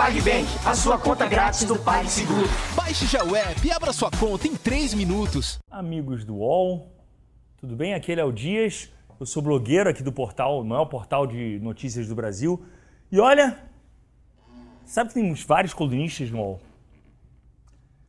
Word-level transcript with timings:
PagBank, 0.00 0.46
a 0.64 0.74
sua 0.74 0.98
conta 0.98 1.26
grátis 1.26 1.64
do 1.64 1.78
PagSeguro. 1.78 2.48
Baixe 2.74 3.04
já 3.04 3.22
o 3.22 3.36
app 3.36 3.66
e 3.66 3.70
abra 3.70 3.92
sua 3.92 4.10
conta 4.10 4.48
em 4.48 4.56
3 4.56 4.94
minutos. 4.94 5.58
Amigos 5.70 6.24
do 6.24 6.36
UOL, 6.36 6.90
tudo 7.58 7.76
bem? 7.76 7.92
Aqui 7.92 8.10
é 8.10 8.24
o 8.24 8.32
Dias, 8.32 8.90
eu 9.20 9.26
sou 9.26 9.42
blogueiro 9.42 9.90
aqui 9.90 10.02
do 10.02 10.10
portal, 10.10 10.62
o 10.62 10.64
maior 10.64 10.86
portal 10.86 11.26
de 11.26 11.58
notícias 11.60 12.08
do 12.08 12.14
Brasil. 12.14 12.64
E 13.12 13.20
olha, 13.20 13.58
sabe 14.86 15.08
que 15.10 15.16
tem 15.16 15.34
vários 15.34 15.74
colunistas 15.74 16.30
no 16.30 16.38
UOL? 16.38 16.60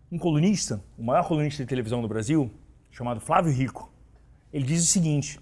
Um 0.10 0.18
colunista, 0.18 0.82
o 0.98 1.04
maior 1.04 1.28
colunista 1.28 1.62
de 1.62 1.68
televisão 1.68 2.02
do 2.02 2.08
Brasil, 2.08 2.50
chamado 2.90 3.20
Flávio 3.20 3.52
Rico, 3.52 3.92
ele 4.54 4.64
diz 4.64 4.82
o 4.82 4.88
seguinte: 4.88 5.42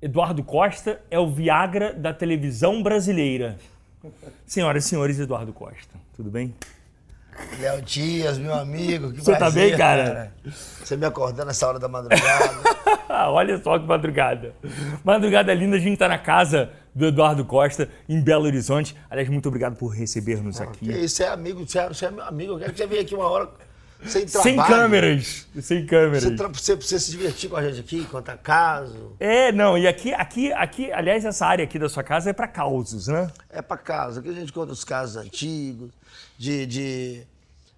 Eduardo 0.00 0.42
Costa 0.42 1.02
é 1.10 1.18
o 1.18 1.30
Viagra 1.30 1.92
da 1.92 2.14
televisão 2.14 2.82
brasileira. 2.82 3.58
Senhoras 4.46 4.84
e 4.84 4.88
senhores, 4.88 5.18
Eduardo 5.18 5.52
Costa, 5.52 5.94
tudo 6.16 6.30
bem? 6.30 6.54
Léo 7.58 7.82
Dias, 7.82 8.38
meu 8.38 8.54
amigo, 8.54 9.12
que 9.12 9.20
Você 9.20 9.32
tá 9.32 9.38
prazer, 9.38 9.70
bem, 9.70 9.78
cara? 9.78 10.32
Você 10.44 10.96
me 10.96 11.04
acordando 11.04 11.46
nessa 11.46 11.66
hora 11.66 11.78
da 11.78 11.88
madrugada. 11.88 12.54
Olha 13.30 13.60
só 13.62 13.78
que 13.78 13.86
madrugada. 13.86 14.54
Madrugada 15.04 15.52
linda, 15.52 15.76
a 15.76 15.80
gente 15.80 15.98
tá 15.98 16.08
na 16.08 16.18
casa 16.18 16.70
do 16.94 17.06
Eduardo 17.06 17.44
Costa, 17.44 17.88
em 18.08 18.20
Belo 18.20 18.44
Horizonte. 18.44 18.96
Aliás, 19.10 19.28
muito 19.28 19.48
obrigado 19.48 19.76
por 19.76 19.88
receber-nos 19.88 20.60
aqui. 20.60 20.90
isso, 20.90 21.16
você 21.16 21.24
é 21.24 21.28
amigo, 21.28 21.66
você 21.66 21.78
é, 21.78 21.88
você 21.88 22.06
é 22.06 22.10
meu 22.10 22.24
amigo. 22.24 22.52
Eu 22.52 22.58
quero 22.58 22.72
que 22.72 22.78
você 22.78 22.86
venha 22.86 23.02
aqui 23.02 23.14
uma 23.14 23.28
hora 23.28 23.48
sem 24.06 24.26
trabalho. 24.26 24.42
Sem 24.42 24.56
câmeras, 24.56 25.46
sem 25.60 25.86
câmeras. 25.86 26.24
Você, 26.54 26.76
você, 26.76 26.98
se 27.00 27.10
divertir 27.10 27.48
com 27.50 27.56
a 27.56 27.62
gente 27.62 27.80
aqui, 27.80 28.04
contar 28.04 28.36
caso. 28.36 29.12
É, 29.18 29.50
não, 29.52 29.76
e 29.78 29.86
aqui, 29.86 30.12
aqui, 30.14 30.52
aqui, 30.52 30.92
aliás, 30.92 31.24
essa 31.24 31.46
área 31.46 31.64
aqui 31.64 31.78
da 31.78 31.88
sua 31.88 32.02
casa 32.02 32.30
é 32.30 32.32
pra 32.32 32.46
causos, 32.48 33.06
né? 33.08 33.30
É 33.50 33.60
pra 33.62 33.76
casa. 33.76 34.20
Aqui 34.20 34.28
a 34.28 34.32
gente 34.32 34.52
conta 34.52 34.72
os 34.72 34.84
casos 34.84 35.16
antigos, 35.16 35.90
de, 36.38 36.66
de, 36.66 37.22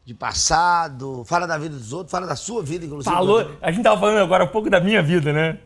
de 0.04 0.14
passado, 0.14 1.24
fala 1.26 1.46
da 1.46 1.56
vida 1.58 1.76
dos 1.76 1.92
outros, 1.92 2.10
fala 2.10 2.26
da 2.26 2.36
sua 2.36 2.62
vida, 2.62 2.84
inclusive. 2.84 3.14
Falou, 3.14 3.56
a 3.60 3.70
gente 3.70 3.82
tava 3.84 4.00
falando 4.00 4.18
agora 4.18 4.44
um 4.44 4.48
pouco 4.48 4.68
da 4.70 4.80
minha 4.80 5.02
vida, 5.02 5.32
né? 5.32 5.58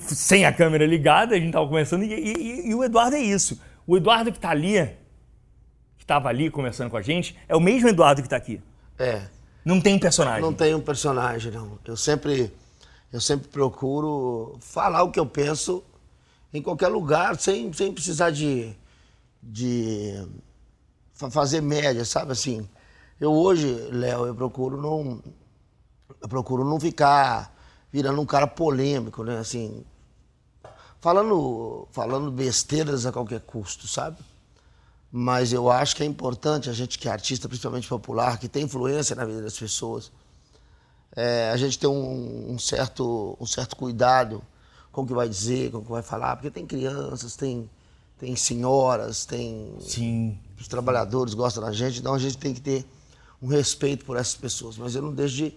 Sem 0.00 0.44
a 0.46 0.52
câmera 0.52 0.86
ligada, 0.86 1.34
a 1.34 1.38
gente 1.38 1.52
tava 1.52 1.66
conversando, 1.66 2.04
e, 2.04 2.12
e- 2.12 2.68
e 2.70 2.74
o 2.74 2.82
Eduardo 2.84 3.16
é 3.16 3.20
isso. 3.20 3.60
O 3.86 3.96
Eduardo 3.96 4.32
que 4.32 4.38
tá 4.40 4.50
ali, 4.50 4.90
que 5.98 6.04
tava 6.06 6.28
ali 6.28 6.50
conversando 6.50 6.90
com 6.90 6.96
a 6.96 7.02
gente, 7.02 7.36
é 7.48 7.54
o 7.56 7.60
mesmo 7.60 7.88
Eduardo 7.88 8.22
que 8.22 8.28
tá 8.28 8.36
aqui. 8.36 8.60
É. 8.98 9.22
Não 9.66 9.80
tem 9.80 9.98
personagem. 9.98 10.40
Não 10.42 10.52
tem 10.52 10.76
um 10.76 10.80
personagem, 10.80 11.50
não. 11.50 11.76
Eu 11.84 11.96
sempre, 11.96 12.54
eu 13.12 13.20
sempre 13.20 13.48
procuro 13.48 14.56
falar 14.60 15.02
o 15.02 15.10
que 15.10 15.18
eu 15.18 15.26
penso 15.26 15.82
em 16.54 16.62
qualquer 16.62 16.86
lugar, 16.86 17.36
sem, 17.36 17.72
sem 17.72 17.92
precisar 17.92 18.30
de, 18.30 18.72
de 19.42 20.24
fa- 21.14 21.32
fazer 21.32 21.60
média, 21.60 22.04
sabe 22.04 22.30
assim. 22.30 22.68
Eu 23.20 23.32
hoje, 23.32 23.66
Léo, 23.90 24.26
eu 24.26 24.34
procuro 24.36 24.80
não, 24.80 25.20
eu 26.22 26.28
procuro 26.28 26.64
não 26.64 26.78
ficar 26.78 27.52
virando 27.92 28.20
um 28.20 28.26
cara 28.26 28.46
polêmico, 28.46 29.24
né? 29.24 29.38
Assim, 29.38 29.84
falando, 31.00 31.88
falando 31.90 32.30
besteiras 32.30 33.04
a 33.04 33.10
qualquer 33.10 33.40
custo, 33.40 33.88
sabe? 33.88 34.18
Mas 35.10 35.52
eu 35.52 35.70
acho 35.70 35.94
que 35.96 36.02
é 36.02 36.06
importante 36.06 36.68
a 36.68 36.72
gente 36.72 36.98
que 36.98 37.08
é 37.08 37.12
artista, 37.12 37.48
principalmente 37.48 37.88
popular, 37.88 38.38
que 38.38 38.48
tem 38.48 38.64
influência 38.64 39.14
na 39.14 39.24
vida 39.24 39.42
das 39.42 39.58
pessoas, 39.58 40.10
é, 41.14 41.50
a 41.50 41.56
gente 41.56 41.78
ter 41.78 41.86
um, 41.86 42.52
um 42.52 42.58
certo, 42.58 43.36
um 43.40 43.46
certo 43.46 43.74
cuidado 43.76 44.42
com 44.92 45.02
o 45.02 45.06
que 45.06 45.14
vai 45.14 45.28
dizer, 45.28 45.70
com 45.70 45.78
o 45.78 45.82
que 45.82 45.90
vai 45.90 46.02
falar, 46.02 46.36
porque 46.36 46.50
tem 46.50 46.66
crianças, 46.66 47.36
tem, 47.36 47.70
tem 48.18 48.36
senhoras, 48.36 49.24
tem 49.24 49.74
Sim. 49.80 50.38
os 50.60 50.68
trabalhadores 50.68 51.34
gostam 51.34 51.62
da 51.62 51.72
gente, 51.72 52.00
então 52.00 52.14
a 52.14 52.18
gente 52.18 52.36
tem 52.36 52.52
que 52.52 52.60
ter 52.60 52.84
um 53.40 53.46
respeito 53.46 54.04
por 54.04 54.16
essas 54.16 54.34
pessoas. 54.34 54.76
Mas 54.76 54.94
eu 54.94 55.02
não 55.02 55.12
deixo 55.12 55.36
de, 55.36 55.54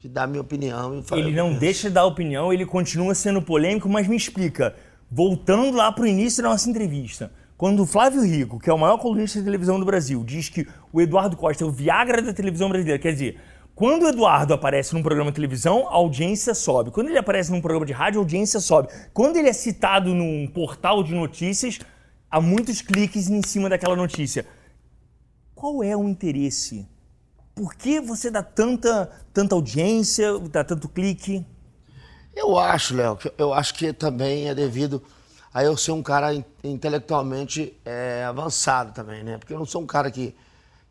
de 0.00 0.08
dar 0.08 0.26
minha 0.26 0.40
opinião. 0.40 0.98
E 0.98 1.02
falar 1.02 1.22
o 1.22 1.24
Ele 1.24 1.36
não 1.36 1.58
deixa 1.58 1.88
de 1.88 1.94
dar 1.94 2.06
opinião, 2.06 2.52
ele 2.52 2.66
continua 2.66 3.14
sendo 3.14 3.42
polêmico, 3.42 3.88
mas 3.88 4.06
me 4.06 4.16
explica, 4.16 4.74
voltando 5.10 5.76
lá 5.76 5.90
pro 5.92 6.06
início 6.06 6.42
da 6.42 6.50
nossa 6.50 6.68
entrevista, 6.68 7.30
quando 7.64 7.80
o 7.80 7.86
Flávio 7.86 8.20
Rico, 8.20 8.60
que 8.60 8.68
é 8.68 8.74
o 8.74 8.78
maior 8.78 8.98
colunista 8.98 9.38
de 9.38 9.44
televisão 9.46 9.80
do 9.80 9.86
Brasil, 9.86 10.22
diz 10.22 10.50
que 10.50 10.68
o 10.92 11.00
Eduardo 11.00 11.34
Costa 11.34 11.64
é 11.64 11.66
o 11.66 11.70
Viagra 11.70 12.20
da 12.20 12.30
televisão 12.30 12.68
brasileira, 12.68 13.00
quer 13.00 13.12
dizer, 13.12 13.40
quando 13.74 14.02
o 14.02 14.08
Eduardo 14.10 14.52
aparece 14.52 14.92
num 14.92 15.02
programa 15.02 15.30
de 15.30 15.36
televisão, 15.36 15.88
a 15.88 15.94
audiência 15.94 16.54
sobe. 16.54 16.90
Quando 16.90 17.08
ele 17.08 17.16
aparece 17.16 17.50
num 17.50 17.62
programa 17.62 17.86
de 17.86 17.94
rádio, 17.94 18.20
a 18.20 18.22
audiência 18.22 18.60
sobe. 18.60 18.88
Quando 19.14 19.38
ele 19.38 19.48
é 19.48 19.52
citado 19.54 20.14
num 20.14 20.46
portal 20.46 21.02
de 21.02 21.14
notícias, 21.14 21.78
há 22.30 22.38
muitos 22.38 22.82
cliques 22.82 23.30
em 23.30 23.40
cima 23.42 23.70
daquela 23.70 23.96
notícia. 23.96 24.44
Qual 25.54 25.82
é 25.82 25.96
o 25.96 26.06
interesse? 26.06 26.86
Por 27.54 27.74
que 27.74 27.98
você 27.98 28.30
dá 28.30 28.42
tanta, 28.42 29.10
tanta 29.32 29.54
audiência, 29.54 30.38
dá 30.38 30.62
tanto 30.64 30.86
clique? 30.86 31.42
Eu 32.36 32.58
acho, 32.58 32.94
Léo, 32.94 33.18
eu 33.38 33.54
acho 33.54 33.72
que 33.72 33.90
também 33.94 34.50
é 34.50 34.54
devido 34.54 35.02
a 35.54 35.64
eu 35.64 35.76
ser 35.78 35.92
um 35.92 36.02
cara 36.02 36.34
in- 36.34 36.44
intelectualmente 36.64 37.78
é, 37.86 38.24
avançado 38.26 38.92
também, 38.94 39.24
né? 39.24 39.38
Porque 39.38 39.54
eu 39.54 39.58
não 39.60 39.66
sou 39.66 39.82
um 39.82 39.86
cara 39.86 40.10
que, 40.10 40.36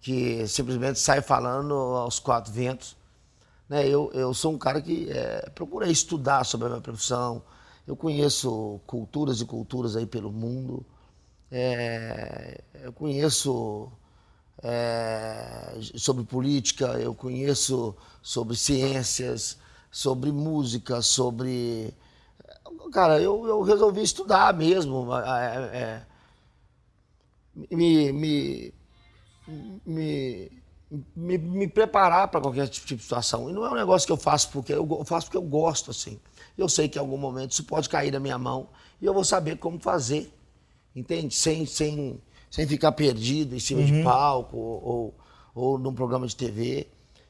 que 0.01 0.47
simplesmente 0.47 0.99
sai 0.99 1.21
falando 1.21 1.73
aos 1.75 2.19
quatro 2.19 2.51
ventos. 2.53 2.97
Né? 3.69 3.87
Eu, 3.87 4.11
eu 4.13 4.33
sou 4.33 4.53
um 4.53 4.57
cara 4.57 4.81
que 4.81 5.09
é, 5.11 5.49
procura 5.55 5.89
estudar 5.91 6.45
sobre 6.45 6.67
a 6.67 6.69
minha 6.71 6.81
profissão. 6.81 7.41
Eu 7.87 7.95
conheço 7.95 8.79
culturas 8.87 9.41
e 9.41 9.45
culturas 9.45 9.95
aí 9.95 10.05
pelo 10.05 10.31
mundo. 10.31 10.85
É, 11.51 12.61
eu 12.83 12.93
conheço 12.93 13.91
é, 14.63 15.73
sobre 15.95 16.23
política, 16.23 16.85
eu 16.99 17.13
conheço 17.13 17.95
sobre 18.21 18.55
ciências, 18.55 19.57
sobre 19.91 20.31
música, 20.31 21.01
sobre. 21.01 21.93
Cara, 22.93 23.19
eu, 23.19 23.45
eu 23.47 23.61
resolvi 23.61 24.01
estudar 24.03 24.53
mesmo. 24.53 25.07
é, 25.15 25.25
é, 25.73 26.05
me, 27.75 28.11
me, 28.13 28.73
me, 29.85 30.51
me, 31.15 31.37
me 31.37 31.67
preparar 31.67 32.27
para 32.27 32.39
qualquer 32.39 32.67
tipo 32.67 32.87
de 32.87 33.01
situação. 33.01 33.49
E 33.49 33.53
não 33.53 33.65
é 33.65 33.71
um 33.71 33.75
negócio 33.75 34.05
que 34.05 34.11
eu 34.11 34.17
faço 34.17 34.49
porque 34.51 34.73
eu, 34.73 34.87
eu 34.87 35.05
faço 35.05 35.25
porque 35.25 35.37
eu 35.37 35.41
gosto, 35.41 35.91
assim. 35.91 36.19
Eu 36.57 36.69
sei 36.69 36.87
que 36.87 36.97
em 36.97 37.01
algum 37.01 37.17
momento 37.17 37.51
isso 37.51 37.63
pode 37.63 37.89
cair 37.89 38.11
na 38.11 38.19
minha 38.19 38.37
mão 38.37 38.69
e 39.01 39.05
eu 39.05 39.13
vou 39.13 39.23
saber 39.23 39.57
como 39.57 39.79
fazer 39.79 40.31
entende? 40.95 41.33
Sem, 41.33 41.65
sem, 41.65 42.21
sem 42.49 42.67
ficar 42.67 42.91
perdido 42.91 43.55
em 43.55 43.59
cima 43.59 43.83
de 43.83 44.03
palco 44.03 44.57
ou, 44.57 44.83
ou, 44.83 45.15
ou 45.55 45.77
num 45.77 45.93
programa 45.93 46.27
de 46.27 46.35
TV. 46.35 46.87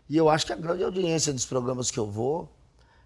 E 0.09 0.17
eu 0.17 0.29
acho 0.29 0.45
que 0.45 0.53
a 0.53 0.55
grande 0.55 0.83
audiência 0.83 1.33
dos 1.33 1.45
programas 1.45 1.89
que 1.89 1.99
eu 1.99 2.09
vou 2.09 2.49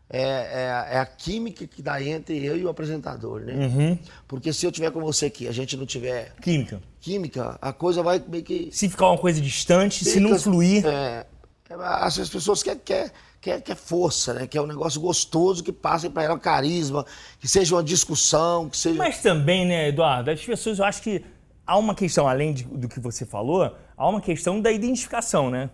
é, 0.10 0.22
é, 0.22 0.96
é 0.96 1.00
a 1.00 1.06
química 1.06 1.68
que 1.68 1.82
dá 1.82 2.02
entre 2.02 2.44
eu 2.46 2.56
e 2.58 2.64
o 2.66 2.70
apresentador, 2.70 3.42
né? 3.42 3.98
Porque 4.28 4.54
se 4.54 4.66
eu 4.66 4.72
tiver 4.72 4.92
com 4.92 5.02
você 5.02 5.26
aqui, 5.26 5.48
a 5.48 5.52
gente 5.52 5.76
não 5.76 5.86
tiver 5.86 6.34
Química. 6.42 6.82
química, 7.02 7.58
a 7.62 7.74
coisa 7.74 8.02
vai 8.02 8.24
meio 8.28 8.44
que 8.44 8.70
Se 8.72 8.88
ficar 8.88 9.08
uma 9.10 9.18
coisa 9.18 9.42
distante, 9.42 10.06
se 10.06 10.20
não 10.20 10.30
Fica- 10.30 10.42
fluir. 10.44 10.86
É, 10.86 11.26
é, 11.70 11.74
as 11.80 12.18
as 12.20 12.30
pessoas 12.30 12.64
querem 12.64 12.80
quer, 12.86 13.12
quer, 13.42 13.62
quer 13.62 13.76
força, 13.76 14.34
né? 14.34 14.48
Quer 14.48 14.62
um 14.62 14.66
negócio 14.68 15.02
gostoso 15.02 15.62
que 15.64 15.74
passe 15.74 16.10
para 16.10 16.24
ela 16.24 16.40
carisma, 16.40 17.06
que 17.40 17.48
seja 17.48 17.76
uma 17.76 17.84
discussão, 17.84 18.70
que 18.70 18.78
seja. 18.78 18.98
Mas 18.98 19.22
também, 19.22 19.66
né, 19.66 19.90
Eduardo, 19.90 20.32
as 20.32 20.42
pessoas, 20.44 20.80
eu 20.80 20.86
acho 20.86 21.02
que 21.02 21.22
há 21.66 21.78
uma 21.78 21.94
questão, 21.94 22.26
além 22.30 22.54
de- 22.54 22.64
do 22.64 22.88
que 22.88 23.00
você 23.02 23.26
falou, 23.26 23.76
há 23.98 24.08
uma 24.10 24.22
questão 24.22 24.62
da 24.62 24.72
identificação, 24.72 25.50
né? 25.50 25.70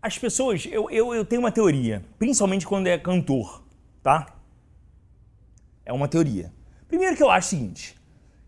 As 0.00 0.16
pessoas, 0.16 0.66
eu, 0.70 0.88
eu, 0.90 1.14
eu 1.14 1.24
tenho 1.26 1.42
uma 1.42 1.52
teoria, 1.52 2.02
principalmente 2.18 2.66
quando 2.66 2.86
é 2.86 2.96
cantor, 2.96 3.62
tá? 4.06 4.36
É 5.84 5.92
uma 5.92 6.06
teoria. 6.06 6.52
Primeiro 6.86 7.16
que 7.16 7.22
eu 7.24 7.28
acho 7.28 7.48
o 7.48 7.50
seguinte, 7.50 7.96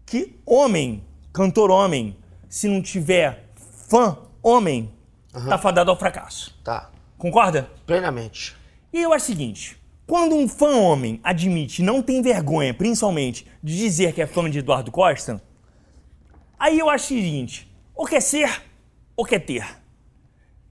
que 0.06 0.38
homem, 0.46 1.04
cantor 1.32 1.68
homem, 1.68 2.16
se 2.48 2.68
não 2.68 2.80
tiver 2.80 3.50
fã 3.88 4.16
homem, 4.40 4.94
tá 5.32 5.58
fadado 5.58 5.90
ao 5.90 5.98
fracasso. 5.98 6.56
Tá, 6.62 6.92
Concorda? 7.16 7.68
plenamente. 7.84 8.56
E 8.92 9.02
eu 9.02 9.12
acho 9.12 9.24
o 9.24 9.26
seguinte: 9.26 9.76
quando 10.06 10.36
um 10.36 10.46
fã 10.46 10.76
homem 10.76 11.18
admite, 11.24 11.82
não 11.82 12.02
tem 12.02 12.22
vergonha, 12.22 12.72
principalmente, 12.72 13.44
de 13.60 13.76
dizer 13.76 14.12
que 14.12 14.22
é 14.22 14.28
fã 14.28 14.48
de 14.48 14.60
Eduardo 14.60 14.92
Costa, 14.92 15.42
aí 16.56 16.78
eu 16.78 16.88
acho 16.88 17.06
o 17.06 17.08
seguinte: 17.08 17.68
ou 17.96 18.06
quer 18.06 18.22
ser, 18.22 18.62
ou 19.16 19.24
quer 19.24 19.40
ter. 19.40 19.66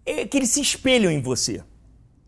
É 0.06 0.26
que 0.26 0.38
eles 0.38 0.50
se 0.50 0.62
espelham 0.62 1.12
em 1.12 1.22
você. 1.22 1.62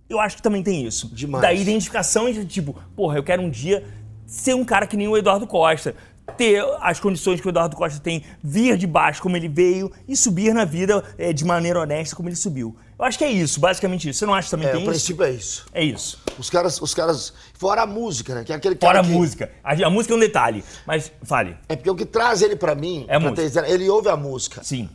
Eu 0.10 0.20
acho 0.20 0.36
que 0.38 0.42
também 0.42 0.64
tem 0.64 0.86
isso. 0.86 1.08
Demais. 1.14 1.42
Da 1.42 1.54
identificação 1.54 2.32
de 2.32 2.44
tipo, 2.46 2.76
porra, 2.96 3.18
eu 3.18 3.24
quero 3.24 3.42
um 3.42 3.50
dia 3.50 3.84
ser 4.26 4.54
um 4.56 4.66
cara 4.66 4.88
que 4.88 4.98
nem 4.98 5.08
o 5.08 5.16
Eduardo 5.18 5.46
Costa. 5.48 5.96
Ter 6.38 6.64
as 6.82 7.00
condições 7.00 7.42
que 7.42 7.48
o 7.48 7.50
Eduardo 7.50 7.76
Costa 7.76 8.00
tem, 8.00 8.24
vir 8.44 8.78
de 8.78 8.86
baixo 8.86 9.20
como 9.22 9.36
ele 9.36 9.48
veio 9.50 9.92
e 10.08 10.16
subir 10.16 10.54
na 10.54 10.64
vida 10.64 11.04
é, 11.18 11.34
de 11.34 11.44
maneira 11.44 11.80
honesta 11.82 12.16
como 12.16 12.30
ele 12.30 12.36
subiu. 12.36 12.76
Eu 13.00 13.04
acho 13.06 13.18
que 13.18 13.24
é 13.24 13.32
isso, 13.32 13.60
basicamente 13.60 14.08
isso. 14.08 14.20
Você 14.20 14.26
não 14.28 14.34
acha 14.36 14.46
que 14.46 14.52
também 14.52 14.68
É, 14.68 14.72
tem 14.72 14.80
o 14.80 14.84
isso? 14.84 14.90
princípio 14.92 15.24
é 15.26 15.32
isso. 15.32 15.66
É 15.74 15.84
isso. 15.84 16.20
Os 16.38 16.48
caras, 16.50 16.80
os 16.82 16.94
caras. 16.94 17.34
Fora 17.56 17.82
a 17.82 17.88
música, 17.88 18.36
né? 18.36 18.44
Que 18.44 18.54
é 18.54 18.56
aquele 18.56 18.76
Fora 18.76 19.00
a 19.00 19.04
que- 19.04 19.10
música. 19.10 19.50
A, 19.64 19.74
a 19.74 19.90
música 19.90 20.14
é 20.14 20.18
um 20.18 20.20
detalhe, 20.20 20.64
mas 20.86 21.12
fale. 21.24 21.58
É 21.68 21.76
porque 21.76 21.90
o 21.90 21.96
que 21.96 22.06
traz 22.06 22.44
ele 22.44 22.56
pra 22.56 22.76
mim, 22.76 23.06
É 23.08 23.20
pra 23.20 23.32
ter- 23.32 23.52
ele 23.68 23.90
ouve 23.90 24.10
a 24.10 24.16
música. 24.16 24.64
Sim. 24.64 24.88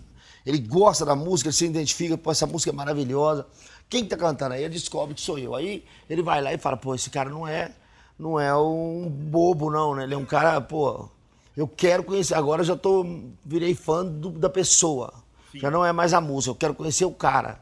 Ele 0.46 0.58
gosta 0.58 1.04
da 1.04 1.16
música, 1.16 1.48
ele 1.48 1.56
se 1.56 1.64
identifica, 1.64 2.16
pô, 2.16 2.30
essa 2.30 2.46
música 2.46 2.70
é 2.70 2.74
maravilhosa. 2.74 3.46
Quem 3.94 4.04
tá 4.04 4.16
cantando 4.16 4.54
aí, 4.54 4.64
ele 4.64 4.74
descobre 4.74 5.14
que 5.14 5.20
sou 5.20 5.38
eu. 5.38 5.54
Aí 5.54 5.84
ele 6.10 6.20
vai 6.20 6.42
lá 6.42 6.52
e 6.52 6.58
fala, 6.58 6.76
pô, 6.76 6.96
esse 6.96 7.10
cara 7.10 7.30
não 7.30 7.46
é, 7.46 7.70
não 8.18 8.40
é 8.40 8.52
um 8.56 9.08
bobo, 9.08 9.70
não, 9.70 9.94
né? 9.94 10.02
Ele 10.02 10.14
é 10.14 10.16
um 10.18 10.24
cara, 10.24 10.60
pô, 10.60 11.08
eu 11.56 11.68
quero 11.68 12.02
conhecer. 12.02 12.34
Agora 12.34 12.62
eu 12.62 12.66
já 12.66 12.76
tô, 12.76 13.06
virei 13.44 13.72
fã 13.72 14.04
do- 14.04 14.30
da 14.30 14.50
pessoa. 14.50 15.14
Já 15.54 15.70
não 15.70 15.84
é 15.86 15.92
mais 15.92 16.12
a 16.12 16.20
música, 16.20 16.50
eu 16.50 16.56
quero 16.56 16.74
conhecer 16.74 17.04
o 17.04 17.12
cara. 17.12 17.60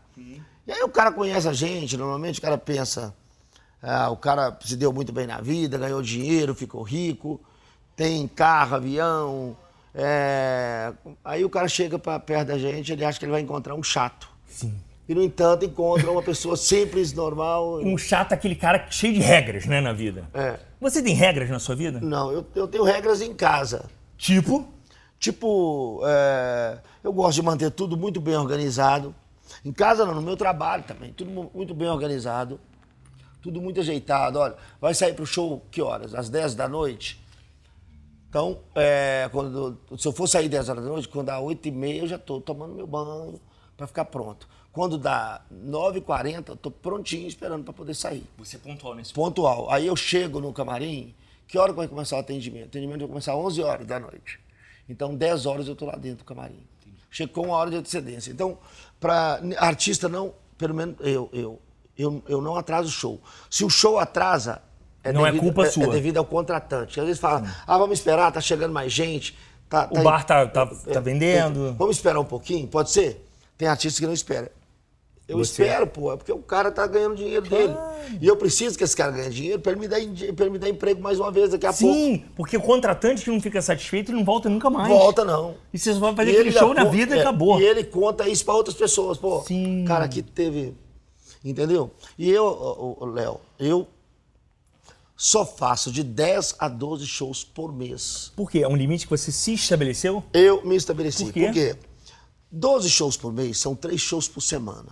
E 0.67 0.73
aí 0.73 0.83
o 0.83 0.89
cara 0.89 1.13
conhece 1.13 1.47
a 1.47 1.53
gente, 1.53 1.99
normalmente 1.99 2.39
o 2.39 2.43
cara 2.43 2.57
pensa, 2.57 3.15
ah, 3.83 4.09
o 4.09 4.17
cara 4.17 4.57
se 4.65 4.75
deu 4.75 4.91
muito 4.91 5.13
bem 5.13 5.27
na 5.27 5.39
vida, 5.39 5.77
ganhou 5.77 6.01
dinheiro, 6.01 6.55
ficou 6.55 6.83
rico, 6.83 7.39
tem 7.95 8.27
carro, 8.27 8.77
avião. 8.77 9.55
é, 9.95 10.95
Aí 11.23 11.45
o 11.45 11.51
cara 11.51 11.69
chega 11.69 11.99
pra 11.99 12.19
perto 12.19 12.49
da 12.49 12.57
gente, 12.59 12.91
ele 12.91 13.05
acha 13.05 13.19
que 13.19 13.27
ele 13.27 13.33
vai 13.33 13.43
encontrar 13.43 13.75
um 13.75 13.83
chato. 13.83 14.27
Sim. 14.49 14.75
E, 15.13 15.15
no 15.15 15.23
entanto, 15.23 15.65
encontra 15.65 16.11
uma 16.11 16.23
pessoa 16.23 16.57
simples, 16.57 17.13
normal. 17.13 17.81
Um 17.85 17.99
chato 17.99 18.33
aquele 18.33 18.55
cara 18.57 18.87
cheio 18.91 19.13
de 19.13 19.21
regras, 19.21 19.67
né, 19.67 19.81
na 19.81 19.93
vida. 19.93 20.27
É. 20.33 20.59
Você 20.81 21.03
tem 21.03 21.15
regras 21.15 21.51
na 21.51 21.59
sua 21.59 21.75
vida? 21.77 22.01
Não, 22.01 22.33
eu, 22.33 22.47
eu 22.55 22.67
tenho 22.67 22.83
regras 22.83 23.21
em 23.21 23.35
casa. 23.35 23.85
Tipo? 24.17 24.67
Tipo, 25.19 26.01
é, 26.05 26.79
eu 27.05 27.13
gosto 27.13 27.37
de 27.37 27.43
manter 27.43 27.71
tudo 27.71 27.97
muito 27.97 28.21
bem 28.21 28.35
organizado. 28.37 29.15
Em 29.65 29.71
casa 29.71 30.05
não, 30.07 30.15
no 30.15 30.23
meu 30.23 30.37
trabalho 30.37 30.83
também, 30.85 31.13
tudo 31.13 31.31
mu- 31.31 31.51
muito 31.55 31.75
bem 31.75 31.89
organizado. 31.89 32.59
Tudo 33.43 33.61
muito 33.61 33.81
ajeitado. 33.81 34.39
Olha, 34.39 34.57
vai 34.81 34.95
sair 34.95 35.15
pro 35.15 35.27
show 35.27 35.63
que 35.71 35.83
horas? 35.83 36.15
Às 36.15 36.29
10 36.31 36.55
da 36.55 36.67
noite? 36.69 37.23
Então, 38.29 38.61
é, 38.75 39.29
quando, 39.31 39.79
se 39.99 40.09
eu 40.09 40.13
for 40.13 40.27
sair 40.27 40.49
10 40.49 40.69
horas 40.71 40.83
da 40.85 40.91
noite, 40.91 41.07
quando 41.09 41.27
dá 41.27 41.39
8 41.39 41.69
e 41.69 41.71
meia 41.71 42.01
eu 42.03 42.07
já 42.09 42.17
estou 42.17 42.41
tomando 42.41 42.75
meu 42.75 42.87
banho 42.87 43.39
para 43.77 43.87
ficar 43.87 44.07
pronto. 44.07 44.49
Quando 44.73 44.97
dá 44.97 45.43
9h40, 45.53 46.49
eu 46.49 46.55
estou 46.55 46.73
prontinho 46.73 47.29
esperando 47.29 47.63
para 47.65 47.73
poder 47.75 47.95
sair. 47.95 48.25
Você 48.39 48.57
é 48.57 48.59
pontual 48.59 48.95
nesse 48.95 49.13
Pontual. 49.13 49.71
Aí 49.71 49.87
eu 49.87 49.95
chego 49.95 50.41
no 50.41 50.53
camarim, 50.53 51.15
que 51.47 51.59
hora 51.59 51.73
que 51.73 51.77
vai 51.77 51.87
começar 51.89 52.17
o 52.17 52.21
atendimento? 52.21 52.65
O 52.65 52.69
atendimento 52.69 53.01
vai 53.01 53.09
começar 53.09 53.33
às 53.33 53.39
11 53.39 53.63
horas 53.63 53.87
da 53.87 54.01
noite. 54.01 54.41
Então, 54.89 55.15
10 55.15 55.45
horas 55.47 55.67
eu 55.67 55.75
estou 55.75 55.89
lá 55.89 55.97
dentro 55.97 56.19
do 56.19 56.25
camarim. 56.25 56.59
Chego 57.11 57.33
com 57.33 57.43
uma 57.43 57.57
hora 57.57 57.71
de 57.71 57.77
antecedência. 57.77 58.31
Então, 58.31 58.57
para 58.99 59.41
artista 59.59 60.09
não, 60.09 60.33
pelo 60.57 60.75
menos 60.75 60.97
eu, 61.01 61.29
eu, 61.35 61.61
eu, 61.99 62.23
eu 62.27 62.41
não 62.41 62.57
atraso 62.57 62.89
o 62.89 62.93
show. 62.93 63.21
Se 63.51 63.65
o 63.67 63.69
show 63.71 63.99
atrasa, 63.99 64.63
Não 65.13 65.27
é 65.27 65.31
devido- 65.31 65.43
culpa 65.43 65.67
é, 65.67 65.71
sua. 65.71 65.85
É 65.85 65.91
devido 65.91 66.17
ao 66.17 66.25
contratante. 66.25 66.99
Às 66.99 67.05
vezes 67.07 67.21
fala, 67.21 67.43
ah, 67.67 67.77
vamos 67.77 67.99
esperar, 67.99 68.33
tá 68.33 68.41
chegando 68.41 68.73
mais 68.73 68.91
gente. 68.91 69.37
Tá, 69.69 69.87
O 69.91 70.03
bar 70.03 70.25
tá- 70.25 70.47
tá- 70.47 70.67
tá 70.67 71.01
vendendo. 71.01 71.75
Vamos 71.75 71.97
esperar 71.97 72.19
um 72.19 72.25
pouquinho? 72.25 72.67
Pode 72.69 72.91
ser? 72.91 73.27
Tem 73.59 73.69
artista 73.69 74.01
que 74.01 74.07
não 74.07 74.15
espera. 74.15 74.51
Eu 75.33 75.39
Você? 75.39 75.63
espero, 75.63 75.87
pô, 75.87 76.13
é 76.13 76.17
porque 76.17 76.33
o 76.33 76.39
cara 76.39 76.71
tá 76.71 76.87
ganhando 76.87 77.17
dinheiro 77.17 77.49
dele. 77.49 77.75
E 78.21 78.27
eu 78.27 78.37
preciso 78.37 78.77
que 78.77 78.85
esse 78.85 78.97
cara 78.97 79.11
ganhe 79.13 79.31
dinheiro 79.31 79.61
para 79.61 79.73
ele, 79.73 79.81
me 79.81 79.89
dar 79.89 79.99
pra 80.35 80.45
ele 80.45 80.51
me 80.51 80.59
dar 80.59 80.69
emprego 80.69 81.01
mais 81.03 81.19
uma 81.19 81.31
vez 81.31 81.51
daqui 81.51 81.67
a 81.67 81.73
Sim, 81.73 82.25
porque 82.37 82.57
o 82.57 82.61
contratante 82.61 83.25
que 83.25 83.31
não 83.31 83.41
fica 83.41 83.61
satisfeito, 83.63 84.11
ele 84.11 84.19
não 84.19 84.25
volta 84.25 84.49
nunca 84.49 84.69
mais. 84.71 84.89
pouco. 84.89 85.03
Volta 85.05 85.25
não. 85.25 85.55
E 85.73 85.79
você 85.79 85.93
só 85.95 86.01
vai 86.01 86.15
fazer 86.15 86.31
E 86.31 86.35
aquele 86.35 86.49
ele 86.51 86.59
show 86.59 86.75
na 86.75 86.85
conta- 86.85 86.91
vida 86.97 87.15
e 87.17 87.19
é, 87.19 87.21
acabou. 87.23 87.61
E 87.61 87.65
ele 87.65 87.85
conta 87.85 88.29
isso 88.29 88.45
para 88.45 88.55
outras 88.55 88.77
pessoas, 88.77 89.19
pô. 89.19 89.43
Sim. 89.43 89.85
Cara, 89.87 90.05
aqui 90.05 90.23
teve. 90.23 90.75
Entendeu? 91.45 91.91
E 92.19 92.31
eu, 92.31 92.97
Léo, 93.13 93.41
eu 93.59 93.87
só 95.17 95.45
faço 95.47 95.91
de 95.91 96.03
10 96.03 96.55
a 96.59 96.69
12 96.69 97.07
shows 97.07 97.45
por 97.45 97.73
mês. 97.73 98.33
Por 98.37 98.51
quê? 98.51 98.61
É 98.61 98.69
um 98.69 98.77
limite 98.77 99.07
que 99.07 99.11
você 99.11 99.31
se 99.33 99.55
estabeleceu? 99.55 100.23
Eu 100.33 100.65
me 100.65 100.77
estabeleci. 100.77 101.25
Por 101.25 101.33
quê? 101.33 101.51
quê? 101.53 101.77
12 102.51 102.91
shows 102.91 103.17
por 103.17 103.33
mês 103.33 103.59
são 103.59 103.75
3 103.75 104.01
shows 104.01 104.29
por 104.29 104.41
semana. 104.41 104.89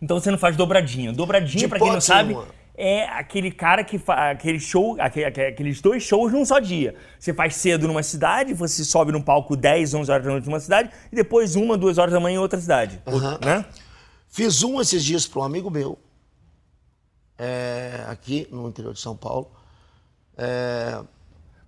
Então 0.00 0.18
você 0.20 0.30
não 0.30 0.38
faz 0.38 0.56
dobradinha. 0.56 1.12
Dobradinha, 1.12 1.68
pra 1.68 1.78
quem 1.78 1.90
não 1.92 2.00
sabe, 2.00 2.36
é 2.76 3.04
aquele 3.08 3.50
cara 3.50 3.82
que 3.82 3.98
faz 3.98 4.32
aquele 4.36 4.60
show, 4.60 4.96
aque- 5.00 5.24
aque- 5.24 5.40
aqueles 5.46 5.80
dois 5.80 6.02
shows 6.02 6.32
num 6.32 6.44
só 6.44 6.58
dia. 6.58 6.94
Você 7.18 7.32
faz 7.32 7.56
cedo 7.56 7.88
numa 7.88 8.02
cidade, 8.02 8.52
você 8.52 8.84
sobe 8.84 9.10
num 9.12 9.22
palco 9.22 9.56
10, 9.56 9.94
11 9.94 10.10
horas 10.10 10.24
da 10.24 10.30
noite 10.30 10.46
numa 10.46 10.60
cidade, 10.60 10.90
e 11.10 11.16
depois 11.16 11.56
uma, 11.56 11.76
duas 11.78 11.96
horas 11.98 12.12
da 12.12 12.20
manhã 12.20 12.36
em 12.36 12.38
outra 12.38 12.60
cidade. 12.60 13.00
Aham. 13.06 13.38
Né? 13.42 13.64
Fiz 14.28 14.62
um 14.62 14.80
esses 14.80 15.02
dias 15.04 15.26
para 15.26 15.40
um 15.40 15.44
amigo 15.44 15.70
meu, 15.70 15.98
é, 17.38 18.04
aqui 18.08 18.46
no 18.50 18.68
interior 18.68 18.92
de 18.92 19.00
São 19.00 19.16
Paulo. 19.16 19.50
É, 20.36 21.00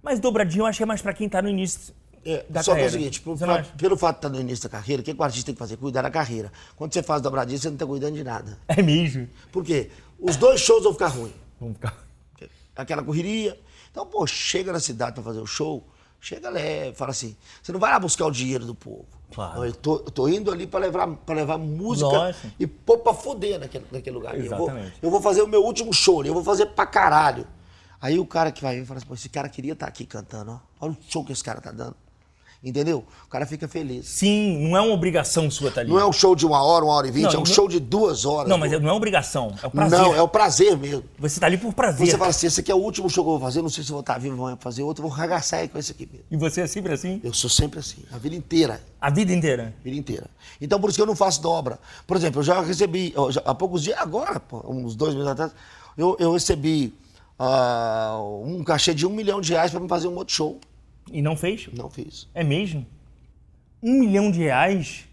Mas 0.03 0.21
dobradinha 0.21 0.63
eu 0.63 0.67
acho 0.67 0.77
que 0.79 0.83
é 0.83 0.87
mais 0.87 1.01
pra 1.03 1.13
quem 1.13 1.29
tá 1.29 1.41
no 1.43 1.49
início 1.49 1.95
é, 2.33 2.63
só 2.63 2.75
que 2.75 2.81
é 2.81 2.83
carreira. 2.85 2.89
o 2.89 2.91
seguinte, 2.91 3.21
por- 3.21 3.39
pelo 3.77 3.97
fato 3.97 4.17
de 4.17 4.19
estar 4.19 4.29
no 4.29 4.41
início 4.41 4.65
da 4.65 4.69
carreira, 4.71 5.01
o 5.03 5.05
que, 5.05 5.13
o 5.13 5.23
artista 5.23 5.47
tem 5.47 5.55
que 5.55 5.59
fazer? 5.59 5.77
Cuidar 5.77 6.03
da 6.03 6.11
carreira. 6.11 6.53
Quando 6.77 6.93
você 6.93 7.03
faz 7.03 7.23
dobradinha, 7.23 7.59
você 7.59 7.69
não 7.69 7.75
está 7.77 7.87
cuidando 7.87 8.15
de 8.15 8.25
nada. 8.25 8.59
É 8.69 8.83
mesmo. 8.83 9.29
Por 9.51 9.65
quê? 9.65 9.91
Os 10.19 10.37
dois 10.37 10.61
shows 10.61 10.83
vão 10.83 10.93
ficar 10.93 11.09
ruins. 11.09 11.33
Vamos 11.61 11.75
ficar... 11.77 11.97
Aquela 12.77 13.03
correria. 13.03 13.59
Então, 13.91 14.07
pô, 14.07 14.27
chega 14.27 14.73
na 14.73 14.79
cidade 14.81 15.15
para 15.15 15.23
fazer 15.25 15.41
o 15.41 15.47
show, 15.47 15.85
chega 16.21 16.49
leve, 16.49 16.95
fala 16.97 17.11
assim, 17.11 17.37
você 17.61 17.73
não 17.73 17.81
vai 17.81 17.91
lá 17.91 17.99
buscar 17.99 18.27
o 18.27 18.31
dinheiro 18.31 18.65
do 18.65 18.75
povo. 18.75 19.07
Claro. 19.33 19.57
Não, 19.59 19.67
eu, 19.67 19.73
tô, 19.75 19.97
eu 19.97 20.11
tô 20.11 20.29
indo 20.29 20.51
ali 20.53 20.67
para 20.67 20.81
levar, 20.81 21.07
pra 21.09 21.35
levar 21.35 21.59
música 21.59 22.07
Lógico. 22.09 22.47
e 22.59 22.67
pôr 22.67 22.99
pra 22.99 23.13
foder 23.13 23.59
naquele, 23.59 23.85
naquele 23.91 24.15
lugar. 24.17 24.35
ali. 24.35 24.47
Eu 24.47 24.57
vou, 24.57 24.67
Exatamente. 24.69 24.99
eu 25.03 25.11
vou 25.11 25.21
fazer 25.21 25.43
o 25.43 25.49
meu 25.49 25.63
último 25.65 25.93
show, 25.93 26.21
ali, 26.21 26.29
eu 26.29 26.35
vou 26.35 26.45
fazer 26.45 26.67
pra 26.67 26.87
caralho. 26.87 27.47
Aí 28.01 28.17
o 28.19 28.25
cara 28.25 28.53
que 28.53 28.63
vai 28.63 28.77
vir 28.79 28.87
fala 28.87 28.99
assim, 28.99 29.07
pô, 29.09 29.15
esse 29.15 29.29
cara 29.29 29.49
queria 29.49 29.73
estar 29.73 29.87
aqui 29.89 30.07
cantando, 30.07 30.53
ó. 30.53 30.59
Olha 30.81 30.93
o 30.93 30.97
show 31.09 31.25
que 31.25 31.33
esse 31.33 31.43
cara 31.43 31.61
tá 31.61 31.73
dando. 31.73 31.97
Entendeu? 32.63 33.05
O 33.25 33.29
cara 33.29 33.47
fica 33.47 33.69
feliz. 33.69 34.05
Sim, 34.09 34.67
não 34.69 34.77
é 34.77 34.81
uma 34.81 34.93
obrigação 34.93 35.49
sua 35.49 35.69
estar 35.69 35.83
ali. 35.83 35.91
Não 35.91 35.99
é 36.01 36.05
um 36.05 36.13
show 36.13 36.35
de 36.35 36.45
uma 36.45 36.61
hora, 36.61 36.85
uma 36.85 36.93
hora 36.95 37.07
e 37.07 37.11
vinte, 37.13 37.23
Não, 37.27 37.31
é 37.31 37.35
um 37.37 37.39
não- 37.39 37.47
show 37.47 37.69
de 37.69 37.79
duas 37.79 38.25
horas. 38.25 38.49
Não, 38.49 38.59
mas 38.59 38.73
não 38.83 38.89
é 38.91 38.93
obrigação, 38.93 39.55
é 39.63 39.67
o 39.69 39.71
prazer. 39.71 39.99
Não, 40.01 40.13
é 40.15 40.21
o 40.23 40.27
prazer 40.27 40.77
mesmo. 40.77 41.05
Você 41.21 41.39
tá 41.39 41.47
ali 41.47 41.57
por 41.57 41.73
prazer. 41.73 42.05
Você 42.09 42.19
fala 42.19 42.31
assim, 42.31 42.49
esse 42.49 42.59
aqui 42.61 42.73
é 42.73 42.75
o 42.75 42.79
último 42.79 43.09
show 43.09 43.23
que 43.23 43.29
eu 43.31 43.39
vou 43.39 43.41
fazer, 43.41 43.63
não 43.63 43.69
sei 43.69 43.85
se 43.85 43.91
eu 43.91 43.95
vou 43.95 44.01
estar 44.01 44.19
vivo, 44.19 44.35
vou 44.35 44.57
fazer 44.57 44.83
outro, 44.83 45.03
vou 45.03 45.11
ragaçar 45.13 45.61
aí 45.61 45.69
com 45.69 45.79
esse 45.79 45.93
aqui 45.93 46.09
mesmo. 46.11 46.27
E 46.29 46.37
você 46.37 46.63
é 46.63 46.67
sempre 46.67 46.93
assim? 46.93 47.21
Eu 47.23 47.33
sou 47.33 47.49
sempre 47.49 47.79
assim, 47.79 48.03
a 48.11 48.19
vida 48.19 48.35
inteira. 48.35 48.81
A 49.01 49.09
vida 49.09 49.33
inteira. 49.33 49.73
A 49.81 49.85
vida 49.85 49.97
inteira. 49.97 50.27
Então, 50.61 50.81
por 50.81 50.89
isso 50.91 50.97
que 50.99 51.03
eu 51.03 51.07
não 51.07 51.15
faço 51.15 51.41
dobra. 51.41 51.79
Por 52.09 52.17
exemplo, 52.17 52.41
eu 52.41 52.45
já 52.45 52.61
recebi, 52.61 53.15
já- 53.31 53.43
há 53.45 53.55
poucos 53.55 53.85
dias, 53.85 53.97
agora, 54.01 54.43
uns 54.65 54.97
dois 54.97 55.15
meses 55.15 55.29
atrás, 55.29 55.53
eu, 55.97 56.17
eu 56.19 56.33
recebi 56.33 56.93
ah, 57.39 58.19
um 58.45 58.65
cachê 58.65 58.93
de 58.93 59.07
um 59.07 59.11
milhão 59.11 59.41
de 59.41 59.53
reais 59.53 59.71
para 59.71 59.79
me 59.79 59.89
fazer 59.89 60.09
um 60.09 60.17
outro 60.17 60.35
show. 60.35 60.59
E 61.13 61.23
não 61.23 61.37
fez? 61.37 61.69
Não 61.77 61.89
fiz. 61.91 62.29
É 62.35 62.43
mesmo? 62.45 62.87
Um 63.83 64.01
milhão 64.01 64.31
de 64.31 64.41
reais? 64.41 65.05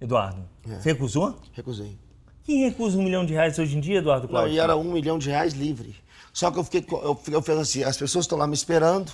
Eduardo, 0.00 0.42
É. 0.68 0.76
você 0.80 0.92
recusou? 0.92 1.38
Recusei. 1.52 1.96
Quem 2.42 2.64
recusa 2.68 2.98
um 2.98 3.02
milhão 3.02 3.24
de 3.24 3.32
reais 3.32 3.58
hoje 3.58 3.76
em 3.76 3.80
dia, 3.80 3.98
Eduardo 3.98 4.24
Não, 4.26 4.30
Cláudio? 4.30 4.54
e 4.54 4.58
era 4.58 4.76
um 4.76 4.92
milhão 4.92 5.18
de 5.18 5.30
reais 5.30 5.54
livre. 5.54 5.94
Só 6.32 6.50
que 6.50 6.58
eu 6.58 6.64
fiquei, 6.64 6.84
eu, 6.90 7.18
eu 7.30 7.40
fiz 7.42 7.56
assim, 7.56 7.82
as 7.84 7.96
pessoas 7.96 8.24
estão 8.24 8.36
lá 8.36 8.46
me 8.46 8.54
esperando, 8.54 9.12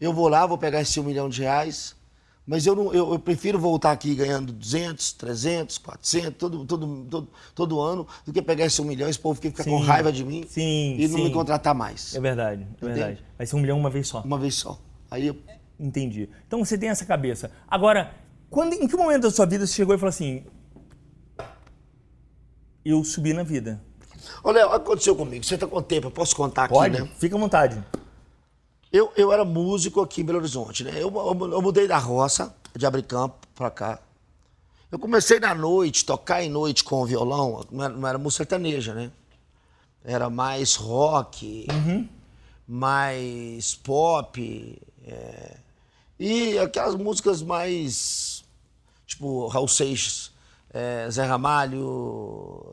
eu 0.00 0.12
vou 0.12 0.28
lá, 0.28 0.46
vou 0.46 0.56
pegar 0.56 0.80
esse 0.80 0.98
um 0.98 1.02
milhão 1.02 1.28
de 1.28 1.42
reais, 1.42 1.94
mas 2.46 2.64
eu, 2.66 2.74
não, 2.74 2.94
eu, 2.94 3.12
eu 3.12 3.18
prefiro 3.18 3.58
voltar 3.58 3.90
aqui 3.92 4.14
ganhando 4.14 4.52
200, 4.52 5.12
300, 5.12 5.76
400, 5.78 6.34
todo, 6.38 6.64
todo, 6.64 7.04
todo, 7.10 7.28
todo 7.54 7.80
ano, 7.80 8.06
do 8.24 8.32
que 8.32 8.40
pegar 8.40 8.64
esse 8.64 8.80
um 8.80 8.84
milhão, 8.86 9.08
esse 9.08 9.18
povo 9.18 9.38
fica 9.38 9.62
com 9.62 9.78
Sim. 9.80 9.84
raiva 9.84 10.10
de 10.10 10.24
mim 10.24 10.44
Sim, 10.48 10.96
e 10.98 11.08
não 11.08 11.18
sim. 11.18 11.24
me 11.24 11.30
contratar 11.30 11.74
mais. 11.74 12.14
É 12.14 12.20
verdade, 12.20 12.66
é 12.80 12.84
verdade. 12.86 13.24
Vai 13.36 13.46
ser 13.46 13.56
um 13.56 13.60
milhão 13.60 13.78
uma 13.78 13.90
vez 13.90 14.08
só. 14.08 14.22
Uma 14.22 14.38
vez 14.38 14.54
só. 14.54 14.80
Aí 15.12 15.26
eu, 15.26 15.36
Entendi. 15.78 16.28
Então 16.46 16.64
você 16.64 16.78
tem 16.78 16.88
essa 16.88 17.04
cabeça. 17.04 17.50
Agora, 17.68 18.14
quando, 18.48 18.74
em 18.74 18.86
que 18.86 18.96
momento 18.96 19.22
da 19.22 19.30
sua 19.30 19.44
vida 19.44 19.66
você 19.66 19.74
chegou 19.74 19.94
e 19.94 19.98
falou 19.98 20.10
assim: 20.10 20.44
Eu 22.84 23.02
subi 23.02 23.32
na 23.32 23.42
vida? 23.42 23.82
Léo, 24.44 24.70
aconteceu 24.70 25.16
comigo. 25.16 25.44
Você 25.44 25.58
tá 25.58 25.66
com 25.66 25.82
tempo, 25.82 26.06
eu 26.06 26.10
posso 26.12 26.36
contar 26.36 26.64
aqui, 26.64 26.74
Pode? 26.74 27.00
né? 27.02 27.10
Fica 27.18 27.36
à 27.36 27.38
vontade. 27.38 27.82
Eu, 28.92 29.12
eu 29.16 29.32
era 29.32 29.44
músico 29.44 30.00
aqui 30.00 30.20
em 30.20 30.24
Belo 30.24 30.38
Horizonte, 30.38 30.84
né? 30.84 30.92
Eu, 30.94 31.12
eu, 31.12 31.52
eu 31.52 31.62
mudei 31.62 31.88
da 31.88 31.98
roça, 31.98 32.54
de 32.76 32.86
Abricampo, 32.86 33.46
pra 33.54 33.70
cá. 33.70 33.98
Eu 34.90 34.98
comecei 34.98 35.40
na 35.40 35.54
noite, 35.54 36.04
tocar 36.04 36.44
em 36.44 36.50
noite 36.50 36.84
com 36.84 37.02
o 37.02 37.06
violão, 37.06 37.66
não 37.72 37.84
era, 37.84 37.94
não 37.94 38.08
era 38.08 38.18
música 38.18 38.44
sertaneja, 38.44 38.94
né? 38.94 39.10
Era 40.04 40.28
mais 40.30 40.76
rock, 40.76 41.66
mais 42.68 43.74
pop, 43.74 44.78
é, 45.06 45.56
e 46.18 46.58
aquelas 46.58 46.94
músicas 46.94 47.42
mais, 47.42 48.44
tipo, 49.06 49.48
Raul 49.48 49.68
Seixas, 49.68 50.32
é, 50.70 51.08
Zé 51.10 51.24
Ramalho, 51.24 52.64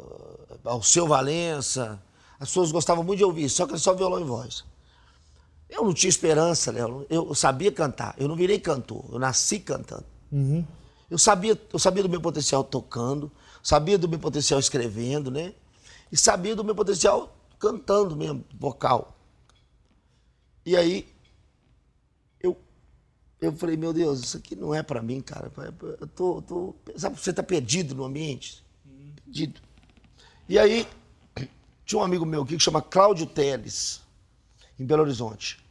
Alceu 0.63 1.07
Valença. 1.07 2.01
As 2.39 2.49
pessoas 2.49 2.71
gostavam 2.71 3.03
muito 3.03 3.17
de 3.19 3.25
ouvir, 3.25 3.49
só 3.49 3.65
que 3.65 3.71
era 3.71 3.79
só 3.79 3.93
violão 3.93 4.21
e 4.21 4.23
voz. 4.23 4.63
Eu 5.69 5.83
não 5.83 5.93
tinha 5.93 6.09
esperança, 6.09 6.71
Léo. 6.71 7.05
Eu 7.09 7.33
sabia 7.35 7.71
cantar. 7.71 8.15
Eu 8.17 8.27
não 8.27 8.35
virei 8.35 8.59
cantor. 8.59 9.05
Eu 9.11 9.19
nasci 9.19 9.59
cantando. 9.59 10.05
Eu, 11.09 11.17
sabia, 11.17 11.59
eu 11.71 11.79
sabia 11.79 12.03
do 12.03 12.09
meu 12.09 12.21
potencial 12.21 12.63
tocando, 12.63 13.31
sabia 13.63 13.97
do 13.97 14.07
meu 14.07 14.19
potencial 14.19 14.59
escrevendo, 14.59 15.29
né? 15.31 15.53
E 16.11 16.17
sabia 16.17 16.55
do 16.55 16.63
meu 16.63 16.75
potencial 16.75 17.35
cantando 17.59 18.15
mesmo, 18.15 18.43
vocal. 18.59 19.15
E 20.65 20.75
aí, 20.77 21.07
eu 23.41 23.53
falei, 23.53 23.77
meu 23.77 23.93
Deus, 23.93 24.19
isso 24.19 24.37
aqui 24.37 24.55
não 24.55 24.73
é 24.73 24.83
pra 24.83 25.01
mim, 25.01 25.21
cara. 25.21 25.51
Eu 25.99 26.07
tô, 26.07 26.41
tô, 26.41 26.75
sabe, 26.97 27.19
você 27.19 27.31
tá 27.31 27.41
perdido 27.41 27.95
no 27.95 28.03
ambiente? 28.03 28.63
Perdido. 29.23 29.61
E 30.47 30.59
aí, 30.59 30.87
tinha 31.85 31.99
um 31.99 32.03
amigo 32.03 32.25
meu 32.25 32.43
aqui 32.43 32.57
que 32.57 32.63
chama 32.63 32.81
Cláudio 32.81 33.25
Teles, 33.25 34.01
em 34.77 34.85
Belo 34.85 35.03
Horizonte. 35.03 35.63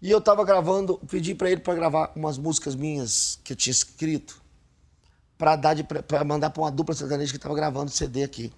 E 0.00 0.10
eu 0.10 0.20
tava 0.20 0.44
gravando, 0.44 0.98
pedi 1.08 1.34
pra 1.34 1.50
ele 1.50 1.60
pra 1.60 1.74
gravar 1.74 2.12
umas 2.16 2.38
músicas 2.38 2.74
minhas 2.74 3.38
que 3.44 3.52
eu 3.52 3.56
tinha 3.56 3.72
escrito, 3.72 4.40
pra, 5.36 5.54
dar 5.56 5.76
pra 5.84 6.24
mandar 6.24 6.50
pra 6.50 6.62
uma 6.62 6.70
dupla 6.70 6.94
sertaneja 6.94 7.32
que 7.32 7.38
tava 7.38 7.54
gravando 7.54 7.90
CD 7.90 8.22
aqui. 8.22 8.52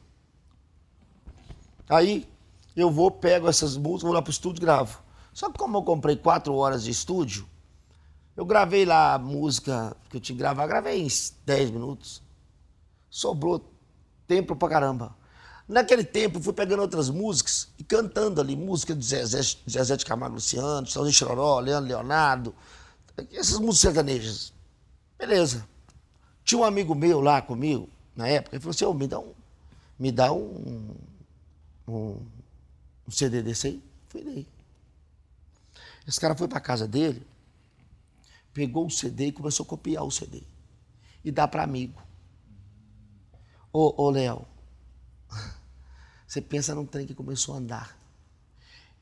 Aí 1.88 2.28
eu 2.76 2.90
vou, 2.90 3.10
pego 3.10 3.48
essas 3.48 3.76
músicas, 3.76 4.02
vou 4.02 4.12
lá 4.12 4.22
pro 4.22 4.30
estúdio 4.30 4.60
e 4.60 4.64
gravo. 4.64 5.02
Só 5.32 5.50
que 5.50 5.58
como 5.58 5.78
eu 5.78 5.82
comprei 5.82 6.16
quatro 6.16 6.54
horas 6.54 6.84
de 6.84 6.90
estúdio, 6.90 7.48
eu 8.38 8.44
gravei 8.44 8.84
lá 8.84 9.14
a 9.14 9.18
música 9.18 9.96
que 10.08 10.16
eu 10.16 10.20
tinha 10.20 10.36
que 10.36 10.38
gravar, 10.38 10.64
gravei 10.68 11.02
em 11.02 11.08
10 11.44 11.72
minutos. 11.72 12.22
Sobrou 13.10 13.68
tempo 14.28 14.54
pra 14.54 14.68
caramba. 14.68 15.16
Naquele 15.66 16.04
tempo, 16.04 16.40
fui 16.40 16.52
pegando 16.52 16.82
outras 16.82 17.10
músicas 17.10 17.68
e 17.76 17.82
cantando 17.82 18.40
ali, 18.40 18.54
música 18.54 18.94
de 18.94 19.04
Zezé, 19.04 19.40
Zezé 19.68 19.96
de 19.96 20.04
Camargo 20.04 20.36
Luciano, 20.36 20.86
Salzinho 20.86 21.12
Chororó, 21.12 21.58
Leandro 21.58 21.88
Leonardo, 21.88 22.54
essas 23.32 23.58
músicas 23.58 23.78
sertanejas. 23.80 24.52
Beleza. 25.18 25.66
Tinha 26.44 26.60
um 26.60 26.64
amigo 26.64 26.94
meu 26.94 27.20
lá 27.20 27.42
comigo, 27.42 27.88
na 28.14 28.28
época, 28.28 28.54
ele 28.54 28.62
falou 28.62 28.70
assim, 28.70 28.84
ô, 28.84 28.94
me 28.94 29.08
dá 29.08 29.18
um, 29.18 29.34
me 29.98 30.12
dá 30.12 30.32
um, 30.32 30.94
um, 31.88 32.22
um 33.04 33.10
CD 33.10 33.42
desse 33.42 33.66
aí. 33.66 33.82
Fui 34.06 34.22
dei. 34.22 34.46
Esse 36.06 36.20
cara 36.20 36.36
foi 36.36 36.46
pra 36.46 36.60
casa 36.60 36.86
dele, 36.86 37.26
pegou 38.52 38.86
o 38.86 38.90
CD 38.90 39.26
e 39.28 39.32
começou 39.32 39.64
a 39.64 39.68
copiar 39.68 40.04
o 40.04 40.10
CD. 40.10 40.42
E 41.24 41.30
dá 41.30 41.46
pra 41.48 41.62
amigo. 41.64 42.02
Ô, 43.72 44.02
ô 44.04 44.10
Léo, 44.10 44.46
você 46.26 46.40
pensa 46.40 46.74
num 46.74 46.86
trem 46.86 47.06
que 47.06 47.14
começou 47.14 47.54
a 47.54 47.58
andar. 47.58 47.98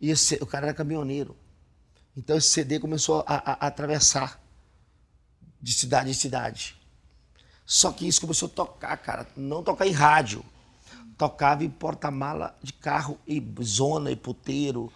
E 0.01 0.11
esse, 0.11 0.37
o 0.37 0.47
cara 0.47 0.67
era 0.69 0.75
caminhoneiro. 0.75 1.37
Então 2.17 2.37
esse 2.37 2.49
CD 2.51 2.79
começou 2.81 3.25
a, 3.27 3.35
a- 3.37 3.53
a 3.65 3.67
atravessar 3.69 4.41
de 5.61 5.73
cidade 5.73 6.11
em 6.11 6.15
cidade. 6.15 6.77
Só 7.65 7.93
que 7.93 8.07
isso 8.07 8.21
começou 8.21 8.49
a 8.49 8.53
tocar, 8.53 8.97
cara. 8.99 9.27
Não 9.37 9.63
tocar 9.63 9.87
em 9.87 9.93
rádio. 9.93 10.45
Tocava 11.19 11.65
em 11.65 11.71
porta-mala 11.71 12.57
de 12.63 12.73
carro, 12.73 13.19
e 13.27 13.43
zona, 13.63 14.11
e 14.11 14.17
puteiro. 14.17 14.93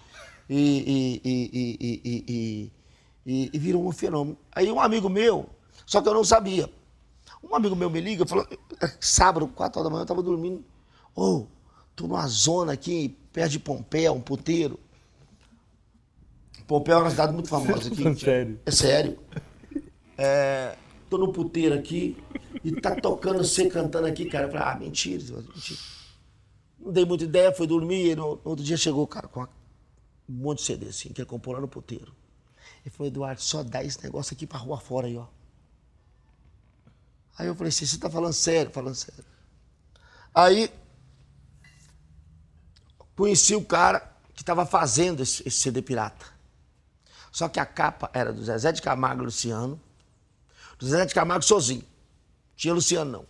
E, 0.49 1.21
e, 1.23 1.23
e, 1.25 2.02
e, 2.28 2.73
e, 3.25 3.50
e, 3.53 3.59
virou 3.59 3.87
um 3.87 3.93
fenômeno. 3.93 4.37
Aí 4.53 4.71
um 4.71 4.81
amigo 4.81 5.09
meu, 5.09 5.49
só 5.87 6.00
que 6.00 6.09
eu 6.09 6.15
não 6.15 6.25
sabia. 6.25 6.71
Um 7.43 7.55
amigo 7.55 7.75
meu 7.75 7.91
me 7.91 8.00
liga, 8.00 8.27
falou, 8.27 8.47
sábado, 9.00 9.49
quatro 9.49 9.81
horas 9.81 9.91
da 9.91 9.93
manhã, 9.93 10.03
eu 10.03 10.07
tava 10.07 10.23
dormindo. 10.23 10.65
Ô, 11.15 11.47
tô 11.97 12.07
numa 12.07 12.27
zona 12.27 12.73
aqui, 12.73 13.17
perto 13.33 13.53
de 13.53 13.59
Pompeia, 13.59 14.12
um 14.12 14.21
puteiro. 14.21 14.79
Pompeia 16.67 16.95
é 16.95 16.99
uma 16.99 17.11
cidade 17.11 17.33
muito 17.33 17.49
famosa 17.49 17.89
aqui. 17.89 18.15
Sério. 18.19 18.61
É 18.65 18.71
sério. 18.71 19.19
É, 20.17 20.77
tô 21.09 21.19
no 21.19 21.33
puteiro 21.33 21.75
aqui 21.75 22.17
e 22.62 22.73
tá 22.73 22.95
tocando 22.95 23.39
você 23.39 23.69
cantando 23.69 24.07
aqui, 24.07 24.27
cara. 24.27 24.47
Eu 24.47 24.50
falei, 24.53 24.67
ah, 24.67 24.79
mentira, 24.79 25.23
mentira. 25.53 25.81
Não 26.79 26.93
dei 26.93 27.05
muita 27.05 27.25
ideia, 27.25 27.53
fui 27.53 27.67
dormir. 27.67 28.12
E 28.12 28.17
no, 28.17 28.37
no 28.37 28.41
outro 28.45 28.65
dia 28.65 28.77
chegou 28.77 29.07
cara 29.07 29.27
com 29.27 29.43
um 29.43 29.47
monte 30.29 30.59
de 30.59 30.65
CD 30.65 30.87
assim, 30.87 31.09
que 31.09 31.21
ele 31.21 31.29
comprou 31.29 31.55
lá 31.55 31.61
no 31.61 31.67
puteiro. 31.67 32.15
Ele 32.85 32.91
falou, 32.91 33.09
Eduardo, 33.09 33.41
só 33.41 33.63
dá 33.63 33.85
esse 33.85 34.03
negócio 34.03 34.35
aqui 34.35 34.47
pra 34.47 34.59
rua 34.59 34.79
fora 34.79 35.07
aí, 35.07 35.17
ó. 35.17 35.27
Aí 37.39 37.47
eu 37.47 37.55
falei 37.55 37.69
assim, 37.69 37.87
você 37.87 37.99
tá 37.99 38.11
falando 38.11 38.33
sério? 38.33 38.71
Falando 38.71 38.95
sério. 38.95 39.25
Aí 40.35 40.73
conheci 43.17 43.55
o 43.55 43.65
cara 43.65 44.01
que 44.35 44.43
estava 44.43 44.65
fazendo 44.65 45.23
esse, 45.23 45.47
esse 45.47 45.59
CD 45.59 45.83
pirata. 45.83 46.27
Só 47.31 47.49
que 47.49 47.61
a 47.61 47.67
capa 47.67 48.11
era 48.13 48.33
do 48.33 48.43
Zezé 48.45 48.73
de 48.73 48.83
Camargo 48.83 49.23
e 49.23 49.27
Luciano, 49.27 49.81
do 50.79 50.87
Zezé 50.87 51.07
de 51.07 51.15
Camargo 51.15 51.45
sozinho. 51.45 51.85
Tinha 52.57 52.75
Luciano, 52.75 53.11
não. 53.11 53.27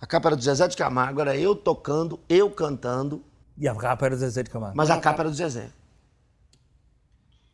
A 0.00 0.06
capa 0.06 0.28
era 0.28 0.36
do 0.36 0.42
Zezé 0.42 0.66
de 0.68 0.76
Camargo, 0.76 1.20
era 1.20 1.36
eu 1.36 1.54
tocando, 1.54 2.20
eu 2.28 2.50
cantando, 2.50 3.24
E 3.56 3.66
a 3.68 3.74
capa 3.74 4.06
era 4.06 4.14
do 4.16 4.20
Zezé 4.20 4.42
de 4.42 4.50
Camargo. 4.50 4.76
mas 4.76 4.90
a 4.90 5.00
capa 5.00 5.22
era 5.22 5.30
do 5.30 5.36
Zezé. 5.36 5.70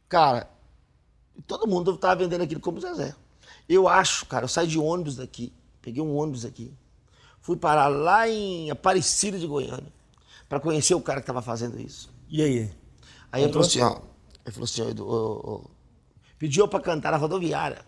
Cara, 0.08 0.48
todo 1.42 1.66
mundo 1.66 1.96
tava 1.96 2.16
vendendo 2.16 2.42
aquilo 2.42 2.60
como 2.60 2.80
Zezé. 2.80 3.14
Eu 3.68 3.88
acho, 3.88 4.26
cara, 4.26 4.44
eu 4.44 4.48
saí 4.48 4.66
de 4.66 4.78
ônibus 4.78 5.16
daqui, 5.16 5.52
peguei 5.80 6.02
um 6.02 6.14
ônibus 6.16 6.44
aqui, 6.44 6.72
fui 7.40 7.56
parar 7.56 7.88
lá 7.88 8.28
em 8.28 8.70
Aparecida 8.70 9.38
de 9.38 9.46
Goiânia, 9.46 9.92
para 10.48 10.60
conhecer 10.60 10.94
o 10.94 11.00
cara 11.00 11.20
que 11.20 11.26
tava 11.26 11.42
fazendo 11.42 11.80
isso. 11.80 12.12
E 12.28 12.42
aí? 12.42 12.70
Aí 13.32 13.42
ele 13.42 13.52
falou 13.52 13.66
assim, 13.66 13.80
ó. 13.80 14.00
Ele 14.44 14.52
falou 14.52 14.64
assim, 14.64 14.82
ó, 14.82 15.02
ô, 15.02 15.70
pediu 16.38 16.68
pra 16.68 16.80
cantar 16.80 17.12
na 17.12 17.16
rodoviária. 17.16 17.84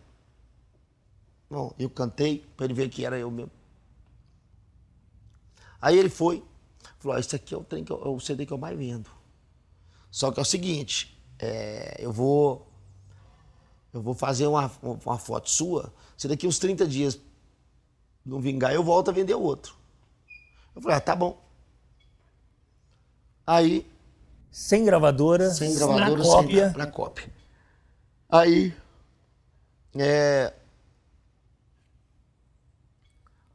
Bom, 1.50 1.72
eu 1.78 1.88
cantei 1.90 2.44
pra 2.56 2.64
ele 2.64 2.74
ver 2.74 2.88
que 2.88 3.04
era 3.04 3.18
eu 3.18 3.30
mesmo. 3.30 3.52
Aí 5.80 5.98
ele 5.98 6.08
foi, 6.08 6.42
falou, 6.98 7.16
ó, 7.16 7.20
esse 7.20 7.36
aqui 7.36 7.54
é 7.54 7.56
o, 7.58 7.62
trem 7.64 7.84
que 7.84 7.92
eu- 7.92 8.02
é 8.04 8.08
o 8.08 8.18
CD 8.18 8.46
que 8.46 8.52
eu 8.52 8.58
mais 8.58 8.76
vendo. 8.76 9.10
Só 10.10 10.32
que 10.32 10.40
é 10.40 10.42
o 10.42 10.46
seguinte, 10.46 11.16
é, 11.38 11.96
eu 12.00 12.10
vou 12.12 12.65
eu 13.96 14.02
vou 14.02 14.14
fazer 14.14 14.46
uma, 14.46 14.70
uma 14.82 15.18
foto 15.18 15.48
sua, 15.50 15.92
se 16.16 16.28
daqui 16.28 16.46
uns 16.46 16.58
30 16.58 16.86
dias 16.86 17.18
não 18.24 18.40
vingar, 18.40 18.74
eu 18.74 18.82
volto 18.84 19.08
a 19.08 19.12
vender 19.12 19.34
o 19.34 19.40
outro. 19.40 19.74
Eu 20.74 20.82
falei, 20.82 20.96
ah, 20.98 21.00
tá 21.00 21.16
bom. 21.16 21.42
Aí 23.46 23.86
Sem 24.50 24.84
gravadora, 24.84 25.50
sem 25.50 25.74
gravadora, 25.74 26.16
na 26.18 26.24
sem- 26.24 26.32
cópia. 26.32 26.74
na 26.76 26.86
cópia. 26.86 27.32
Aí, 28.28 28.74
é... 29.94 30.52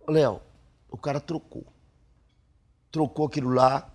Léo, 0.07 0.41
o 0.89 0.97
cara 0.97 1.19
trocou. 1.19 1.65
Trocou 2.91 3.27
aquilo 3.27 3.51
lá 3.53 3.93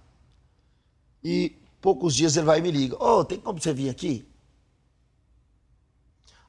e 1.24 1.56
poucos 1.80 2.14
dias 2.14 2.36
ele 2.36 2.46
vai 2.46 2.60
e 2.60 2.62
me 2.62 2.70
liga. 2.70 3.02
Ô, 3.02 3.24
tem 3.24 3.40
como 3.40 3.60
você 3.60 3.72
vir 3.74 3.90
aqui? 3.90 4.26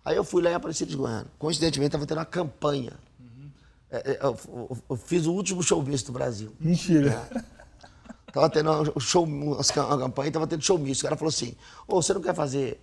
Aí 0.07 0.15
eu 0.15 0.23
fui 0.23 0.41
lá 0.41 0.49
em 0.49 0.53
Aparecida 0.53 0.89
de 0.89 0.95
Goiânia. 0.95 1.29
Coincidentemente, 1.37 1.87
estava 1.89 2.05
tendo 2.05 2.19
uma 2.19 2.25
campanha. 2.25 2.93
É, 3.89 4.11
é, 4.11 4.19
eu, 4.25 4.37
eu- 4.47 4.77
eu 4.91 4.95
fiz 4.95 5.25
o 5.25 5.33
último 5.33 5.61
showmício 5.61 6.07
do 6.07 6.13
Brasil. 6.13 6.55
Mentira. 6.61 7.29
Tava 8.31 8.49
tendo 8.49 8.71
um 8.95 8.99
show, 9.01 9.25
uma 9.25 9.61
campanha, 9.99 10.31
tava 10.31 10.47
tendo 10.47 10.61
show 10.63 10.77
misto. 10.77 11.01
O 11.01 11.03
cara 11.03 11.17
falou 11.17 11.27
assim: 11.27 11.57
Ô, 11.85 12.01
você 12.01 12.13
não 12.13 12.21
quer 12.21 12.33
fazer 12.33 12.79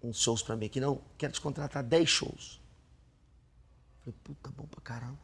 uns 0.00 0.20
shows 0.20 0.40
pra 0.40 0.54
mim 0.54 0.66
aqui, 0.66 0.78
não? 0.78 1.00
Quero 1.18 1.32
te 1.32 1.40
contratar 1.40 1.82
10 1.82 2.08
shows. 2.08 2.60
Falei, 4.04 4.14
puta, 4.22 4.48
bom 4.56 4.66
pra 4.66 4.80
caramba. 4.82 5.18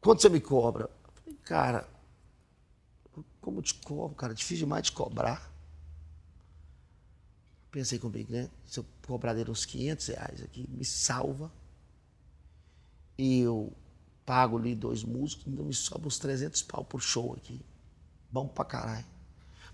Quanto 0.00 0.22
você 0.22 0.28
me 0.28 0.40
cobra? 0.40 0.88
Falei, 1.24 1.36
cara, 1.44 1.88
como 3.40 3.58
eu 3.58 3.62
te 3.62 3.74
cobro, 3.74 4.14
cara? 4.14 4.32
Difícil 4.32 4.58
demais 4.64 4.84
de 4.84 4.92
cobrar. 4.92 5.50
Pensei 7.74 7.98
comigo, 7.98 8.32
né? 8.32 8.48
Se 8.64 8.78
eu 8.78 8.86
cobrar 9.04 9.34
dele 9.34 9.50
uns 9.50 9.64
500 9.66 10.06
reais 10.06 10.42
aqui, 10.44 10.64
me 10.70 10.84
salva. 10.84 11.50
E 13.18 13.40
eu 13.40 13.72
pago 14.24 14.56
ali 14.56 14.76
dois 14.76 15.02
músicos, 15.02 15.44
ainda 15.48 15.64
me 15.64 15.74
sobra 15.74 16.06
uns 16.06 16.16
300 16.20 16.62
pau 16.62 16.84
por 16.84 17.02
show 17.02 17.34
aqui. 17.36 17.60
Bom 18.30 18.46
pra 18.46 18.64
caralho. 18.64 19.04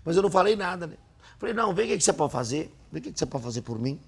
Mas 0.03 0.15
eu 0.15 0.23
não 0.23 0.31
falei 0.31 0.55
nada, 0.55 0.87
né? 0.87 0.97
Falei, 1.37 1.53
não, 1.53 1.75
vê 1.75 1.83
o 1.83 1.87
que, 1.89 1.97
que 1.99 2.03
você 2.03 2.11
pode 2.11 2.31
fazer. 2.33 2.75
Vê 2.91 2.97
o 2.97 3.01
que, 3.03 3.11
que 3.11 3.19
você 3.19 3.25
pode 3.27 3.43
fazer 3.43 3.61
por 3.61 3.77
mim. 3.77 3.99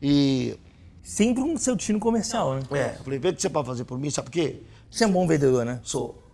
E. 0.00 0.58
Sempre 1.02 1.42
um 1.42 1.58
seu 1.58 1.76
tino 1.76 2.00
comercial, 2.00 2.54
né? 2.54 2.62
É, 2.70 2.94
falei, 2.94 3.18
vê 3.18 3.28
o 3.28 3.34
que 3.34 3.42
você 3.42 3.50
pode 3.50 3.66
fazer 3.66 3.84
por 3.84 3.98
mim, 3.98 4.08
sabe 4.08 4.30
por 4.30 4.32
quê? 4.32 4.62
Você 4.90 5.04
é 5.04 5.06
um 5.06 5.12
bom 5.12 5.26
vendedor, 5.26 5.66
né? 5.66 5.78
Sou. 5.84 6.24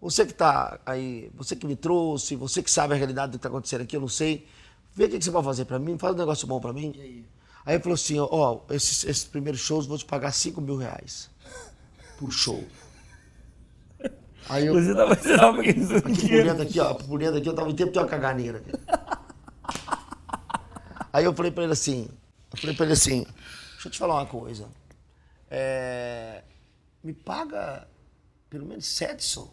Você 0.00 0.24
que 0.24 0.32
tá 0.32 0.78
aí, 0.86 1.28
você 1.34 1.56
que 1.56 1.66
me 1.66 1.74
trouxe, 1.74 2.36
você 2.36 2.62
que 2.62 2.70
sabe 2.70 2.94
a 2.94 2.96
realidade 2.96 3.32
do 3.32 3.38
que 3.38 3.42
tá 3.42 3.48
acontecendo 3.48 3.80
aqui, 3.80 3.96
eu 3.96 4.00
não 4.00 4.06
sei. 4.06 4.46
Vê 4.94 5.04
o 5.04 5.08
que, 5.08 5.18
que 5.18 5.24
você 5.24 5.30
pode 5.30 5.44
fazer 5.44 5.64
pra 5.64 5.78
mim, 5.78 5.96
faz 5.98 6.14
um 6.14 6.18
negócio 6.18 6.46
bom 6.46 6.60
pra 6.60 6.72
mim. 6.72 6.92
aí? 6.98 7.24
ele 7.66 7.82
falou 7.82 7.94
assim, 7.94 8.18
ó, 8.18 8.28
ó, 8.30 8.60
esses, 8.70 9.04
esses 9.04 9.24
primeiros 9.24 9.60
shows 9.60 9.86
vou 9.86 9.96
te 9.96 10.04
pagar 10.04 10.32
5 10.32 10.60
mil 10.60 10.76
reais 10.76 11.30
por 12.18 12.32
show. 12.32 12.64
Aí 14.48 14.66
eu, 14.66 14.74
Você 14.74 14.94
tava, 14.94 15.14
você 15.14 15.36
tava 15.36 15.62
pensando 15.62 16.08
aqui 16.08 16.28
por 16.28 16.44
dentro 16.44 16.62
aqui, 16.62 16.80
ó, 16.80 16.94
por 16.94 17.18
dentro 17.18 17.36
aqui, 17.38 17.48
eu 17.48 17.54
tava 17.54 17.68
o 17.68 17.74
tempo 17.74 17.92
de 17.92 17.98
uma 17.98 18.06
caganeira. 18.06 18.58
aqui. 18.58 18.72
Aí 21.12 21.24
eu 21.24 21.34
falei 21.34 21.50
pra 21.50 21.64
ele 21.64 21.72
assim, 21.72 22.08
eu 22.52 22.58
falei 22.58 22.76
pra 22.76 22.84
ele 22.84 22.92
assim, 22.92 23.24
deixa 23.72 23.88
eu 23.88 23.92
te 23.92 23.98
falar 23.98 24.14
uma 24.14 24.26
coisa. 24.26 24.68
É, 25.50 26.42
me 27.02 27.12
paga 27.12 27.86
pelo 28.48 28.66
menos 28.66 28.86
sete, 28.86 29.24
só. 29.24 29.52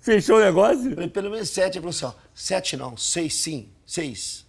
Fechou 0.00 0.36
o 0.36 0.40
negócio? 0.40 0.94
Falei, 0.94 1.08
pelo 1.08 1.30
menos 1.30 1.50
sete. 1.50 1.78
Ele 1.78 1.80
falou 1.80 1.90
assim, 1.90 2.04
ó, 2.04 2.12
sete 2.34 2.76
não, 2.76 2.96
seis 2.96 3.34
sim, 3.34 3.70
seis. 3.86 4.46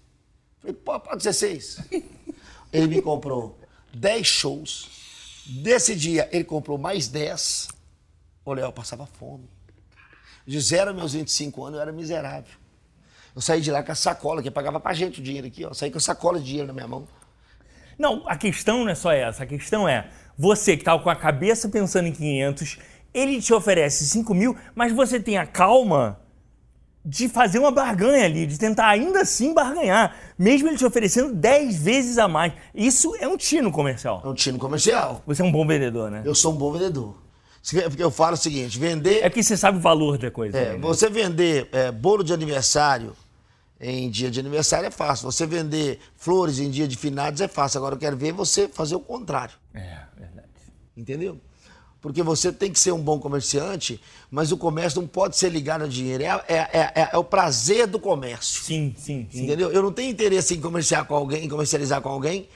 Falei, 0.60 0.76
pô, 0.76 1.00
pode 1.00 1.24
ser 1.24 1.34
seis. 1.34 1.80
Ele 2.72 2.88
me 2.88 3.02
comprou 3.02 3.60
dez 3.94 4.28
shows. 4.28 5.00
Desse 5.48 5.96
dia, 5.96 6.30
ele 6.32 6.44
comprou 6.44 6.78
mais 6.78 7.08
dez. 7.08 7.70
Ô, 8.46 8.54
Léo, 8.54 8.66
eu 8.66 8.72
passava 8.72 9.08
fome. 9.08 9.50
De 10.46 10.60
zero 10.60 10.92
a 10.92 10.94
meus 10.94 11.14
25 11.14 11.66
anos, 11.66 11.78
eu 11.78 11.82
era 11.82 11.92
miserável. 11.92 12.54
Eu 13.36 13.42
saí 13.42 13.60
de 13.60 13.72
lá 13.72 13.82
com 13.82 13.92
a 13.92 13.96
sacola, 13.96 14.44
que 14.44 14.52
pagava 14.52 14.80
pra 14.80 14.94
gente 14.94 15.20
o 15.20 15.24
dinheiro 15.24 15.48
aqui, 15.48 15.66
ó. 15.66 15.74
Saí 15.74 15.90
com 15.90 15.98
a 15.98 16.02
sacola 16.02 16.40
de 16.40 16.46
dinheiro 16.46 16.68
na 16.68 16.74
minha 16.74 16.88
mão. 16.88 17.08
Não, 17.98 18.24
a 18.28 18.38
questão 18.38 18.84
não 18.84 18.90
é 18.90 18.96
só 18.96 19.12
essa. 19.12 19.44
A 19.44 19.46
questão 19.48 19.88
é, 19.88 20.10
você 20.38 20.78
que 20.78 20.84
tava 20.84 21.02
com 21.02 21.10
a 21.10 21.16
cabeça 21.16 21.68
pensando 21.68 22.08
em 22.08 22.14
500, 22.14 22.78
ele 23.14 23.42
te 23.42 23.54
oferece 23.54 24.06
5 24.06 24.34
mil, 24.34 24.56
mas 24.76 24.92
você 24.94 25.20
tem 25.20 25.38
a 25.38 25.46
calma 25.46 26.20
de 27.04 27.30
fazer 27.30 27.60
uma 27.60 27.72
barganha 27.72 28.26
ali, 28.26 28.46
de 28.46 28.58
tentar 28.58 28.88
ainda 28.88 29.22
assim 29.22 29.54
barganhar, 29.54 30.16
mesmo 30.38 30.68
ele 30.68 30.78
te 30.78 30.86
oferecendo 30.86 31.34
10 31.34 31.82
vezes 31.82 32.18
a 32.18 32.28
mais. 32.28 32.54
Isso 32.76 33.16
é 33.20 33.28
um 33.28 33.38
tino 33.38 33.72
comercial. 33.72 34.22
É 34.24 34.28
um 34.28 34.34
tino 34.34 34.60
comercial. 34.60 35.24
Você 35.26 35.42
é 35.42 35.46
um 35.46 35.52
bom 35.52 35.66
vendedor, 35.66 36.12
né? 36.12 36.22
Eu 36.26 36.36
sou 36.36 36.54
um 36.54 36.58
bom 36.58 36.72
vendedor. 36.72 37.16
Porque 37.62 38.04
eu 38.04 38.12
falo 38.12 38.34
o 38.34 38.38
seguinte, 38.38 38.78
vender... 38.80 39.24
É 39.24 39.30
porque 39.30 39.44
você 39.44 39.58
sabe 39.58 39.78
o 39.78 39.82
valor 39.82 40.18
da 40.18 40.32
coisa. 40.32 40.58
É, 40.58 40.66
também, 40.66 40.80
né? 40.80 40.88
você 40.88 41.10
vender 41.10 41.68
é, 41.72 41.92
bolo 41.92 42.24
de 42.24 42.34
aniversário 42.34 43.16
em 43.80 44.10
dia 44.10 44.30
de 44.30 44.40
aniversário 44.40 44.88
é 44.88 44.92
fácil. 44.92 45.32
Você 45.32 45.46
vender 45.46 46.00
flores 46.16 46.60
em 46.60 46.70
dia 46.70 46.88
de 46.88 46.98
finados 46.98 47.42
é 47.42 47.48
fácil. 47.48 47.78
Agora 47.78 47.96
eu 47.96 48.00
quero 48.00 48.18
ver 48.18 48.34
você 48.34 48.68
fazer 48.68 48.96
o 48.96 49.00
contrário. 49.00 49.56
É, 49.74 50.00
verdade. 50.18 50.50
Entendeu? 50.96 51.40
Porque 52.02 52.24
você 52.24 52.52
tem 52.54 52.72
que 52.72 52.80
ser 52.80 52.94
um 52.94 53.00
bom 53.02 53.20
comerciante, 53.20 54.00
mas 54.32 54.52
o 54.54 54.58
comércio 54.58 55.02
não 55.02 55.08
pode 55.08 55.36
ser 55.36 55.50
ligado 55.50 55.82
ao 55.82 55.88
dinheiro. 55.88 56.24
É, 56.24 56.28
é, 56.28 56.56
é, 56.56 56.92
é- 56.96 57.10
é 57.14 57.18
o 57.18 57.24
prazer 57.24 57.88
do 57.88 58.00
comércio. 58.00 58.64
Sim, 58.64 58.94
sim, 58.98 59.28
sim. 59.30 59.44
Entendeu? 59.44 59.70
Eu 59.72 59.82
não 59.84 59.92
tenho 59.92 60.10
interesse 60.10 60.54
em 60.56 60.62
comerciar 60.62 61.06
com 61.06 61.16
alguém, 61.16 61.44
em 61.44 61.50
comercializar 61.50 62.02
com 62.02 62.10
alguém 62.10 62.48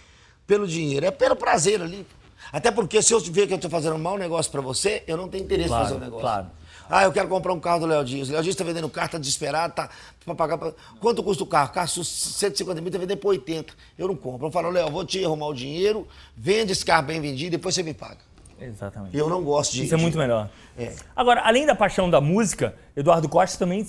pelo 0.48 0.66
dinheiro. 0.66 1.06
É 1.06 1.12
pelo 1.12 1.36
prazer 1.36 1.82
ali. 1.82 2.06
Até 2.54 2.72
porque 2.72 3.02
se 3.02 3.14
eu 3.14 3.20
ver 3.20 3.48
que 3.48 3.54
eu 3.54 3.58
estou 3.58 3.70
fazendo 3.70 3.96
um 3.96 4.00
mau 4.00 4.18
negócio 4.18 4.50
para 4.52 4.62
você, 4.62 5.04
eu 5.08 5.18
não 5.18 5.28
tenho 5.28 5.44
interesse 5.44 5.66
em 5.68 5.70
Claro, 5.70 5.84
fazer 5.86 5.96
o 5.96 6.00
negócio. 6.00 6.22
claro. 6.22 6.48
Ah, 6.90 7.04
eu 7.04 7.12
quero 7.14 7.28
comprar 7.30 7.54
um 7.54 7.60
carro 7.60 7.80
do 7.82 7.86
Léo 7.86 8.04
Dias. 8.04 8.30
O 8.30 8.34
Léo 8.34 8.44
Dias 8.44 8.54
está 8.54 8.64
vendendo 8.64 8.90
carro, 8.90 9.06
está 9.08 9.18
desesperado, 9.18 9.74
tá 9.74 9.90
para 10.24 10.36
pagar. 10.36 10.58
pra- 10.58 10.74
Quanto 11.00 11.24
custa 11.24 11.44
o 11.44 11.48
carro? 11.48 11.70
O 11.70 11.74
carro 11.74 11.88
custa 11.90 12.04
150 12.40 12.80
mil, 12.82 12.90
está 12.90 13.00
vendendo 13.00 13.18
por 13.20 13.30
80. 13.30 13.74
Eu 13.98 14.08
não 14.08 14.16
compro. 14.16 14.48
Eu 14.48 14.52
falo, 14.52 14.70
Léo, 14.70 14.90
vou 14.92 15.04
te 15.06 15.24
arrumar 15.24 15.48
o 15.48 15.54
dinheiro, 15.54 16.08
vende 16.36 16.72
esse 16.74 16.86
carro 16.86 17.08
bem 17.08 17.20
vendido, 17.20 17.52
depois 17.52 17.74
você 17.76 17.84
me 17.84 17.94
paga. 17.94 18.20
Exatamente. 18.66 19.16
Eu 19.18 19.30
não 19.30 19.44
gosto 19.44 19.74
de. 19.74 19.84
Isso 19.86 19.94
é 19.94 19.98
de- 19.98 20.02
muito 20.04 20.18
melhor. 20.18 20.50
É. 20.78 20.94
Agora, 21.16 21.42
além 21.46 21.66
da 21.66 21.76
paixão 21.76 22.10
da 22.10 22.20
música, 22.22 22.76
Eduardo 22.96 23.28
Costa 23.30 23.58
também 23.58 23.86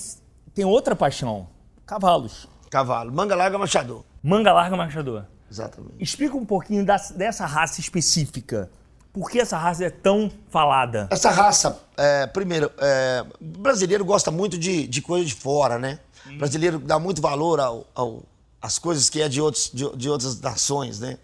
tem 0.54 0.64
outra 0.64 0.94
paixão: 0.96 1.46
cavalos. 1.86 2.48
Cavalo. 2.70 3.12
Manga 3.12 3.34
larga 3.36 3.56
machador. 3.58 4.02
Manga 4.22 4.52
larga 4.52 4.76
marchador. 4.76 5.24
Exatamente. 5.50 5.94
Explica 6.00 6.36
um 6.36 6.44
pouquinho 6.44 6.84
das- 6.84 7.10
dessa 7.12 7.46
raça 7.46 7.80
específica. 7.80 8.68
Por 9.12 9.30
que 9.30 9.38
essa 9.38 9.56
raça 9.56 9.84
é 9.84 9.90
tão 9.90 10.28
falada? 10.50 11.06
Essa 11.10 11.30
raça, 11.30 11.78
é, 11.96 12.26
primeiro, 12.26 12.68
é, 12.78 13.24
brasileiro 13.40 14.04
gosta 14.04 14.32
muito 14.32 14.58
de, 14.58 14.88
de 14.88 15.00
coisa 15.00 15.24
de 15.24 15.34
fora, 15.34 15.78
né? 15.78 16.00
O 16.26 16.38
brasileiro 16.38 16.80
dá 16.80 16.98
muito 16.98 17.22
valor 17.22 17.60
ao, 17.60 17.86
ao- 17.94 18.22
às 18.60 18.76
coisas 18.76 19.08
que 19.08 19.22
é 19.22 19.28
de, 19.28 19.40
outros, 19.40 19.70
de, 19.72 19.88
de 19.96 20.08
outras 20.10 20.40
nações, 20.40 20.98
né? 20.98 21.16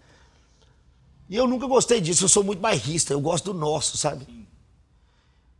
E 1.31 1.35
eu 1.37 1.47
nunca 1.47 1.65
gostei 1.65 2.01
disso, 2.01 2.25
eu 2.25 2.27
sou 2.29 2.43
muito 2.43 2.59
bairrista, 2.59 3.13
eu 3.13 3.21
gosto 3.21 3.53
do 3.53 3.57
nosso, 3.57 3.97
sabe? 3.97 4.27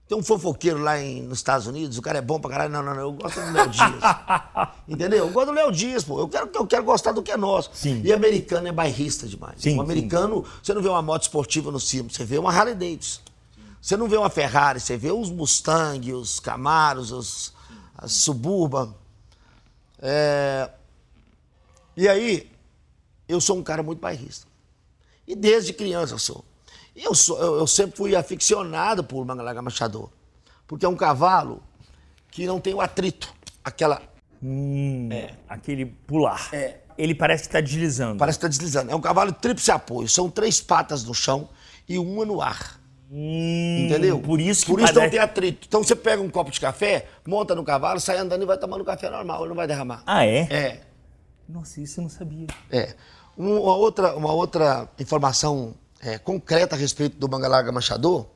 Tem 0.05 0.17
um 0.17 0.21
fofoqueiro 0.21 0.77
lá 0.79 0.99
em- 0.99 1.21
nos 1.21 1.37
Estados 1.39 1.65
Unidos, 1.65 1.97
o 1.97 2.01
cara 2.01 2.17
é 2.17 2.21
bom 2.21 2.37
pra 2.41 2.51
caralho. 2.51 2.73
Não, 2.73 2.83
não, 2.83 2.93
não, 2.93 3.01
eu 3.03 3.13
gosto 3.13 3.39
do 3.39 3.51
Léo 3.53 3.69
Dias. 3.69 3.87
Entendeu? 4.85 5.19
Eu 5.19 5.29
gosto 5.29 5.47
do 5.47 5.53
Léo 5.53 5.71
Dias, 5.71 6.03
pô. 6.03 6.19
Eu 6.19 6.27
quero, 6.27 6.49
eu 6.53 6.67
quero 6.67 6.83
gostar 6.83 7.13
do 7.13 7.23
que 7.23 7.31
é 7.31 7.37
nosso. 7.37 7.69
Sim. 7.73 8.01
E 8.03 8.11
americano 8.11 8.67
é 8.67 8.71
bairrista 8.73 9.25
demais. 9.25 9.61
Sim, 9.61 9.77
o 9.77 9.81
americano, 9.81 10.43
você 10.61 10.73
não 10.73 10.81
vê 10.81 10.89
uma 10.89 11.01
moto 11.01 11.21
esportiva 11.21 11.71
no 11.71 11.79
cimo, 11.79 12.09
você 12.09 12.25
vê 12.25 12.37
uma 12.37 12.51
Harley 12.51 12.75
Davidson. 12.75 13.21
Você 13.81 13.95
não 13.95 14.09
vê 14.09 14.17
uma 14.17 14.29
Ferrari, 14.29 14.81
você 14.81 14.97
vê 14.97 15.11
os 15.13 15.29
Mustang, 15.31 16.11
os 16.11 16.41
Camaros, 16.41 17.13
os, 17.13 17.53
as 17.97 18.11
Suburban. 18.11 18.93
É, 20.01 20.69
E 21.95 22.09
aí, 22.09 22.51
eu 23.29 23.39
sou 23.39 23.57
um 23.57 23.63
cara 23.63 23.81
muito 23.81 23.99
bairrista. 24.01 24.50
E 25.31 25.35
desde 25.35 25.71
criança 25.71 26.13
eu 26.13 26.19
sou. 26.19 26.43
E 26.93 27.05
eu, 27.05 27.15
sou, 27.15 27.39
eu, 27.41 27.59
eu 27.59 27.65
sempre 27.65 27.95
fui 27.95 28.13
aficionado 28.17 29.01
por 29.01 29.25
Mangalaga 29.25 29.61
Machador. 29.61 30.09
Porque 30.67 30.85
é 30.85 30.89
um 30.89 30.95
cavalo 30.95 31.63
que 32.29 32.45
não 32.45 32.59
tem 32.59 32.73
o 32.73 32.81
atrito. 32.81 33.33
Aquela. 33.63 34.01
Hum, 34.43 35.07
Aquele 35.47 35.85
pular. 35.85 36.49
É. 36.51 36.79
Ele 36.97 37.15
parece 37.15 37.43
que 37.43 37.47
está 37.47 37.61
deslizando. 37.61 38.17
Parece 38.17 38.37
que 38.37 38.45
está 38.45 38.49
deslizando. 38.49 38.91
É 38.91 38.95
um 38.95 38.99
cavalo 38.99 39.31
tríplice 39.31 39.71
apoio. 39.71 40.09
São 40.09 40.29
três 40.29 40.59
patas 40.59 41.05
no 41.05 41.13
chão 41.13 41.47
e 41.87 41.97
uma 41.97 42.25
no 42.25 42.41
ar. 42.41 42.77
Hum, 43.09 43.85
Entendeu? 43.85 44.19
Por 44.19 44.41
isso 44.41 44.65
que 44.65 44.71
Por 44.73 44.81
isso 44.81 44.93
parece... 44.93 45.05
não 45.05 45.09
tem 45.11 45.19
atrito. 45.19 45.65
Então 45.65 45.81
você 45.81 45.95
pega 45.95 46.21
um 46.21 46.29
copo 46.29 46.51
de 46.51 46.59
café, 46.59 47.07
monta 47.25 47.55
no 47.55 47.63
cavalo, 47.63 48.01
sai 48.01 48.17
andando 48.17 48.43
e 48.43 48.45
vai 48.45 48.57
tomando 48.57 48.83
café 48.83 49.09
normal. 49.09 49.39
Ele 49.39 49.49
não 49.49 49.55
vai 49.55 49.65
derramar. 49.65 50.03
Ah, 50.05 50.25
é? 50.25 50.39
É. 50.51 50.81
Nossa, 51.47 51.79
isso 51.79 52.01
eu 52.01 52.03
não 52.03 52.09
sabia. 52.09 52.47
É. 52.69 52.95
Um- 53.41 53.59
Uma 53.61 53.75
outra, 53.75 54.15
uma 54.15 54.31
outra 54.31 54.87
informação 54.99 55.73
é, 55.99 56.17
concreta 56.17 56.75
a 56.75 56.77
respeito 56.77 57.17
do 57.17 57.27
Mangalaga 57.27 57.71
Machador, 57.71 58.27